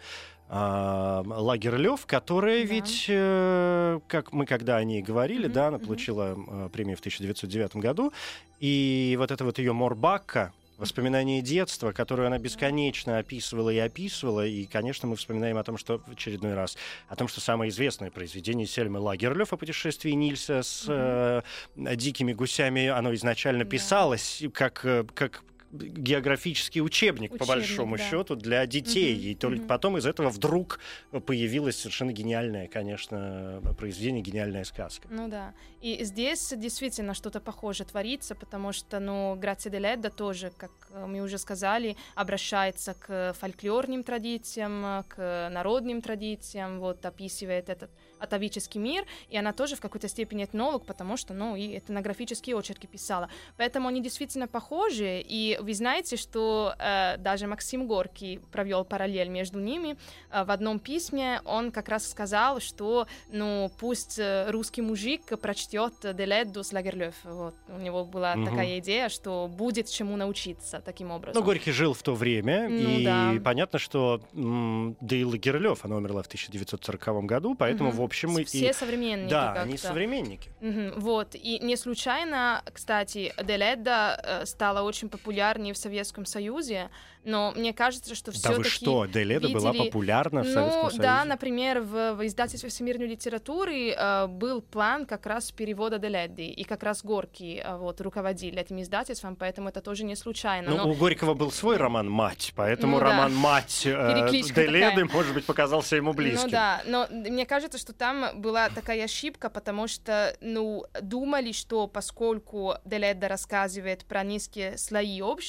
а, 0.49 1.23
Лагерлёв, 1.27 2.05
которая 2.07 2.63
Да. 2.63 2.69
ведь, 2.75 3.07
э, 3.09 4.01
как 4.09 4.33
мы 4.33 4.45
когда 4.47 4.77
о 4.77 4.85
ней 4.85 5.01
говорили, 5.03 5.45
Мгм, 5.47 5.53
да, 5.55 5.67
она 5.69 5.77
мгм. 5.79 5.87
получила 5.87 6.37
э, 6.37 6.69
премию 6.73 6.97
в 6.97 7.01
1909 7.01 7.77
году, 7.77 8.13
и 8.61 9.17
вот 9.19 9.31
это 9.31 9.45
вот 9.45 9.59
ее 9.59 9.73
Морбакка, 9.73 10.53
Воспоминания 10.77 11.41
детства, 11.41 11.93
которую 11.93 12.27
она 12.27 12.39
бесконечно 12.39 13.19
описывала 13.19 13.71
и 13.71 13.79
описывала. 13.79 14.45
И, 14.45 14.65
конечно, 14.65 15.07
мы 15.07 15.15
вспоминаем 15.15 15.57
о 15.57 15.63
том, 15.63 15.79
что 15.79 15.99
в 16.07 16.13
очередной 16.13 16.55
раз, 16.55 16.77
о 17.09 17.15
том, 17.15 17.29
что 17.29 17.41
самое 17.41 17.71
известное 17.71 18.11
произведение 18.11 18.67
Сельмы 18.67 18.99
Лагерлёв 18.99 19.53
о 19.53 19.57
путешествии 19.57 20.11
Нильса 20.11 20.63
с 20.63 20.87
э, 20.89 21.43
дикими 21.77 22.33
гусями, 22.33 22.89
оно 22.89 23.15
изначально 23.15 23.65
Да. 23.65 23.71
писалось 23.71 24.43
как, 24.53 24.85
э, 24.85 25.05
как 25.15 25.43
географический 25.75 26.81
учебник, 26.81 27.31
по 27.31 27.45
Учебник, 27.45 27.55
большому 27.55 27.97
да. 27.97 28.03
счету, 28.03 28.37
для 28.37 28.67
детей. 28.67 29.15
Мгм, 29.15 29.25
И 29.25 29.35
только 29.35 29.59
мгм. 29.59 29.67
потом 29.69 29.99
из 29.99 30.07
этого 30.07 30.31
вдруг 30.31 30.81
появилось 31.27 31.77
совершенно 31.77 32.13
гениальное, 32.13 32.69
конечно, 32.69 33.61
произведение, 33.79 34.23
гениальная 34.23 34.65
сказка. 34.65 35.09
Ну 35.11 35.29
да. 35.29 35.53
И 35.81 36.03
здесь 36.05 36.53
действительно 36.57 37.15
что-то 37.15 37.41
похожее 37.41 37.87
творится, 37.87 38.35
потому 38.35 38.73
что, 38.73 39.01
ну, 39.01 39.37
Грация 39.37 39.71
де 39.71 39.79
Ледда 39.79 40.11
тоже, 40.11 40.53
как 40.57 40.71
э, 40.91 41.07
мы 41.07 41.21
уже 41.21 41.39
сказали, 41.39 41.97
обращается 42.15 42.95
к 42.95 43.35
фольклорным 43.39 44.03
традициям, 44.03 45.05
к 45.09 45.51
народным 45.53 46.01
традициям, 46.01 46.81
вот, 46.81 47.05
описывает 47.05 47.69
этот 47.69 47.91
атовический 48.19 48.81
мир, 48.81 49.05
и 49.29 49.37
она 49.37 49.53
тоже 49.53 49.77
в 49.77 49.81
какой-то 49.81 50.09
степени 50.09 50.45
этнолог, 50.45 50.87
потому 50.87 51.17
что, 51.17 51.35
ну, 51.35 51.57
и 51.57 51.79
этнографические 51.79 52.57
очерки 52.59 52.87
писала. 52.87 53.29
Поэтому 53.57 53.89
они 53.89 54.01
действительно 54.03 54.49
похожи, 54.49 55.21
и 55.21 55.59
вы 55.65 55.75
знаете, 55.75 56.17
что 56.17 56.75
э, 56.79 57.17
даже 57.19 57.47
Максим 57.47 57.87
Горький 57.87 58.39
провел 58.53 58.85
параллель 58.85 59.29
между 59.29 59.59
ними. 59.59 59.97
Э, 60.31 60.45
в 60.45 60.51
одном 60.51 60.79
письме 60.79 61.41
он 61.45 61.73
как 61.73 61.89
раз 61.89 62.09
сказал, 62.09 62.61
что, 62.61 63.07
ну, 63.29 63.71
пусть 63.79 64.19
э, 64.19 64.51
русский 64.51 64.83
мужик 64.83 65.23
прочтет 65.41 65.95
Деледду 66.03 66.63
с 66.63 66.73
Лагерлёв. 66.73 67.15
Вот. 67.25 67.55
У 67.69 67.79
него 67.79 68.05
была 68.05 68.37
Мгм. 68.37 68.47
такая 68.47 68.79
идея, 68.79 69.09
что 69.09 69.49
будет 69.49 69.89
чему 69.89 70.17
научиться 70.17 70.81
таким 70.85 71.11
образом. 71.11 71.41
Ну, 71.41 71.47
Горький 71.47 71.73
жил 71.73 71.95
в 71.95 72.03
то 72.03 72.15
время, 72.15 72.69
Ну, 72.69 72.99
и 72.99 73.05
да. 73.05 73.33
понятно, 73.43 73.79
что 73.79 74.21
да 74.33 75.17
и 75.17 75.25
Лагерлёв, 75.25 75.85
она 75.85 75.97
умерла 75.97 76.23
в 76.23 76.27
1940 76.27 77.27
году, 77.27 77.55
поэтому, 77.55 77.89
Мгм. 77.91 77.99
в 77.99 78.03
общем, 78.03 78.39
и... 78.39 78.45
Все 78.45 78.73
современники 78.73 79.31
Да, 79.31 79.47
как-то. 79.47 79.63
они 79.63 79.79
современники. 79.79 80.51
Мгм, 80.61 80.93
вот, 81.01 81.35
и 81.35 81.59
не 81.61 81.77
случайно, 81.77 82.63
кстати, 82.73 83.33
Деледда 83.43 84.21
э, 84.23 84.47
стала 84.47 84.83
очень 84.83 85.09
популярнее 85.55 85.75
в 85.75 85.79
Советском 85.79 86.27
Союзе, 86.27 86.91
но 87.25 87.53
мне 87.57 87.73
кажется, 87.73 88.15
что 88.15 88.33
Да 88.33 88.39
все-таки... 88.39 88.59
вы 88.59 88.65
что, 88.65 89.07
Деледа 89.07 89.49
была 89.49 89.73
видели- 89.73 89.87
популярна 89.87 90.43
в 90.43 90.47
ну, 90.47 90.53
Советском 90.53 90.83
Союзе? 90.91 91.03
да, 91.03 91.25
например, 91.25 91.81
в, 91.81 92.15
в 92.15 92.27
издательстве 92.27 92.69
всемирной 92.69 93.07
литературы 93.07 93.91
э, 93.91 94.27
был 94.27 94.61
план 94.61 95.07
как 95.07 95.27
раз 95.27 95.53
перевода 95.53 95.99
Деледды, 95.99 96.47
и 96.47 96.65
как 96.65 96.83
раз 96.83 97.03
Горький 97.05 97.63
э, 97.65 97.77
вот, 97.77 98.01
руководил 98.01 98.57
этим 98.57 98.81
издательством, 98.83 99.37
поэтому 99.37 99.69
это 99.69 99.81
тоже 99.81 100.05
не 100.05 100.17
случайно. 100.17 100.71
Ну, 100.71 100.77
но- 100.79 100.91
у 100.91 100.95
Горького 100.95 101.35
был 101.35 101.51
свой 101.51 101.77
роман 101.77 102.09
«Мать», 102.11 102.53
поэтому 102.57 102.95
Ну 102.95 103.01
да. 103.01 103.11
роман 103.11 103.35
«Мать» 103.35 103.83
э, 103.87 104.29
Деледы, 104.33 104.81
такая. 104.91 105.05
может 105.07 105.35
быть, 105.35 105.45
показался 105.47 105.97
ему 105.97 106.13
близким. 106.13 106.47
Ну 106.47 106.51
да, 106.51 106.83
но 106.87 107.07
мне 107.11 107.47
кажется, 107.47 107.79
что 107.79 107.93
там 107.93 108.41
была 108.41 108.69
такая 108.71 109.05
ошибка, 109.05 109.49
потому 109.51 109.89
что, 109.89 110.37
ну, 110.41 110.85
думали, 111.01 111.53
что 111.53 111.87
поскольку 111.87 112.75
Деледа 112.85 113.29
рассказывает 113.29 114.05
про 114.05 114.23
низкие 114.25 114.77
слои 114.79 115.21
общества, 115.23 115.44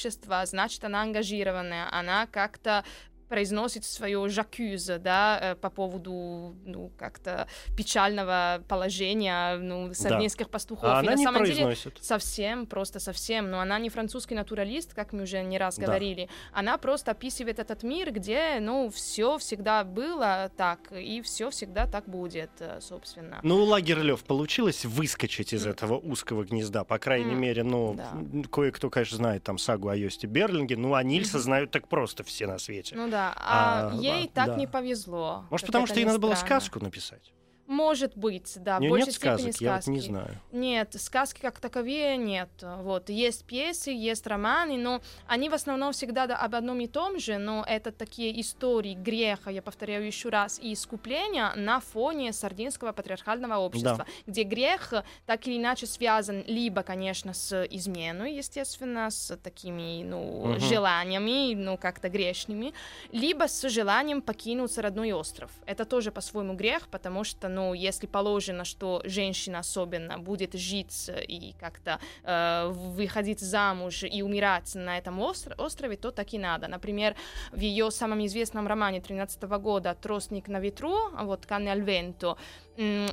значит, 0.46 0.84
она 0.84 1.02
ангажированная, 1.02 1.88
она 1.90 2.26
как-то 2.26 2.84
произносит 3.28 3.84
свое 3.84 4.28
жакюза, 4.28 4.98
да, 4.98 5.38
э, 5.42 5.54
по 5.56 5.70
поводу, 5.70 6.54
ну, 6.64 6.90
как-то 6.98 7.46
печального 7.76 8.62
положения, 8.68 9.56
ну, 9.58 9.92
сардинских 9.94 10.48
пастухов. 10.50 10.84
А 10.84 10.96
И 10.96 10.98
она 11.00 11.12
на 11.12 11.16
не 11.16 11.24
самом 11.24 11.44
деле 11.44 11.64
произносит. 11.64 11.98
Совсем, 12.02 12.66
просто 12.66 13.00
совсем. 13.00 13.50
Но 13.50 13.60
она 13.60 13.78
не 13.78 13.88
французский 13.90 14.34
натуралист, 14.34 14.94
как 14.94 15.12
мы 15.12 15.22
уже 15.22 15.42
не 15.42 15.58
раз 15.58 15.76
Да. 15.76 15.86
говорили. 15.86 16.28
Она 16.52 16.78
просто 16.78 17.12
описывает 17.12 17.58
этот 17.58 17.82
мир, 17.82 18.12
где, 18.12 18.58
ну, 18.60 18.90
все 18.90 19.38
всегда 19.38 19.84
было 19.84 20.50
так, 20.56 20.92
и 20.92 21.20
все 21.22 21.50
всегда 21.50 21.86
так 21.86 22.08
будет, 22.08 22.50
э, 22.60 22.78
собственно. 22.80 23.40
Ну, 23.42 23.56
у 23.56 23.64
Лагерлёв 23.64 24.22
получилось 24.24 24.84
выскочить 24.84 25.52
из 25.52 25.66
этого 25.66 25.98
узкого 25.98 26.44
гнезда, 26.44 26.84
по 26.84 26.98
крайней 26.98 27.32
М, 27.34 27.40
мере, 27.40 27.62
ну, 27.62 27.94
да. 27.96 28.12
кое-кто, 28.50 28.90
конечно, 28.90 29.16
знает 29.16 29.42
там 29.42 29.58
сагу 29.58 29.88
о 29.88 29.96
Йосте 29.96 30.26
Берлинге, 30.26 30.76
ну, 30.76 30.94
а 30.94 31.02
Нильса 31.02 31.38
Мгм. 31.38 31.42
знают 31.44 31.70
так 31.70 31.88
просто 31.88 32.22
все 32.24 32.46
на 32.46 32.58
свете. 32.58 32.94
Ну 32.96 33.08
да, 33.08 33.15
а, 33.18 33.90
А, 33.90 33.94
ей 33.94 34.26
да, 34.34 34.44
так 34.44 34.54
да. 34.54 34.56
не 34.56 34.66
повезло. 34.66 35.44
Может, 35.50 35.66
потому 35.66 35.86
что 35.86 35.96
ей 35.96 36.04
надо 36.04 36.18
было 36.18 36.34
сказку 36.34 36.80
написать? 36.80 37.32
Может 37.66 38.16
быть, 38.16 38.52
да, 38.62 38.78
в 38.78 38.82
большей 38.82 39.06
нет 39.06 39.14
степени 39.14 39.50
сказок, 39.50 39.60
я 39.60 39.72
вот 39.72 39.82
сказки. 39.82 39.90
не 39.90 40.00
знаю. 40.00 40.40
Нет, 40.52 40.94
сказки 40.98 41.40
как 41.40 41.58
таковые 41.58 42.16
нет. 42.16 42.48
Вот, 42.62 43.08
есть 43.10 43.44
пьесы, 43.44 43.90
есть 43.90 44.26
романы, 44.26 44.76
но 44.76 45.00
они 45.26 45.48
в 45.48 45.54
основном 45.54 45.92
всегда 45.92 46.26
да, 46.26 46.36
об 46.36 46.54
одном 46.54 46.80
и 46.80 46.86
том 46.86 47.18
же, 47.18 47.38
но 47.38 47.64
это 47.66 47.90
такие 47.92 48.40
истории 48.40 48.94
греха, 48.94 49.50
я 49.50 49.62
повторяю 49.62 50.06
еще 50.06 50.28
раз, 50.28 50.58
и 50.60 50.72
искупления 50.72 51.52
на 51.56 51.80
фоне 51.80 52.32
сардинского 52.32 52.92
патриархального 52.92 53.56
общества, 53.58 54.06
где 54.26 54.44
грех 54.44 54.92
так 55.26 55.46
или 55.46 55.58
иначе 55.58 55.86
связан 55.86 56.44
либо, 56.46 56.82
конечно, 56.82 57.34
с 57.34 57.64
изменой, 57.64 58.34
естественно, 58.36 59.10
с 59.10 59.36
такими, 59.38 60.02
ну, 60.04 60.46
Мгм. 60.46 60.60
желаниями, 60.60 61.54
ну, 61.54 61.76
как-то 61.76 62.08
грешными, 62.08 62.72
либо 63.10 63.48
с 63.48 63.68
желанием 63.68 64.22
покинуть 64.22 64.76
родной 64.78 65.12
остров. 65.12 65.50
Это 65.66 65.84
тоже 65.84 66.12
по-своему 66.12 66.54
грех, 66.54 66.88
потому 66.88 67.24
что, 67.24 67.48
ну, 67.56 67.72
если 67.72 68.06
положено, 68.06 68.64
что 68.64 69.00
женщина 69.04 69.60
особенно 69.60 70.18
будет 70.18 70.52
жить 70.52 71.10
и 71.28 71.54
как-то 71.58 71.98
э, 72.22 72.68
выходить 72.68 73.40
замуж 73.40 74.04
и 74.04 74.22
умирать 74.22 74.74
на 74.74 74.98
этом 74.98 75.18
остр- 75.20 75.54
острове, 75.56 75.96
то 75.96 76.10
так 76.10 76.34
и 76.34 76.38
надо. 76.38 76.68
Например, 76.68 77.16
в 77.52 77.60
ее 77.60 77.90
самом 77.90 78.26
известном 78.26 78.66
романе 78.66 79.00
13 79.00 79.42
года 79.42 79.94
«Тростник 79.94 80.48
на 80.48 80.60
ветру», 80.60 80.96
вот 81.22 81.46
«Канне 81.46 81.70
аль 81.70 81.80
венто», 81.80 82.36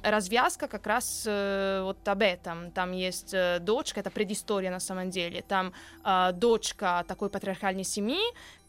развязка 0.04 0.68
как 0.68 0.88
раз 0.88 1.24
э, 1.26 1.82
вот 1.84 2.08
об 2.08 2.22
этом. 2.22 2.72
Там 2.72 2.92
есть 2.92 3.34
э, 3.34 3.60
дочка, 3.60 4.02
это 4.02 4.12
предыстория 4.12 4.72
на 4.72 4.80
самом 4.80 5.10
деле, 5.10 5.42
там 5.42 5.74
э, 6.04 6.32
дочка 6.34 7.06
такой 7.08 7.30
патриархальной 7.30 7.84
семьи, 7.84 8.22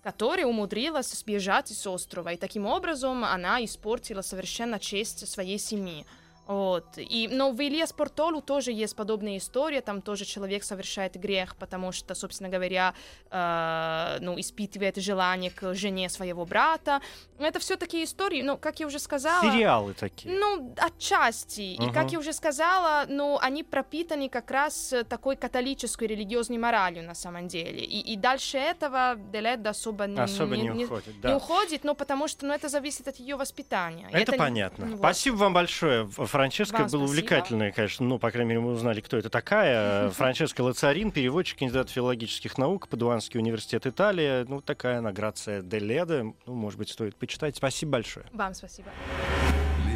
которая 0.02 0.46
умудрилась 0.46 1.10
сбежать 1.12 1.68
с 1.68 1.86
острова, 1.86 2.32
и 2.32 2.36
таким 2.36 2.66
образом 2.66 3.24
она 3.24 3.64
испортила 3.64 4.22
совершенно 4.22 4.78
честь 4.78 5.26
своей 5.28 5.58
семьи. 5.58 6.06
Вот. 6.46 6.84
И, 6.96 7.28
но 7.30 7.52
в 7.52 7.60
Илье 7.60 7.86
Спортолу 7.86 8.40
тоже 8.40 8.72
есть 8.72 8.96
подобная 8.96 9.38
история, 9.38 9.80
там 9.80 10.02
тоже 10.02 10.24
человек 10.24 10.64
совершает 10.64 11.16
грех, 11.16 11.56
потому 11.56 11.92
что, 11.92 12.14
собственно 12.14 12.48
говоря, 12.48 12.94
э, 13.30 14.18
ну, 14.20 14.38
испытывает 14.38 14.96
желание 14.96 15.50
к 15.50 15.74
жене 15.74 16.08
своего 16.08 16.44
брата. 16.44 17.00
Это 17.38 17.58
все 17.58 17.76
такие 17.76 18.04
истории, 18.04 18.42
ну, 18.42 18.56
как 18.56 18.80
я 18.80 18.86
уже 18.86 18.98
сказала... 18.98 19.42
Сериалы 19.42 19.94
такие. 19.94 20.38
Ну, 20.38 20.74
отчасти. 20.76 21.76
Ага. 21.78 21.90
И, 21.90 21.92
как 21.94 22.12
я 22.12 22.18
уже 22.18 22.32
сказала, 22.32 23.04
ну, 23.08 23.38
они 23.40 23.62
пропитаны 23.62 24.28
как 24.28 24.50
раз 24.50 24.94
такой 25.08 25.36
католической 25.36 26.04
религиозной 26.06 26.58
моралью 26.58 27.04
на 27.04 27.14
самом 27.14 27.48
деле. 27.48 27.84
И, 27.84 28.12
и 28.12 28.16
дальше 28.16 28.58
этого 28.58 29.16
Деледа 29.16 29.70
особо, 29.70 30.06
не, 30.06 30.20
Особо 30.20 30.56
не, 30.56 30.68
не, 30.68 30.84
уходит, 30.84 31.14
не 31.14 31.20
да. 31.20 31.36
уходит, 31.36 31.84
ну, 31.84 31.94
потому 31.94 32.28
что 32.28 32.46
ну, 32.46 32.54
это 32.54 32.68
зависит 32.68 33.08
от 33.08 33.16
ее 33.16 33.36
воспитания. 33.36 34.08
Это, 34.12 34.32
не- 34.32 34.38
понятно. 34.38 34.86
вот. 34.86 34.98
Спасибо 34.98 35.36
вам 35.36 35.54
большое, 35.54 36.04
Франческа. 36.34 36.78
Вам 36.78 36.82
Было 36.82 36.88
спасибо. 36.88 37.04
увлекательно, 37.04 37.70
конечно. 37.70 38.06
Ну, 38.06 38.18
по 38.18 38.30
крайней 38.32 38.48
мере, 38.48 38.60
мы 38.60 38.72
узнали, 38.72 39.00
кто 39.00 39.16
это 39.16 39.30
такая. 39.30 40.10
Франческа 40.18 40.62
Лацарин, 40.62 41.12
переводчик, 41.12 41.60
кандидат 41.60 41.90
филологических 41.90 42.58
наук, 42.58 42.88
Падуанский 42.88 43.38
университет 43.38 43.86
Италия. 43.86 44.44
Ну, 44.48 44.60
такая 44.60 45.00
награция 45.00 45.62
Деледа. 45.62 46.24
Ну, 46.24 46.54
может 46.54 46.78
быть, 46.78 46.90
стоит 46.90 47.14
почитать. 47.14 47.56
Спасибо 47.56 47.92
большое. 47.92 48.26
Вам 48.32 48.52
спасибо. 48.54 48.88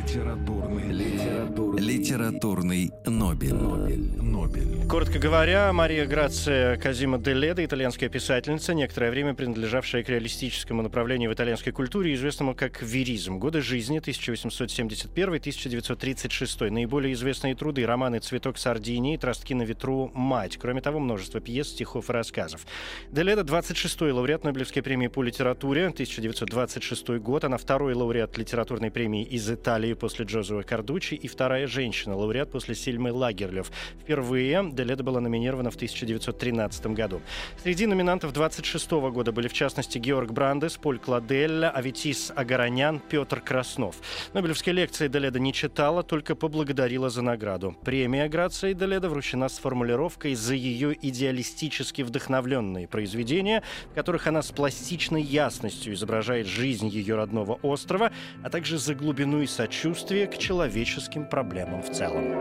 Литературный, 0.09 0.89
литературный, 0.91 1.83
Литературный 1.83 2.91
Нобель. 3.05 3.55
Нобель. 3.55 4.89
Коротко 4.89 5.19
говоря, 5.19 5.71
Мария 5.75 6.07
Грация 6.07 6.79
Казима 6.79 7.19
Деледа, 7.19 7.63
итальянская 7.63 8.09
писательница, 8.09 8.73
некоторое 8.73 9.11
время 9.11 9.35
принадлежавшая 9.35 10.03
к 10.03 10.09
реалистическому 10.09 10.81
направлению 10.81 11.31
в 11.31 11.35
итальянской 11.35 11.75
культуре, 11.75 12.15
известному 12.15 12.55
как 12.55 12.81
веризм. 12.81 13.39
Годы 13.39 13.61
жизни 13.61 14.01
1871-1936. 14.01 16.71
Наиболее 16.71 17.13
известные 17.13 17.55
труды— 17.55 17.85
романы 17.87 18.21
«Цветок 18.21 18.57
Сардинии», 18.57 19.19
«Тростки 19.19 19.53
на 19.53 19.65
ветру», 19.65 20.11
«Мать». 20.15 20.57
Кроме 20.57 20.81
того, 20.81 21.01
множество 21.01 21.39
пьес, 21.39 21.69
стихов 21.69 22.09
и 22.09 22.15
рассказов. 22.15 22.67
Деледа— 23.11 23.43
26-й 23.45 24.11
лауреат 24.11 24.45
Нобелевской 24.45 24.83
премии 24.83 25.09
по 25.09 25.23
литературе, 25.23 25.89
1926 25.89 27.19
год. 27.19 27.45
Она 27.45 27.59
второй 27.59 27.93
лауреат 27.93 28.39
литературной 28.39 28.91
премии 28.91 29.23
из 29.23 29.51
Италии 29.51 29.98
после 29.99 30.25
Джозуа 30.25 30.63
Кардучи 30.63 31.15
и 31.15 31.29
вторая 31.29 31.67
женщина, 31.67 32.17
лауреат 32.17 32.51
после 32.51 32.75
Сильмы 32.75 33.13
Лагерлёв. 33.13 33.71
Впервые 34.01 34.71
Деледа 34.73 35.03
была 35.03 35.21
номинирована 35.21 35.71
в 35.71 35.75
1913 35.77 36.87
году. 36.89 37.21
Среди 37.63 37.87
номинантов 37.87 38.33
26 38.33 38.91
года 38.91 39.33
были, 39.33 39.49
в 39.49 39.53
частности, 39.53 39.99
Георг 39.99 40.33
Брандес, 40.33 40.77
Поль 40.77 40.99
Кладель, 40.99 41.65
Аветис 41.65 42.33
Агаранян, 42.35 43.01
Петр 43.01 43.41
Краснов. 43.41 43.97
Нобелевские 44.33 44.75
лекции 44.75 45.09
Деледа 45.09 45.39
не 45.39 45.53
читала, 45.53 46.03
только 46.03 46.35
поблагодарила 46.35 47.11
за 47.11 47.23
награду. 47.23 47.77
Премия 47.85 48.29
Грации 48.29 48.73
Деледа 48.73 49.09
вручена 49.09 49.49
с 49.49 49.59
формулировкой 49.59 50.35
за 50.35 50.55
ее 50.55 50.97
идеалистически 51.01 52.03
вдохновленные 52.03 52.87
произведения, 52.89 53.63
в 53.91 53.95
которых 53.95 54.27
она 54.27 54.43
с 54.43 54.51
пластичной 54.51 55.23
ясностью 55.23 55.95
изображает 55.95 56.47
жизнь 56.47 56.89
ее 56.89 57.17
родного 57.17 57.59
острова, 57.63 58.13
а 58.43 58.51
также 58.51 58.79
за 58.79 58.95
глубину 58.95 59.43
и 59.43 59.47
сочувствие 59.89 60.27
к 60.27 60.37
человеческим 60.37 61.25
проблемам 61.25 61.83
в 61.83 61.91
целом. 61.91 62.39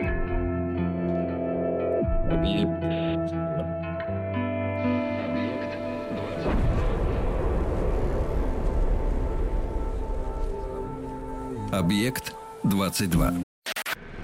Объект 11.71 12.33
22. 12.63 13.33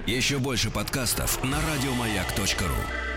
Еще 0.06 0.38
больше 0.38 0.70
подкастов 0.70 1.42
на 1.44 1.56
радиомаяк.ру. 1.60 3.13